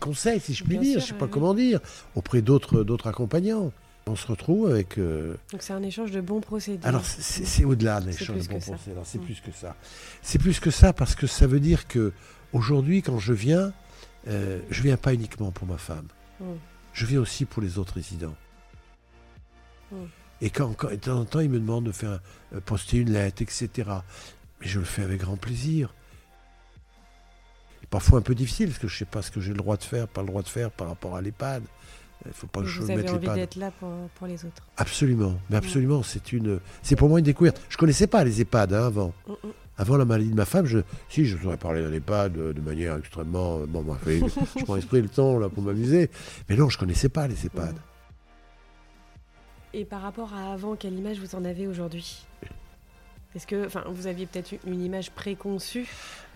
conseils, 0.00 0.40
si 0.40 0.54
je 0.54 0.64
puis 0.64 0.72
Bien 0.78 0.80
dire, 0.80 0.92
sûr, 0.92 1.00
je 1.00 1.04
ne 1.04 1.08
sais 1.10 1.18
pas 1.18 1.26
oui. 1.26 1.30
comment 1.32 1.54
dire, 1.54 1.80
auprès 2.16 2.42
d'autres 2.42 2.82
d'autres 2.82 3.06
accompagnants. 3.06 3.72
On 4.08 4.14
se 4.14 4.26
retrouve 4.28 4.70
avec... 4.70 4.98
euh, 4.98 5.34
Donc 5.50 5.62
c'est 5.62 5.72
un 5.72 5.82
échange 5.82 6.12
de 6.12 6.20
bons 6.20 6.40
procédés. 6.40 6.86
alors, 6.86 7.04
c'est- 7.04 7.64
au-delà 7.64 8.00
de 8.00 8.12
C'est 8.12 8.20
l'échange 8.20 8.46
de 8.46 8.52
bons. 8.54 8.76
Alors, 8.92 9.04
c'est 9.04 9.18
Mm. 9.18 9.24
plus 9.24 9.40
que 9.40 9.50
ça. 9.50 9.74
C'est 10.22 10.38
plus 10.38 10.60
que 10.60 10.70
ça 10.70 10.92
parce 10.92 11.16
que 11.16 11.26
ça 11.26 11.48
veut 11.48 11.58
dire 11.58 11.88
que 11.88 12.12
aujourd'hui, 12.52 13.02
quand 13.02 13.18
je 13.18 13.32
viens, 13.32 13.72
euh, 14.28 14.60
je 14.70 14.82
viens 14.82 14.96
pas 14.96 15.12
uniquement 15.12 15.50
pour 15.50 15.66
ma 15.66 15.76
femme. 15.76 16.06
Mm. 16.38 16.44
Je 16.92 17.04
viens 17.06 17.18
aussi 17.20 17.46
pour 17.46 17.60
les 17.62 17.78
autres 17.78 17.94
résidents. 17.94 18.36
Mm. 19.90 19.96
Et 20.40 20.50
quand, 20.50 20.72
quand- 20.74 20.90
de 20.90 20.94
temps 20.96 21.18
en 21.18 21.24
temps, 21.24 21.40
ils 21.40 21.50
me 21.50 21.58
demandent 21.58 21.86
de 21.86 21.92
faire 21.92 22.20
euh, 22.54 22.60
poster 22.60 22.98
une 22.98 23.10
lettre, 23.10 23.42
etc. 23.42 23.68
Mais 24.60 24.68
je 24.68 24.78
le 24.78 24.84
fais 24.84 25.02
avec 25.02 25.20
grand 25.20 25.36
plaisir. 25.36 25.92
Parfois 27.90 28.20
un 28.20 28.22
peu 28.22 28.36
difficile 28.36 28.68
parce 28.68 28.78
que 28.78 28.86
je 28.88 28.94
ne 28.94 28.98
sais 29.00 29.04
pas 29.04 29.22
ce 29.22 29.32
que 29.32 29.40
j'ai 29.40 29.50
le 29.50 29.58
droit 29.58 29.76
de 29.76 29.82
faire, 29.82 30.06
pas 30.06 30.20
le 30.20 30.28
droit 30.28 30.42
de 30.42 30.48
faire 30.48 30.70
par 30.70 30.86
rapport 30.88 31.16
à 31.16 31.20
l'EHPAD. 31.20 31.64
Il 32.24 32.28
ne 32.28 32.32
faut 32.32 32.46
pas 32.48 32.60
que 32.60 32.66
je 32.66 32.80
Vous 32.80 32.86
mette 32.88 32.98
avez 33.00 33.10
envie 33.10 33.20
l'EHPAD. 33.26 33.36
d'être 33.36 33.56
là 33.56 33.70
pour, 33.78 33.90
pour 34.16 34.26
les 34.26 34.44
autres. 34.44 34.62
Absolument, 34.78 35.34
mais 35.50 35.56
absolument, 35.56 36.02
c'est 36.02 36.32
une, 36.32 36.58
c'est 36.82 36.96
pour 36.96 37.08
moi 37.08 37.18
une 37.20 37.24
découverte. 37.24 37.60
Je 37.68 37.76
connaissais 37.76 38.06
pas 38.08 38.24
les 38.24 38.40
EHPAD 38.40 38.72
hein, 38.72 38.86
avant. 38.86 39.12
Mm, 39.28 39.32
mm. 39.32 39.50
Avant 39.78 39.98
la 39.98 40.06
maladie 40.06 40.30
de 40.30 40.34
ma 40.34 40.46
femme, 40.46 40.64
je, 40.64 40.78
si 41.10 41.26
je 41.26 41.36
vous 41.36 41.48
aurais 41.48 41.58
parlé 41.58 41.82
d'un 41.82 41.92
EHPAD 41.92 42.32
de, 42.32 42.52
de 42.54 42.60
manière 42.62 42.96
extrêmement, 42.96 43.58
euh, 43.58 43.66
bon, 43.66 43.82
moi, 43.82 43.98
je 44.06 44.64
prends 44.64 44.76
esprit 44.76 45.02
le 45.02 45.08
temps 45.10 45.38
là 45.38 45.50
pour 45.50 45.62
m'amuser, 45.62 46.10
mais 46.48 46.56
non, 46.56 46.70
je 46.70 46.78
connaissais 46.78 47.10
pas 47.10 47.28
les 47.28 47.44
EHPAD. 47.46 47.74
Mm. 47.74 47.78
Et 49.74 49.84
par 49.84 50.00
rapport 50.00 50.32
à 50.32 50.54
avant, 50.54 50.74
quelle 50.76 50.94
image 50.94 51.18
vous 51.20 51.34
en 51.34 51.44
avez 51.44 51.66
aujourd'hui? 51.66 52.26
Est-ce 53.34 53.46
que, 53.46 53.66
enfin, 53.66 53.84
vous 53.90 54.06
aviez 54.06 54.24
peut-être 54.24 54.54
une- 54.66 54.82
image 54.82 55.10
préconçue? 55.10 55.86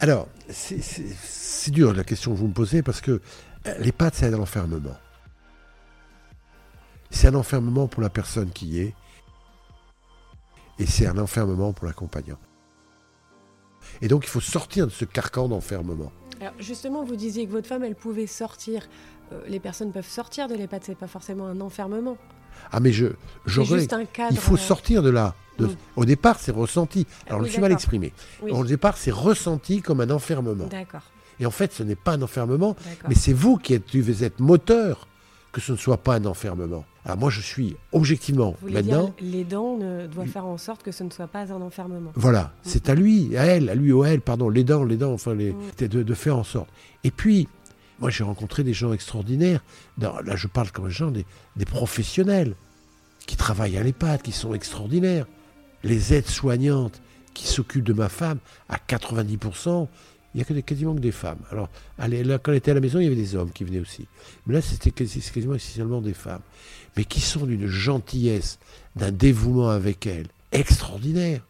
Alors, 0.01 0.29
c'est 0.51 1.71
dur 1.71 1.95
la 1.95 2.05
question 2.05 2.33
que 2.33 2.37
vous 2.37 2.49
me 2.49 2.53
posez 2.53 2.83
parce 2.83 3.01
que 3.01 3.23
euh, 3.67 3.75
l'EHPAD 3.79 4.15
c'est 4.15 4.27
un 4.27 4.39
enfermement. 4.39 4.97
C'est 7.11 7.29
un 7.29 7.35
enfermement 7.35 7.89
pour 7.89 8.03
la 8.03 8.11
personne 8.11 8.51
qui 8.51 8.67
y 8.67 8.81
est, 8.81 8.95
et 10.79 10.87
c'est 10.87 11.07
un 11.07 11.19
enfermement 11.19 11.73
pour 11.73 11.87
l'accompagnant. 11.87 12.39
Et 14.01 14.09
donc, 14.09 14.25
il 14.25 14.29
faut 14.29 14.41
sortir 14.41 14.87
de 14.87 14.93
ce 14.93 15.05
carcan 15.05 15.49
d'enfermement. 15.49 16.13
Alors 16.41 16.55
justement, 16.59 17.05
vous 17.05 17.17
disiez 17.17 17.47
que 17.47 17.53
votre 17.53 17.69
femme, 17.69 17.85
elle 17.85 17.95
pouvait 17.95 18.27
sortir. 18.27 18.89
Euh, 19.33 19.41
les 19.47 19.61
personnes 19.61 19.93
peuvent 19.93 20.09
sortir 20.09 20.49
de 20.49 20.55
l'EHPAD, 20.55 20.83
c'est 20.85 20.95
pas 20.97 21.07
forcément 21.07 21.47
un 21.47 21.61
enfermement. 21.61 22.17
Ah, 22.73 22.81
mais 22.81 22.93
je, 22.93 23.09
j'aurais. 23.47 23.81
juste 23.81 23.93
un 23.93 24.07
cadre. 24.07 24.33
Il 24.33 24.39
faut 24.39 24.55
euh, 24.55 24.59
sortir 24.59 25.03
de 25.03 25.11
là. 25.11 25.35
De-. 25.59 25.69
Au 25.97 26.05
départ, 26.07 26.39
c'est 26.41 26.53
ressenti. 26.53 27.07
Alors, 27.27 27.41
oui, 27.41 27.45
je 27.45 27.49
me 27.49 27.53
suis 27.53 27.61
mal 27.61 27.73
exprimé. 27.73 28.13
Oui. 28.43 28.51
Au 28.53 28.65
départ, 28.65 28.97
c'est 28.97 29.11
ressenti 29.11 29.83
comme 29.83 30.01
un 30.01 30.11
enfermement. 30.11 30.67
D'accord, 30.67 31.03
Et 31.39 31.47
en 31.47 31.51
fait, 31.51 31.73
ce 31.73 31.83
n'est 31.83 31.97
pas 31.97 32.13
un 32.13 32.23
enfermement, 32.23 32.75
mais 33.09 33.15
c'est 33.15 33.35
vous 33.35 33.59
qui 33.59 33.75
êtes, 33.75 33.95
devez 33.95 34.25
être 34.25 34.41
moteur 34.41 35.07
que 35.53 35.61
ce 35.61 35.73
ne 35.73 35.77
soit 35.77 35.99
pas 35.99 36.15
un 36.15 36.25
enfermement. 36.25 36.85
Alors, 37.05 37.17
moi, 37.19 37.31
je 37.31 37.41
suis 37.41 37.77
objectivement, 37.93 38.55
Vous 38.61 38.71
maintenant, 38.71 39.15
les 39.21 39.45
dents 39.45 39.79
doivent 40.13 40.27
faire 40.29 40.45
en 40.47 40.59
sorte 40.59 40.83
que 40.83 40.93
ce 40.93 41.03
ne 41.03 41.11
soit 41.11 41.29
pas 41.29 41.51
un 41.53 41.61
enfermement. 41.63 42.13
voilà, 42.15 42.53
c'est 42.63 42.89
à 42.91 42.95
lui, 42.95 43.37
à 43.37 43.45
elle, 43.47 43.71
à 43.71 43.75
lui 43.75 43.91
ou 43.93 44.03
à 44.03 44.09
elle, 44.11 44.21
pardon, 44.21 44.49
les 44.51 44.65
dents, 44.65 44.85
les 44.85 44.97
dents, 44.99 45.13
enfin, 45.13 45.35
les, 45.35 45.53
Mm. 45.53 45.87
de, 45.89 46.03
de 46.03 46.15
faire 46.15 46.37
en 46.37 46.45
sorte. 46.45 46.69
Et 47.05 47.11
puis, 47.11 47.49
moi, 48.01 48.11
j'ai 48.11 48.23
rencontré 48.25 48.65
des 48.65 48.73
gens 48.75 48.93
extraordinaires. 48.93 49.63
Là, 49.99 50.37
je 50.37 50.47
parle 50.47 50.71
comme 50.71 50.89
gens, 50.91 51.11
des, 51.11 51.25
des 51.57 51.65
professionnels 51.65 52.55
qui 53.27 53.37
travaillent 53.37 53.77
à 53.79 53.83
l'EHPAD, 53.83 54.21
qui 54.23 54.33
sont 54.33 54.55
extraordinaires. 54.55 55.27
Les 55.85 56.13
aides-soignantes 56.15 57.01
qui 57.33 57.47
s'occupent 57.47 57.85
de 57.85 57.93
ma 57.95 58.09
femme, 58.11 58.39
à 58.69 58.77
90%, 58.77 59.89
il 60.35 60.45
n'y 60.45 60.59
a 60.59 60.63
quasiment 60.63 60.95
que 60.95 61.01
des 61.01 61.11
femmes. 61.11 61.41
Alors, 61.51 61.69
allez, 61.99 62.23
quand 62.43 62.53
elle 62.53 62.59
était 62.59 62.71
à 62.71 62.75
la 62.75 62.81
maison, 62.81 63.01
il 63.01 63.05
y 63.05 63.07
avait 63.07 63.17
des 63.17 63.35
hommes 63.35 63.51
qui 63.51 63.65
venaient 63.65 63.81
aussi. 63.81 64.07
Mais 64.47 64.55
là, 64.55 64.63
c'était 64.63 64.93
quasiment 64.93 65.55
essentiellement 65.55 66.01
des 66.01 66.15
femmes. 66.15 66.43
Mais 66.97 67.05
qui 67.05 67.21
sont 67.21 67.47
d'une 67.47 67.67
gentillesse, 67.67 68.59
d'un 68.95 69.11
dévouement 69.11 69.71
avec 69.71 70.07
elle, 70.07 70.27
extraordinaire. 70.53 71.45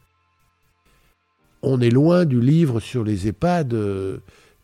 on 1.62 1.80
est 1.80 1.90
loin 1.90 2.24
du 2.24 2.40
livre 2.40 2.80
sur 2.80 3.04
les 3.04 3.28
EHPAD 3.28 3.74
euh, 3.74 4.18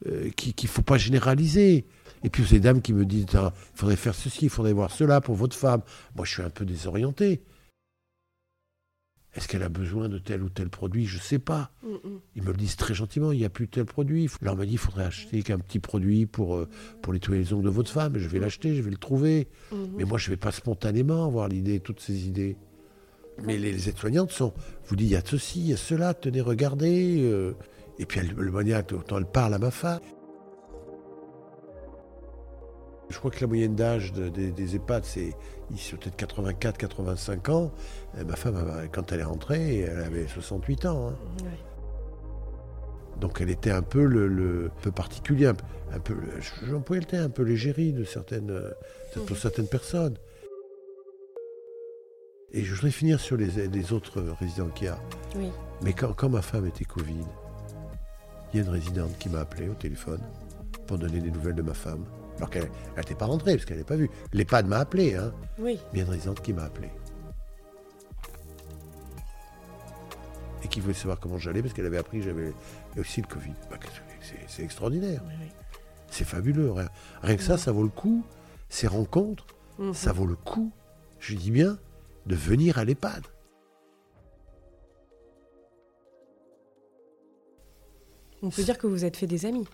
euh, 0.06 0.30
qu'il 0.30 0.54
ne 0.62 0.68
faut 0.68 0.82
pas 0.82 0.96
généraliser. 0.96 1.84
Et 2.24 2.30
puis 2.30 2.44
ces 2.46 2.58
dames 2.58 2.80
qui 2.80 2.94
me 2.94 3.04
disent, 3.04 3.26
il 3.32 3.50
faudrait 3.74 3.96
faire 3.96 4.14
ceci, 4.14 4.46
il 4.46 4.50
faudrait 4.50 4.72
voir 4.72 4.90
cela 4.90 5.20
pour 5.20 5.34
votre 5.34 5.56
femme. 5.56 5.82
Moi, 6.16 6.24
je 6.24 6.32
suis 6.32 6.42
un 6.42 6.50
peu 6.50 6.64
désorienté. 6.64 7.42
Est-ce 9.36 9.48
qu'elle 9.48 9.62
a 9.62 9.68
besoin 9.68 10.08
de 10.08 10.18
tel 10.18 10.42
ou 10.42 10.48
tel 10.48 10.70
produit? 10.70 11.04
Je 11.06 11.18
ne 11.18 11.22
sais 11.22 11.38
pas. 11.38 11.70
Mm, 11.82 11.88
mm. 11.88 12.20
Ils 12.36 12.42
me 12.42 12.48
le 12.48 12.56
disent 12.56 12.76
très 12.76 12.94
gentiment, 12.94 13.32
il 13.32 13.38
n'y 13.38 13.44
a 13.44 13.50
plus 13.50 13.68
tel 13.68 13.84
produit. 13.84 14.30
Alors 14.40 14.54
on 14.54 14.56
m'a 14.56 14.64
dit, 14.64 14.72
il 14.72 14.78
faudrait 14.78 15.04
acheter 15.04 15.42
qu'un 15.42 15.58
petit 15.58 15.78
produit 15.78 16.24
pour, 16.24 16.56
euh, 16.56 16.68
pour 17.02 17.12
nettoyer 17.12 17.42
les 17.42 17.52
ongles 17.52 17.66
de 17.66 17.70
votre 17.70 17.90
femme. 17.90 18.16
Je 18.16 18.28
vais 18.28 18.38
l'acheter, 18.38 18.74
je 18.74 18.80
vais 18.80 18.90
le 18.90 18.96
trouver. 18.96 19.48
Mm-hmm. 19.72 19.88
Mais 19.98 20.04
moi, 20.04 20.16
je 20.16 20.28
ne 20.28 20.30
vais 20.30 20.38
pas 20.38 20.52
spontanément 20.52 21.26
avoir 21.26 21.48
l'idée, 21.48 21.80
toutes 21.80 22.00
ces 22.00 22.26
idées. 22.26 22.56
Mais 23.44 23.58
les, 23.58 23.90
aides-soignantes 23.90 24.32
sont, 24.32 24.54
vous 24.86 24.96
dites, 24.96 25.08
il 25.08 25.12
y 25.12 25.16
a 25.16 25.22
ceci, 25.22 25.60
il 25.60 25.66
y 25.68 25.72
a 25.74 25.76
cela, 25.76 26.14
tenez, 26.14 26.40
regardez. 26.40 27.20
Euh. 27.20 27.52
et 27.98 28.06
puis 28.06 28.20
elle, 28.20 28.32
le 28.34 28.50
maniaque, 28.50 28.92
autant 28.92 29.18
elle 29.18 29.26
parle 29.26 29.52
à 29.52 29.58
ma 29.58 29.70
femme. 29.70 30.00
Je 33.08 33.18
crois 33.18 33.30
que 33.30 33.40
la 33.40 33.46
moyenne 33.46 33.76
d'âge 33.76 34.12
des 34.12 34.76
EHPAD, 34.76 35.04
c'est 35.04 35.32
peut-être 35.70 36.16
84, 36.16 36.76
85 36.76 37.48
ans. 37.50 37.72
ma 38.26 38.36
femme, 38.36 38.88
quand 38.92 39.12
elle 39.12 39.20
est 39.20 39.24
rentrée, 39.24 39.80
elle 39.80 40.00
avait 40.00 40.26
68 40.26 40.86
ans. 40.86 41.10
Hein. 41.10 41.16
Donc 43.20 43.40
elle 43.40 43.50
était 43.50 43.70
un 43.70 43.82
peu 43.82 44.04
le, 44.04 44.70
peu 44.82 44.90
particulier, 44.90 45.46
un, 45.46 46.00
peu, 46.00 46.14
j'employais 46.64 47.00
le 47.00 47.06
terme, 47.06 47.24
un 47.24 47.30
peu 47.30 47.42
légérie 47.42 47.92
de 47.92 48.04
certaines, 48.04 48.60
pour 49.26 49.36
certaines 49.36 49.68
personnes. 49.68 50.16
Et 52.52 52.62
je 52.62 52.74
voudrais 52.74 52.90
finir 52.90 53.20
sur 53.20 53.36
les, 53.36 53.92
autres 53.92 54.20
résidents 54.40 54.68
qu'il 54.68 54.86
y 54.86 54.90
a. 54.90 54.98
Mais 55.82 55.92
quand, 55.92 56.12
quand, 56.12 56.28
ma 56.28 56.42
femme 56.42 56.66
était 56.66 56.84
Covid, 56.84 57.24
il 58.52 58.56
y 58.56 58.62
a 58.62 58.66
une 58.66 58.72
résidente 58.72 59.16
qui 59.18 59.28
m'a 59.28 59.40
appelé 59.40 59.68
au 59.68 59.74
téléphone 59.74 60.20
pour 60.86 60.98
donner 60.98 61.20
des 61.20 61.30
nouvelles 61.30 61.54
de 61.54 61.62
ma 61.62 61.74
femme. 61.74 62.04
Alors 62.36 62.50
qu'elle 62.50 62.70
n'était 62.96 63.14
pas 63.14 63.26
rentrée, 63.26 63.54
parce 63.54 63.64
qu'elle 63.64 63.76
n'avait 63.76 63.86
pas 63.86 63.96
vu. 63.96 64.10
L'EHPAD 64.32 64.66
m'a 64.66 64.78
appelé, 64.78 65.14
hein. 65.14 65.32
Oui. 65.58 65.80
Qui 66.42 66.52
m'a 66.52 66.64
appelé. 66.64 66.90
Et 70.62 70.68
qui 70.68 70.80
voulait 70.80 70.94
savoir 70.94 71.18
comment 71.18 71.38
j'allais, 71.38 71.62
parce 71.62 71.72
qu'elle 71.72 71.86
avait 71.86 71.98
appris 71.98 72.18
que 72.18 72.24
j'avais 72.24 72.52
aussi 72.98 73.22
le 73.22 73.26
Covid. 73.26 73.54
Bah, 73.70 73.78
c'est 74.48 74.62
extraordinaire. 74.62 75.22
C'est 76.10 76.24
fabuleux. 76.24 76.72
Rien, 77.22 77.36
que 77.36 77.42
ça, 77.42 77.56
ça 77.56 77.72
vaut 77.72 77.82
le 77.82 77.88
coup. 77.88 78.24
Ces 78.68 78.86
rencontres, 78.86 79.46
mhm. 79.78 79.94
ça 79.94 80.12
vaut 80.12 80.26
le 80.26 80.34
coup, 80.34 80.72
je 81.20 81.34
dis 81.34 81.50
bien, 81.50 81.78
de 82.26 82.34
venir 82.34 82.78
à 82.78 82.84
l'EHPAD. 82.84 83.24
On 88.42 88.50
peut 88.50 88.62
dire 88.62 88.76
que 88.76 88.86
vous 88.86 89.04
êtes 89.04 89.16
fait 89.16 89.26
des 89.26 89.46
amis. 89.46 89.66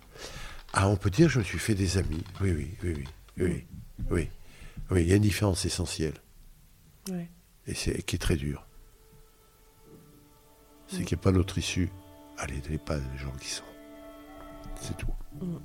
Ah, 0.72 0.88
on 0.88 0.96
peut 0.96 1.10
dire 1.10 1.26
que 1.26 1.34
je 1.34 1.38
me 1.38 1.44
suis 1.44 1.58
fait 1.58 1.74
des 1.74 1.98
amis. 1.98 2.24
Oui, 2.40 2.52
oui, 2.52 2.70
oui, 2.82 2.94
oui, 2.96 3.04
oui, 3.38 3.66
oui. 4.10 4.28
Oui, 4.90 5.02
il 5.02 5.08
y 5.08 5.12
a 5.12 5.16
une 5.16 5.22
différence 5.22 5.64
essentielle. 5.64 6.14
Et 7.66 7.74
c'est 7.74 8.02
qui 8.02 8.16
est 8.16 8.18
très 8.18 8.36
dure. 8.36 8.66
C'est 10.86 11.04
qu'il 11.04 11.16
n'y 11.16 11.20
a 11.20 11.24
pas 11.24 11.32
d'autre 11.32 11.56
issue. 11.58 11.90
Allez, 12.38 12.60
n'allez 12.62 12.78
pas 12.78 12.96
les 12.96 13.18
gens 13.18 13.32
qui 13.40 13.48
sont. 13.48 13.64
C'est 14.80 14.96
tout. 14.96 15.06
Mm. 15.40 15.56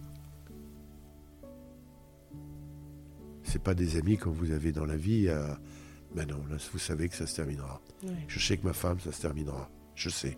C'est 3.43 3.62
pas 3.62 3.74
des 3.74 3.97
amis 3.97 4.18
comme 4.18 4.34
vous 4.34 4.51
avez 4.51 4.72
dans 4.72 4.86
la 4.86 4.97
vie. 4.97 5.30
Mais 6.16 6.26
Ben 6.26 6.38
non, 6.38 6.45
là, 6.47 6.58
vous 6.72 6.80
savez 6.80 7.10
que 7.10 7.16
ça 7.16 7.28
se 7.28 7.36
terminera. 7.36 7.82
Je 8.28 8.39
sais 8.39 8.58
que 8.58 8.66
ma 8.66 8.74
femme, 8.74 8.99
ça 8.99 9.12
se 9.12 9.22
terminera. 9.22 9.70
Je 9.95 10.10
sais. 10.10 10.38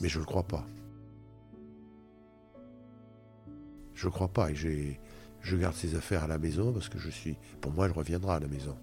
Mais 0.00 0.08
je 0.08 0.18
ne 0.18 0.22
le 0.22 0.26
crois 0.26 0.46
pas. 0.46 0.66
Je 3.98 4.06
ne 4.06 4.12
crois 4.12 4.28
pas. 4.28 4.50
Et 4.52 4.54
je 4.54 5.56
garde 5.56 5.74
ses 5.74 5.96
affaires 5.96 6.22
à 6.22 6.28
la 6.28 6.38
maison 6.38 6.72
parce 6.72 6.88
que 6.88 6.98
je 6.98 7.10
suis. 7.10 7.36
Pour 7.60 7.72
moi, 7.72 7.86
elle 7.86 7.92
reviendra 7.92 8.36
à 8.36 8.40
la 8.40 8.46
maison. 8.46 8.76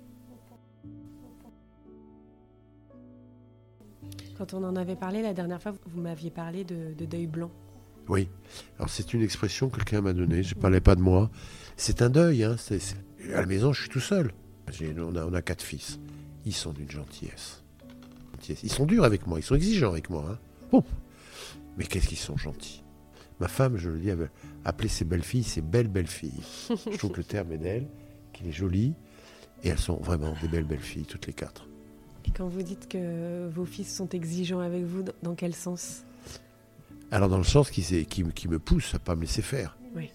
Quand 4.38 4.54
on 4.54 4.64
en 4.66 4.76
avait 4.76 4.98
parlé 4.98 5.22
la 5.22 5.34
dernière 5.34 5.62
fois, 5.62 5.74
vous 5.86 6.02
m'aviez 6.02 6.32
parlé 6.32 6.66
de, 6.66 6.94
deuil 7.06 7.28
blanc. 7.28 7.50
Oui. 8.10 8.28
Alors 8.78 8.90
c'est 8.90 9.14
une 9.14 9.22
expression 9.22 9.70
que 9.70 9.78
quelqu'un 9.78 10.02
m'a 10.02 10.12
donnée. 10.12 10.44
Je 10.44 10.54
ne 10.54 10.60
parlais 10.60 10.82
pas 10.82 10.96
de 10.96 11.02
moi. 11.02 11.32
C'est 11.78 12.02
un 12.02 12.10
deuil. 12.10 12.44
Hein. 12.44 12.58
À 13.34 13.40
la 13.40 13.46
maison, 13.46 13.72
je 13.72 13.82
suis 13.82 13.90
tout 13.90 14.02
seul. 14.02 14.34
On 14.98 15.16
a, 15.16 15.26
on 15.26 15.34
a, 15.34 15.42
quatre 15.42 15.64
fils. 15.64 15.98
Ils 16.46 16.54
sont 16.54 16.74
d'une 16.74 16.92
gentillesse. 16.92 17.64
Ils 18.50 18.72
sont 18.72 18.86
durs 18.86 19.06
avec 19.06 19.28
moi. 19.28 19.40
Ils 19.40 19.44
sont 19.44 19.56
exigeants 19.56 19.92
avec 19.92 20.10
moi. 20.10 20.26
Hein. 20.30 20.38
Bon. 20.72 20.84
Mais 21.78 21.86
qu'est-ce 21.86 22.10
qu'ils 22.10 22.18
sont 22.18 22.36
gentils. 22.36 22.85
Ma 23.40 23.48
femme, 23.48 23.78
je 23.78 23.90
le 23.90 24.00
dis, 24.00 24.12
appeler 24.64 24.90
ses 24.90 25.06
belles-filles 25.06 25.44
ses 25.44 25.62
belles 25.62 25.88
belles-filles. 25.88 26.42
je 26.70 26.98
trouve 26.98 27.12
que 27.12 27.18
le 27.18 27.24
terme 27.24 27.52
est 27.52 27.58
d'elle, 27.58 27.88
qu'il 28.34 28.48
est 28.48 28.54
joli. 28.54 28.94
Et 29.64 29.70
elles 29.70 29.80
sont 29.80 29.98
vraiment 29.98 30.34
des 30.42 30.48
belles 30.48 30.66
belles-filles, 30.66 31.06
toutes 31.06 31.28
les 31.28 31.34
quatre. 31.34 31.68
Et 32.26 32.32
quand 32.32 32.48
vous 32.48 32.62
dites 32.62 32.88
que 32.88 33.48
vos 33.50 33.66
fils 33.66 33.94
sont 33.94 34.10
exigeants 34.10 34.60
avec 34.60 34.84
vous, 34.84 35.04
dans 35.24 35.36
quel 35.36 35.56
sens? 35.56 36.04
Alors 37.12 37.30
dans 37.30 37.38
le 37.38 37.44
sens 37.44 37.70
qui, 37.70 37.82
qui, 38.06 38.24
qui, 38.24 38.48
me 38.48 38.60
pousse 38.60 38.94
à 38.96 39.00
pas 39.00 39.16
me 39.16 39.22
laisser 39.22 39.42
faire. 39.42 39.78
Oui. 39.96 40.10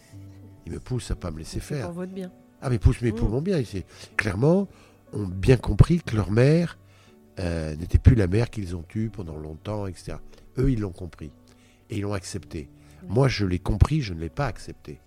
Ils 0.66 0.72
me 0.72 0.80
poussent 0.80 1.10
à 1.10 1.14
pas 1.14 1.30
me 1.30 1.38
laisser 1.38 1.60
faire. 1.60 1.86
Pour 1.86 1.94
votre 1.94 2.12
bien. 2.12 2.30
Ah 2.62 2.68
mais 2.68 2.78
pousse 2.78 3.00
mais 3.00 3.12
pour 3.12 3.28
mmh. 3.28 3.32
mon 3.32 3.40
bien. 3.40 3.62
Clairement, 4.16 4.68
ont 5.12 5.26
bien 5.26 5.56
compris 5.56 6.00
que 6.00 6.16
leur 6.16 6.30
mère 6.30 6.78
euh, 7.38 7.74
n'était 7.76 7.98
plus 7.98 8.14
la 8.14 8.26
mère 8.26 8.50
qu'ils 8.50 8.76
ont 8.76 8.84
eue 8.94 9.08
pendant 9.08 9.36
longtemps, 9.36 9.86
etc. 9.86 10.16
Eux, 10.58 10.70
ils 10.70 10.80
l'ont 10.80 10.92
compris. 10.92 11.30
Et 11.88 11.96
ils 11.96 12.02
l'ont 12.02 12.12
accepté. 12.12 12.68
Moi, 13.08 13.28
je 13.28 13.46
l'ai 13.46 13.58
compris, 13.58 14.00
je 14.00 14.14
ne 14.14 14.20
l'ai 14.20 14.28
pas 14.28 14.46
accepté. 14.46 15.00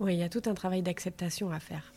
Oui, 0.00 0.14
il 0.14 0.18
y 0.18 0.22
a 0.22 0.28
tout 0.28 0.42
un 0.46 0.54
travail 0.54 0.82
d'acceptation 0.82 1.50
à 1.50 1.60
faire. 1.60 1.92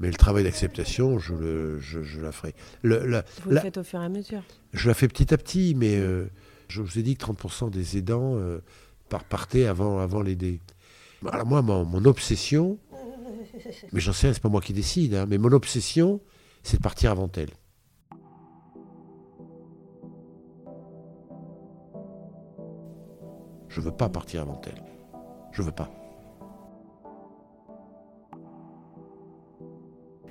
Mais 0.00 0.08
le 0.08 0.14
travail 0.14 0.44
d'acceptation, 0.44 1.18
je, 1.18 1.34
le, 1.34 1.80
je, 1.80 2.20
la 2.20 2.30
ferai. 2.30 2.54
Le, 2.82 3.22
vous 3.42 3.50
le 3.50 3.58
faites 3.58 3.78
au 3.78 3.82
fur 3.82 4.00
et 4.00 4.04
à 4.04 4.08
mesure 4.08 4.42
Je 4.72 4.86
la 4.88 4.94
fais 4.94 5.08
petit 5.08 5.34
à 5.34 5.38
petit, 5.38 5.74
mais 5.74 5.96
euh, 5.96 6.26
je 6.68 6.82
vous 6.82 6.98
ai 6.98 7.02
dit 7.02 7.16
que 7.16 7.24
30% 7.24 7.70
des 7.70 7.96
aidants 7.96 8.36
euh, 8.36 8.60
partaient 9.28 9.66
avant, 9.66 9.98
avant 9.98 10.22
l'aider. 10.22 10.60
Alors 11.26 11.46
moi, 11.46 11.62
mon, 11.62 12.04
obsession, 12.04 12.78
mais 13.92 14.00
j'en 14.00 14.12
sais 14.12 14.28
rien, 14.28 14.34
c'est 14.34 14.42
pas 14.42 14.48
moi 14.48 14.60
qui 14.60 14.72
décide, 14.72 15.14
hein, 15.14 15.26
mais 15.28 15.38
mon 15.38 15.50
obsession, 15.50 16.20
c'est 16.62 16.76
de 16.76 16.82
partir 16.82 17.10
avant 17.10 17.30
elle. 17.36 17.50
Je 23.78 23.82
veux 23.84 23.92
pas 23.92 24.08
partir 24.08 24.42
avant 24.42 24.60
elle. 24.66 24.82
Je 25.52 25.62
veux 25.62 25.70
pas. 25.70 25.88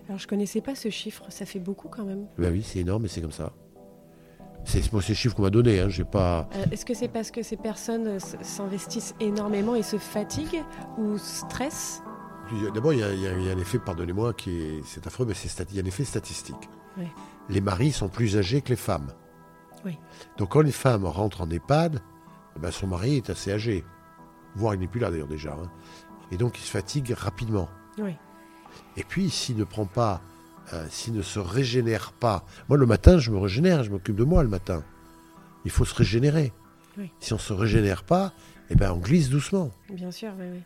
Alors 0.06 0.20
je 0.20 0.28
connaissais 0.28 0.60
pas 0.60 0.76
ce 0.76 0.89
chiffre, 0.89 1.24
ça 1.30 1.45
fait 1.45 1.60
beaucoup 1.60 1.88
quand 1.88 2.04
même. 2.04 2.28
Ben 2.38 2.52
oui, 2.52 2.62
c'est 2.62 2.80
énorme, 2.80 3.04
mais 3.04 3.08
c'est 3.08 3.22
comme 3.22 3.32
ça. 3.32 3.54
C'est 4.66 4.91
moi 4.91 5.02
ces 5.02 5.16
chiffres 5.16 5.34
qu'on 5.34 5.43
m'a 5.43 5.50
donné, 5.50 5.80
hein, 5.80 5.88
j'ai 5.88 6.04
pas. 6.04 6.50
Euh, 6.56 6.66
est-ce 6.74 6.86
que 6.86 6.93
c'est 6.93 7.08
parce 7.08 7.32
que 7.32 7.41
ces 7.41 7.56
personnes 7.56 8.20
s'investissent 8.20 9.16
énormément 9.22 9.76
et 9.76 9.84
se 9.84 9.98
fatiguent 9.98 10.66
ou 10.98 11.18
stressent? 11.18 12.04
D'abord, 12.74 12.91
il 12.91 13.00
y, 13.00 13.04
a 13.04 13.54
un 13.54 13.58
effet, 13.58 13.80
pardonnez-moi, 13.80 14.34
qui 14.34 14.60
est, 14.60 14.82
c'est 14.84 15.08
affreux, 15.08 15.26
mais 15.26 15.36
il 15.70 15.76
y 15.78 15.80
a 15.80 15.84
un 15.84 15.86
effet 15.86 16.04
statistique. 16.04 16.70
Les 17.48 17.62
maris 17.62 17.93
sont 17.93 18.10
plus 18.10 18.36
âgés 18.36 18.62
que 18.62 18.70
les 18.70 18.76
femmes. 18.76 19.08
Oui. 19.86 19.98
Donc 20.38 20.50
quand 20.50 20.62
les 20.62 20.74
femmes 20.74 21.06
rentrent 21.06 21.41
en 21.41 21.50
EHPAD, 21.50 22.02
eh 22.02 22.16
ben, 22.58 22.72
son 22.72 22.88
mari 22.88 23.18
est 23.18 23.30
assez 23.30 23.51
âgé. 23.51 23.84
Voire 24.55 24.74
il 24.74 24.80
n'est 24.80 24.88
plus 24.88 24.99
là 24.99 25.12
d'ailleurs 25.12 25.28
déjà. 25.28 25.53
Hein. 25.53 25.70
Et 26.32 26.38
donc 26.38 26.58
il 26.58 26.62
se 26.62 26.72
fatigue 26.72 27.12
rapidement. 27.12 27.70
Oui. 27.97 28.16
Et 28.95 29.03
puis 29.03 29.30
s'il 29.30 29.58
ne 29.58 29.64
prend 29.64 29.86
pas, 29.86 30.22
euh, 30.74 30.86
s'il 30.89 31.14
ne 31.14 31.22
se 31.22 31.39
régénère 31.39 32.14
pas. 32.14 32.45
Moi 32.70 32.78
le 32.78 32.86
matin, 32.86 33.18
je 33.18 33.32
me 33.32 33.38
régénère, 33.38 33.84
je 33.84 33.91
m'occupe 33.91 34.16
de 34.16 34.24
moi 34.24 34.43
le 34.43 34.49
matin. 34.49 34.84
Il 35.66 35.72
faut 35.72 35.86
se 35.86 35.95
régénérer. 35.95 36.53
Si 37.20 37.34
on 37.34 37.36
ne 37.36 37.41
se 37.41 37.53
régénère 37.53 38.03
pas, 38.03 38.34
eh 38.70 38.76
ben, 38.76 38.91
on 38.91 38.97
glisse 38.97 39.30
doucement. 39.30 39.70
Bien 39.89 40.12
sûr, 40.12 40.32
oui, 40.39 40.45
oui. 40.51 40.62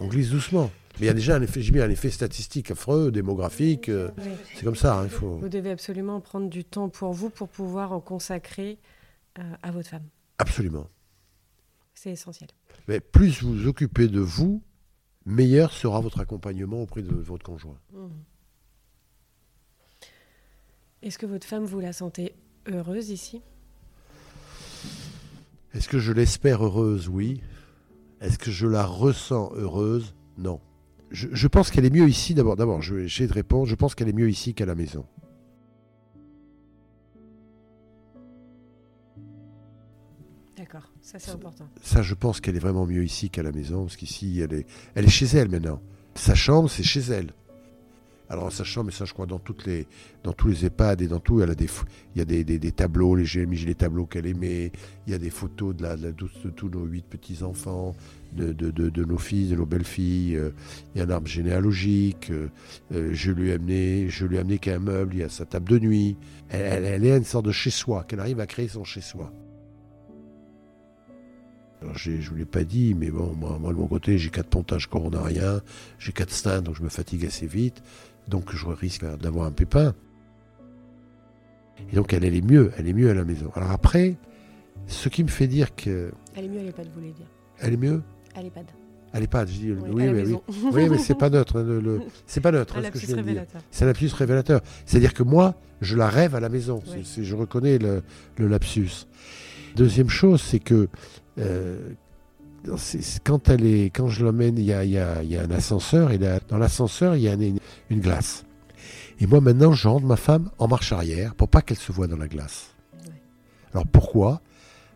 On 0.00 0.08
glisse 0.08 0.30
doucement. 0.30 0.70
Mais 0.98 1.04
il 1.04 1.06
y 1.06 1.10
a 1.10 1.14
déjà 1.14 1.36
un 1.36 1.42
effet, 1.42 1.60
j'ai 1.62 1.72
mis 1.72 1.80
un 1.80 1.90
effet 1.90 2.10
statistique 2.10 2.70
affreux, 2.70 3.12
démographique. 3.12 3.88
Euh, 3.88 4.10
c'est 4.54 4.64
comme 4.64 4.76
ça. 4.76 4.98
Hein, 4.98 5.04
il 5.04 5.10
faut... 5.10 5.36
Vous 5.36 5.48
devez 5.48 5.70
absolument 5.70 6.20
prendre 6.20 6.48
du 6.48 6.64
temps 6.64 6.88
pour 6.88 7.12
vous 7.12 7.30
pour 7.30 7.48
pouvoir 7.48 7.92
en 7.92 8.00
consacrer 8.00 8.78
euh, 9.38 9.42
à 9.62 9.70
votre 9.70 9.88
femme. 9.88 10.06
Absolument. 10.38 10.88
C'est 11.96 12.12
essentiel. 12.12 12.50
Mais 12.86 13.00
plus 13.00 13.42
vous 13.42 13.54
vous 13.54 13.66
occupez 13.66 14.06
de 14.06 14.20
vous, 14.20 14.62
meilleur 15.24 15.72
sera 15.72 16.00
votre 16.00 16.20
accompagnement 16.20 16.82
auprès 16.82 17.02
de 17.02 17.12
votre 17.12 17.44
conjoint. 17.44 17.78
Mmh. 17.92 18.06
Est-ce 21.02 21.18
que 21.18 21.26
votre 21.26 21.46
femme, 21.46 21.64
vous 21.64 21.80
la 21.80 21.92
sentez 21.92 22.34
heureuse 22.66 23.10
ici? 23.10 23.40
Est-ce 25.74 25.88
que 25.88 25.98
je 25.98 26.12
l'espère 26.12 26.64
heureuse? 26.64 27.08
Oui. 27.08 27.40
Est-ce 28.20 28.38
que 28.38 28.50
je 28.50 28.66
la 28.66 28.84
ressens 28.84 29.52
heureuse? 29.56 30.14
Non. 30.36 30.60
Je, 31.10 31.46
pense 31.46 31.70
qu'elle 31.70 31.84
est 31.84 31.94
mieux 31.94 32.08
ici. 32.08 32.34
D'abord, 32.34 32.56
d'abord, 32.56 32.82
je 32.82 32.94
vais 32.94 33.04
essayer 33.04 33.28
de 33.28 33.32
répondre. 33.32 33.66
Je 33.66 33.74
pense 33.74 33.94
qu'elle 33.94 34.08
est 34.08 34.12
mieux 34.12 34.28
ici 34.28 34.52
qu'à 34.54 34.66
la 34.66 34.74
maison. 34.74 35.06
Ça 41.06 41.20
c'est 41.20 41.30
important. 41.30 41.68
Ça, 41.82 42.02
je 42.02 42.14
pense 42.14 42.40
qu'elle 42.40 42.56
est 42.56 42.60
vraiment 42.60 42.84
mieux 42.84 43.04
ici 43.04 43.30
qu'à 43.30 43.44
la 43.44 43.52
maison, 43.52 43.84
parce 43.84 43.94
qu'ici, 43.94 44.40
elle 44.40 44.52
est, 44.52 44.66
elle 44.96 45.04
est 45.04 45.08
chez 45.08 45.26
elle 45.26 45.48
maintenant. 45.48 45.80
Sa 46.16 46.34
chambre, 46.34 46.68
c'est 46.68 46.82
chez 46.82 47.00
elle. 47.00 47.30
Alors 48.28 48.50
sa 48.50 48.64
chambre, 48.64 48.86
mais 48.86 48.92
ça 48.92 49.04
je 49.04 49.12
crois 49.12 49.26
dans 49.26 49.38
toutes 49.38 49.66
les, 49.66 49.86
dans 50.24 50.32
tous 50.32 50.48
les 50.48 50.66
EHPAD 50.66 51.00
et 51.00 51.06
dans 51.06 51.20
tout, 51.20 51.40
elle 51.42 51.50
a 51.50 51.54
des, 51.54 51.68
il 52.16 52.18
y 52.18 52.22
a 52.22 52.24
des, 52.24 52.42
des, 52.42 52.72
tableaux, 52.72 53.14
les 53.14 53.24
j'ai 53.24 53.46
les 53.46 53.74
tableaux 53.76 54.04
qu'elle 54.06 54.26
aimait, 54.26 54.72
il 55.06 55.12
y 55.12 55.14
a 55.14 55.18
des 55.18 55.30
photos 55.30 55.76
de, 55.76 55.84
la, 55.84 55.94
de, 55.94 56.10
tous 56.12 56.68
nos 56.68 56.84
huit 56.86 57.04
petits 57.04 57.44
enfants, 57.44 57.94
de, 58.32 58.52
de, 58.52 58.72
de, 58.72 59.04
nos 59.04 59.18
filles, 59.18 59.50
de 59.50 59.54
nos 59.54 59.64
belles 59.64 59.84
filles. 59.84 60.34
Euh, 60.34 60.50
il 60.92 60.98
y 60.98 61.00
a 61.02 61.04
un 61.04 61.10
arbre 61.10 61.28
généalogique. 61.28 62.30
Euh, 62.32 62.48
euh, 62.92 63.10
je 63.12 63.30
lui 63.30 63.50
ai 63.50 63.52
amené, 63.52 64.08
je 64.08 64.26
lui 64.26 64.38
ai 64.38 64.40
amené 64.40 64.58
meuble, 64.80 65.14
il 65.14 65.20
y 65.20 65.22
a 65.22 65.28
sa 65.28 65.44
table 65.44 65.70
de 65.70 65.78
nuit. 65.78 66.16
Elle, 66.48 66.84
elle, 66.84 67.06
est 67.06 67.16
une 67.16 67.22
sorte 67.22 67.46
de 67.46 67.52
chez 67.52 67.70
soi, 67.70 68.02
qu'elle 68.02 68.18
arrive 68.18 68.40
à 68.40 68.46
créer 68.46 68.66
son 68.66 68.82
chez 68.82 69.02
soi. 69.02 69.32
Alors 71.86 71.98
je 71.98 72.10
ne 72.10 72.20
vous 72.20 72.34
l'ai 72.36 72.44
pas 72.44 72.64
dit, 72.64 72.94
mais 72.94 73.10
bon, 73.10 73.34
moi, 73.34 73.58
moi 73.58 73.72
de 73.72 73.78
mon 73.78 73.86
côté, 73.86 74.18
j'ai 74.18 74.30
quatre 74.30 74.48
pontages 74.48 74.86
coronariens, 74.86 75.62
j'ai 75.98 76.12
quatre 76.12 76.32
stents, 76.32 76.60
donc 76.60 76.76
je 76.76 76.82
me 76.82 76.88
fatigue 76.88 77.24
assez 77.24 77.46
vite 77.46 77.82
donc 78.28 78.54
je 78.54 78.66
risque 78.66 79.04
d'avoir 79.18 79.46
un 79.46 79.52
pépin. 79.52 79.94
Et 81.92 81.96
donc 81.96 82.12
elle, 82.12 82.24
est 82.24 82.40
mieux, 82.40 82.72
elle 82.76 82.88
est 82.88 82.92
mieux 82.92 83.10
à 83.10 83.14
la 83.14 83.24
maison. 83.24 83.50
Alors 83.54 83.70
après, 83.70 84.16
ce 84.86 85.08
qui 85.08 85.22
me 85.22 85.28
fait 85.28 85.46
dire 85.46 85.74
que... 85.74 86.10
Elle 86.34 86.46
est 86.46 86.48
mieux 86.48 86.60
à 86.60 86.62
l'EHPAD, 86.62 86.86
vous 86.86 87.00
voulez 87.00 87.12
dire? 87.12 87.26
Elle 87.60 87.74
est 87.74 87.78
mieux? 87.78 88.02
À 88.34 88.42
l'EHPAD. 88.42 88.66
À 89.12 89.20
l'EHPAD, 89.20 89.48
je 89.48 89.52
dis 89.52 89.72
oui, 89.72 89.90
oui, 89.92 90.08
mais, 90.08 90.22
oui. 90.22 90.36
oui, 90.72 90.88
mais 90.88 90.98
c'est 90.98 91.14
pas 91.14 91.30
neutre. 91.30 91.60
Hein, 91.60 92.00
c'est 92.26 92.40
pas 92.40 92.50
neutre. 92.50 92.76
Hein, 92.78 92.82
ce 92.84 92.90
que 92.90 92.98
je 92.98 93.20
viens 93.20 93.44
C'est 93.70 93.84
un 93.84 93.88
lapsus 93.88 94.10
révélateur. 94.12 94.60
C'est-à-dire 94.84 95.14
que 95.14 95.22
moi, 95.22 95.54
je 95.80 95.96
la 95.96 96.08
rêve 96.08 96.34
à 96.34 96.40
la 96.40 96.48
maison. 96.48 96.82
je 97.18 97.34
reconnais 97.34 97.78
le, 97.78 98.02
lapsus. 98.38 99.06
Deuxième 99.76 100.08
chose, 100.08 100.42
c'est 100.42 100.58
que 100.58 100.88
euh, 101.38 101.92
quand, 103.24 103.48
elle 103.48 103.64
est, 103.64 103.84
quand 103.86 104.08
je 104.08 104.24
l'emmène, 104.24 104.58
il 104.58 104.64
y 104.64 104.72
a, 104.72 104.84
y, 104.84 104.98
a, 104.98 105.22
y 105.22 105.36
a, 105.36 105.42
un 105.42 105.50
ascenseur, 105.50 106.10
et 106.10 106.18
dans 106.18 106.58
l'ascenseur, 106.58 107.16
il 107.16 107.22
y 107.22 107.28
a 107.28 107.34
une, 107.34 108.00
glace. 108.00 108.44
Et 109.20 109.26
moi, 109.26 109.40
maintenant, 109.40 109.72
je 109.72 109.88
rentre 109.88 110.06
ma 110.06 110.16
femme 110.16 110.50
en 110.58 110.68
marche 110.68 110.92
arrière 110.92 111.34
pour 111.34 111.48
pas 111.48 111.62
qu'elle 111.62 111.76
se 111.76 111.92
voie 111.92 112.06
dans 112.06 112.16
la 112.16 112.28
glace. 112.28 112.74
Alors 113.72 113.86
pourquoi? 113.86 114.40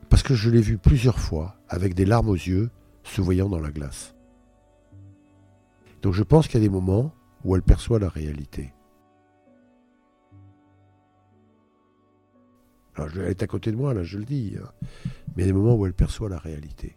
Parce 0.09 0.22
que 0.22 0.34
je 0.34 0.51
l'ai 0.51 0.61
vue 0.61 0.78
plusieurs 0.78 1.18
fois, 1.18 1.57
avec 1.68 1.95
des 1.95 2.05
larmes 2.05 2.28
aux 2.28 2.34
yeux, 2.34 2.70
se 3.05 3.20
voyant 3.20 3.49
dans 3.49 3.61
la 3.61 3.70
glace. 3.70 4.14
Donc 6.03 6.14
je 6.14 6.22
pense 6.22 6.49
qu'il 6.49 6.61
y 6.61 6.64
a 6.64 6.66
des 6.66 6.72
moments 6.72 7.12
où 7.45 7.55
elle 7.55 7.62
perçoit 7.62 7.99
la 7.99 8.09
réalité. 8.09 8.72
Alors 13.01 13.16
elle 13.16 13.30
est 13.30 13.42
à 13.42 13.46
côté 13.46 13.70
de 13.70 13.76
moi, 13.76 13.94
là, 13.94 14.03
je 14.03 14.18
le 14.18 14.26
dis. 14.26 14.57
Hein. 14.62 14.68
Mais 15.34 15.42
il 15.42 15.46
y 15.46 15.48
a 15.48 15.53
des 15.53 15.53
moments 15.53 15.74
où 15.74 15.86
elle 15.86 15.94
perçoit 15.94 16.28
la 16.28 16.38
réalité. 16.38 16.96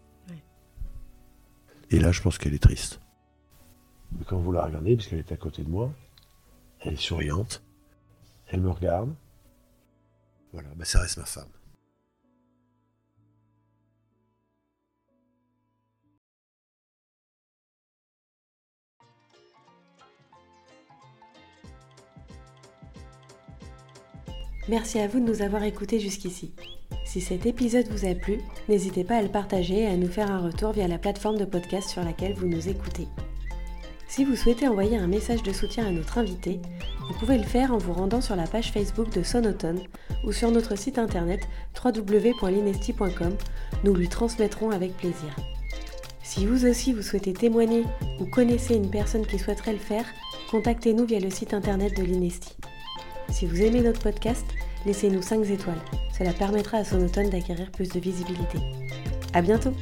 Et 1.90 1.98
là, 1.98 2.12
je 2.12 2.20
pense 2.20 2.36
qu'elle 2.36 2.52
est 2.52 2.62
triste. 2.62 3.00
Mais 4.12 4.24
quand 4.26 4.38
vous 4.38 4.52
la 4.52 4.64
regardez, 4.64 4.96
puisqu'elle 4.96 5.20
est 5.20 5.32
à 5.32 5.36
côté 5.36 5.62
de 5.62 5.70
moi, 5.70 5.92
elle 6.80 6.94
est 6.94 7.00
souriante, 7.00 7.62
elle 8.48 8.60
me 8.60 8.70
regarde. 8.70 9.14
Voilà, 10.52 10.68
ben 10.76 10.84
ça 10.84 11.00
reste 11.00 11.16
ma 11.16 11.24
femme. 11.24 11.48
Merci 24.66 24.98
à 24.98 25.06
vous 25.06 25.20
de 25.20 25.26
nous 25.26 25.42
avoir 25.42 25.62
écoutés 25.62 26.00
jusqu'ici. 26.00 26.52
Si 27.04 27.20
cet 27.20 27.44
épisode 27.44 27.86
vous 27.88 28.06
a 28.06 28.14
plu, 28.14 28.40
n'hésitez 28.68 29.04
pas 29.04 29.16
à 29.16 29.22
le 29.22 29.28
partager 29.28 29.80
et 29.80 29.86
à 29.86 29.96
nous 29.96 30.08
faire 30.08 30.30
un 30.30 30.40
retour 30.40 30.72
via 30.72 30.88
la 30.88 30.96
plateforme 30.96 31.36
de 31.36 31.44
podcast 31.44 31.90
sur 31.90 32.02
laquelle 32.02 32.32
vous 32.32 32.46
nous 32.46 32.66
écoutez. 32.68 33.06
Si 34.08 34.24
vous 34.24 34.36
souhaitez 34.36 34.66
envoyer 34.66 34.96
un 34.96 35.06
message 35.06 35.42
de 35.42 35.52
soutien 35.52 35.86
à 35.86 35.90
notre 35.90 36.16
invité, 36.16 36.60
vous 37.06 37.18
pouvez 37.18 37.36
le 37.36 37.44
faire 37.44 37.74
en 37.74 37.78
vous 37.78 37.92
rendant 37.92 38.22
sur 38.22 38.36
la 38.36 38.46
page 38.46 38.72
Facebook 38.72 39.12
de 39.12 39.22
Sonotone 39.22 39.82
ou 40.24 40.32
sur 40.32 40.50
notre 40.50 40.78
site 40.78 40.98
internet 40.98 41.46
www.linesti.com. 41.84 43.36
Nous 43.84 43.94
lui 43.94 44.08
transmettrons 44.08 44.70
avec 44.70 44.96
plaisir. 44.96 45.36
Si 46.22 46.46
vous 46.46 46.64
aussi 46.64 46.94
vous 46.94 47.02
souhaitez 47.02 47.34
témoigner 47.34 47.84
ou 48.18 48.24
connaissez 48.24 48.76
une 48.76 48.90
personne 48.90 49.26
qui 49.26 49.38
souhaiterait 49.38 49.74
le 49.74 49.78
faire, 49.78 50.06
contactez-nous 50.50 51.04
via 51.04 51.20
le 51.20 51.28
site 51.28 51.52
internet 51.52 51.94
de 51.98 52.02
l'Inesti. 52.02 52.56
Si 53.30 53.46
vous 53.46 53.60
aimez 53.62 53.80
notre 53.80 54.00
podcast, 54.00 54.46
laissez-nous 54.86 55.22
5 55.22 55.44
étoiles. 55.50 55.80
Cela 56.16 56.32
permettra 56.32 56.78
à 56.78 56.84
Sonotone 56.84 57.30
d'acquérir 57.30 57.70
plus 57.70 57.88
de 57.88 58.00
visibilité. 58.00 58.58
À 59.32 59.42
bientôt! 59.42 59.72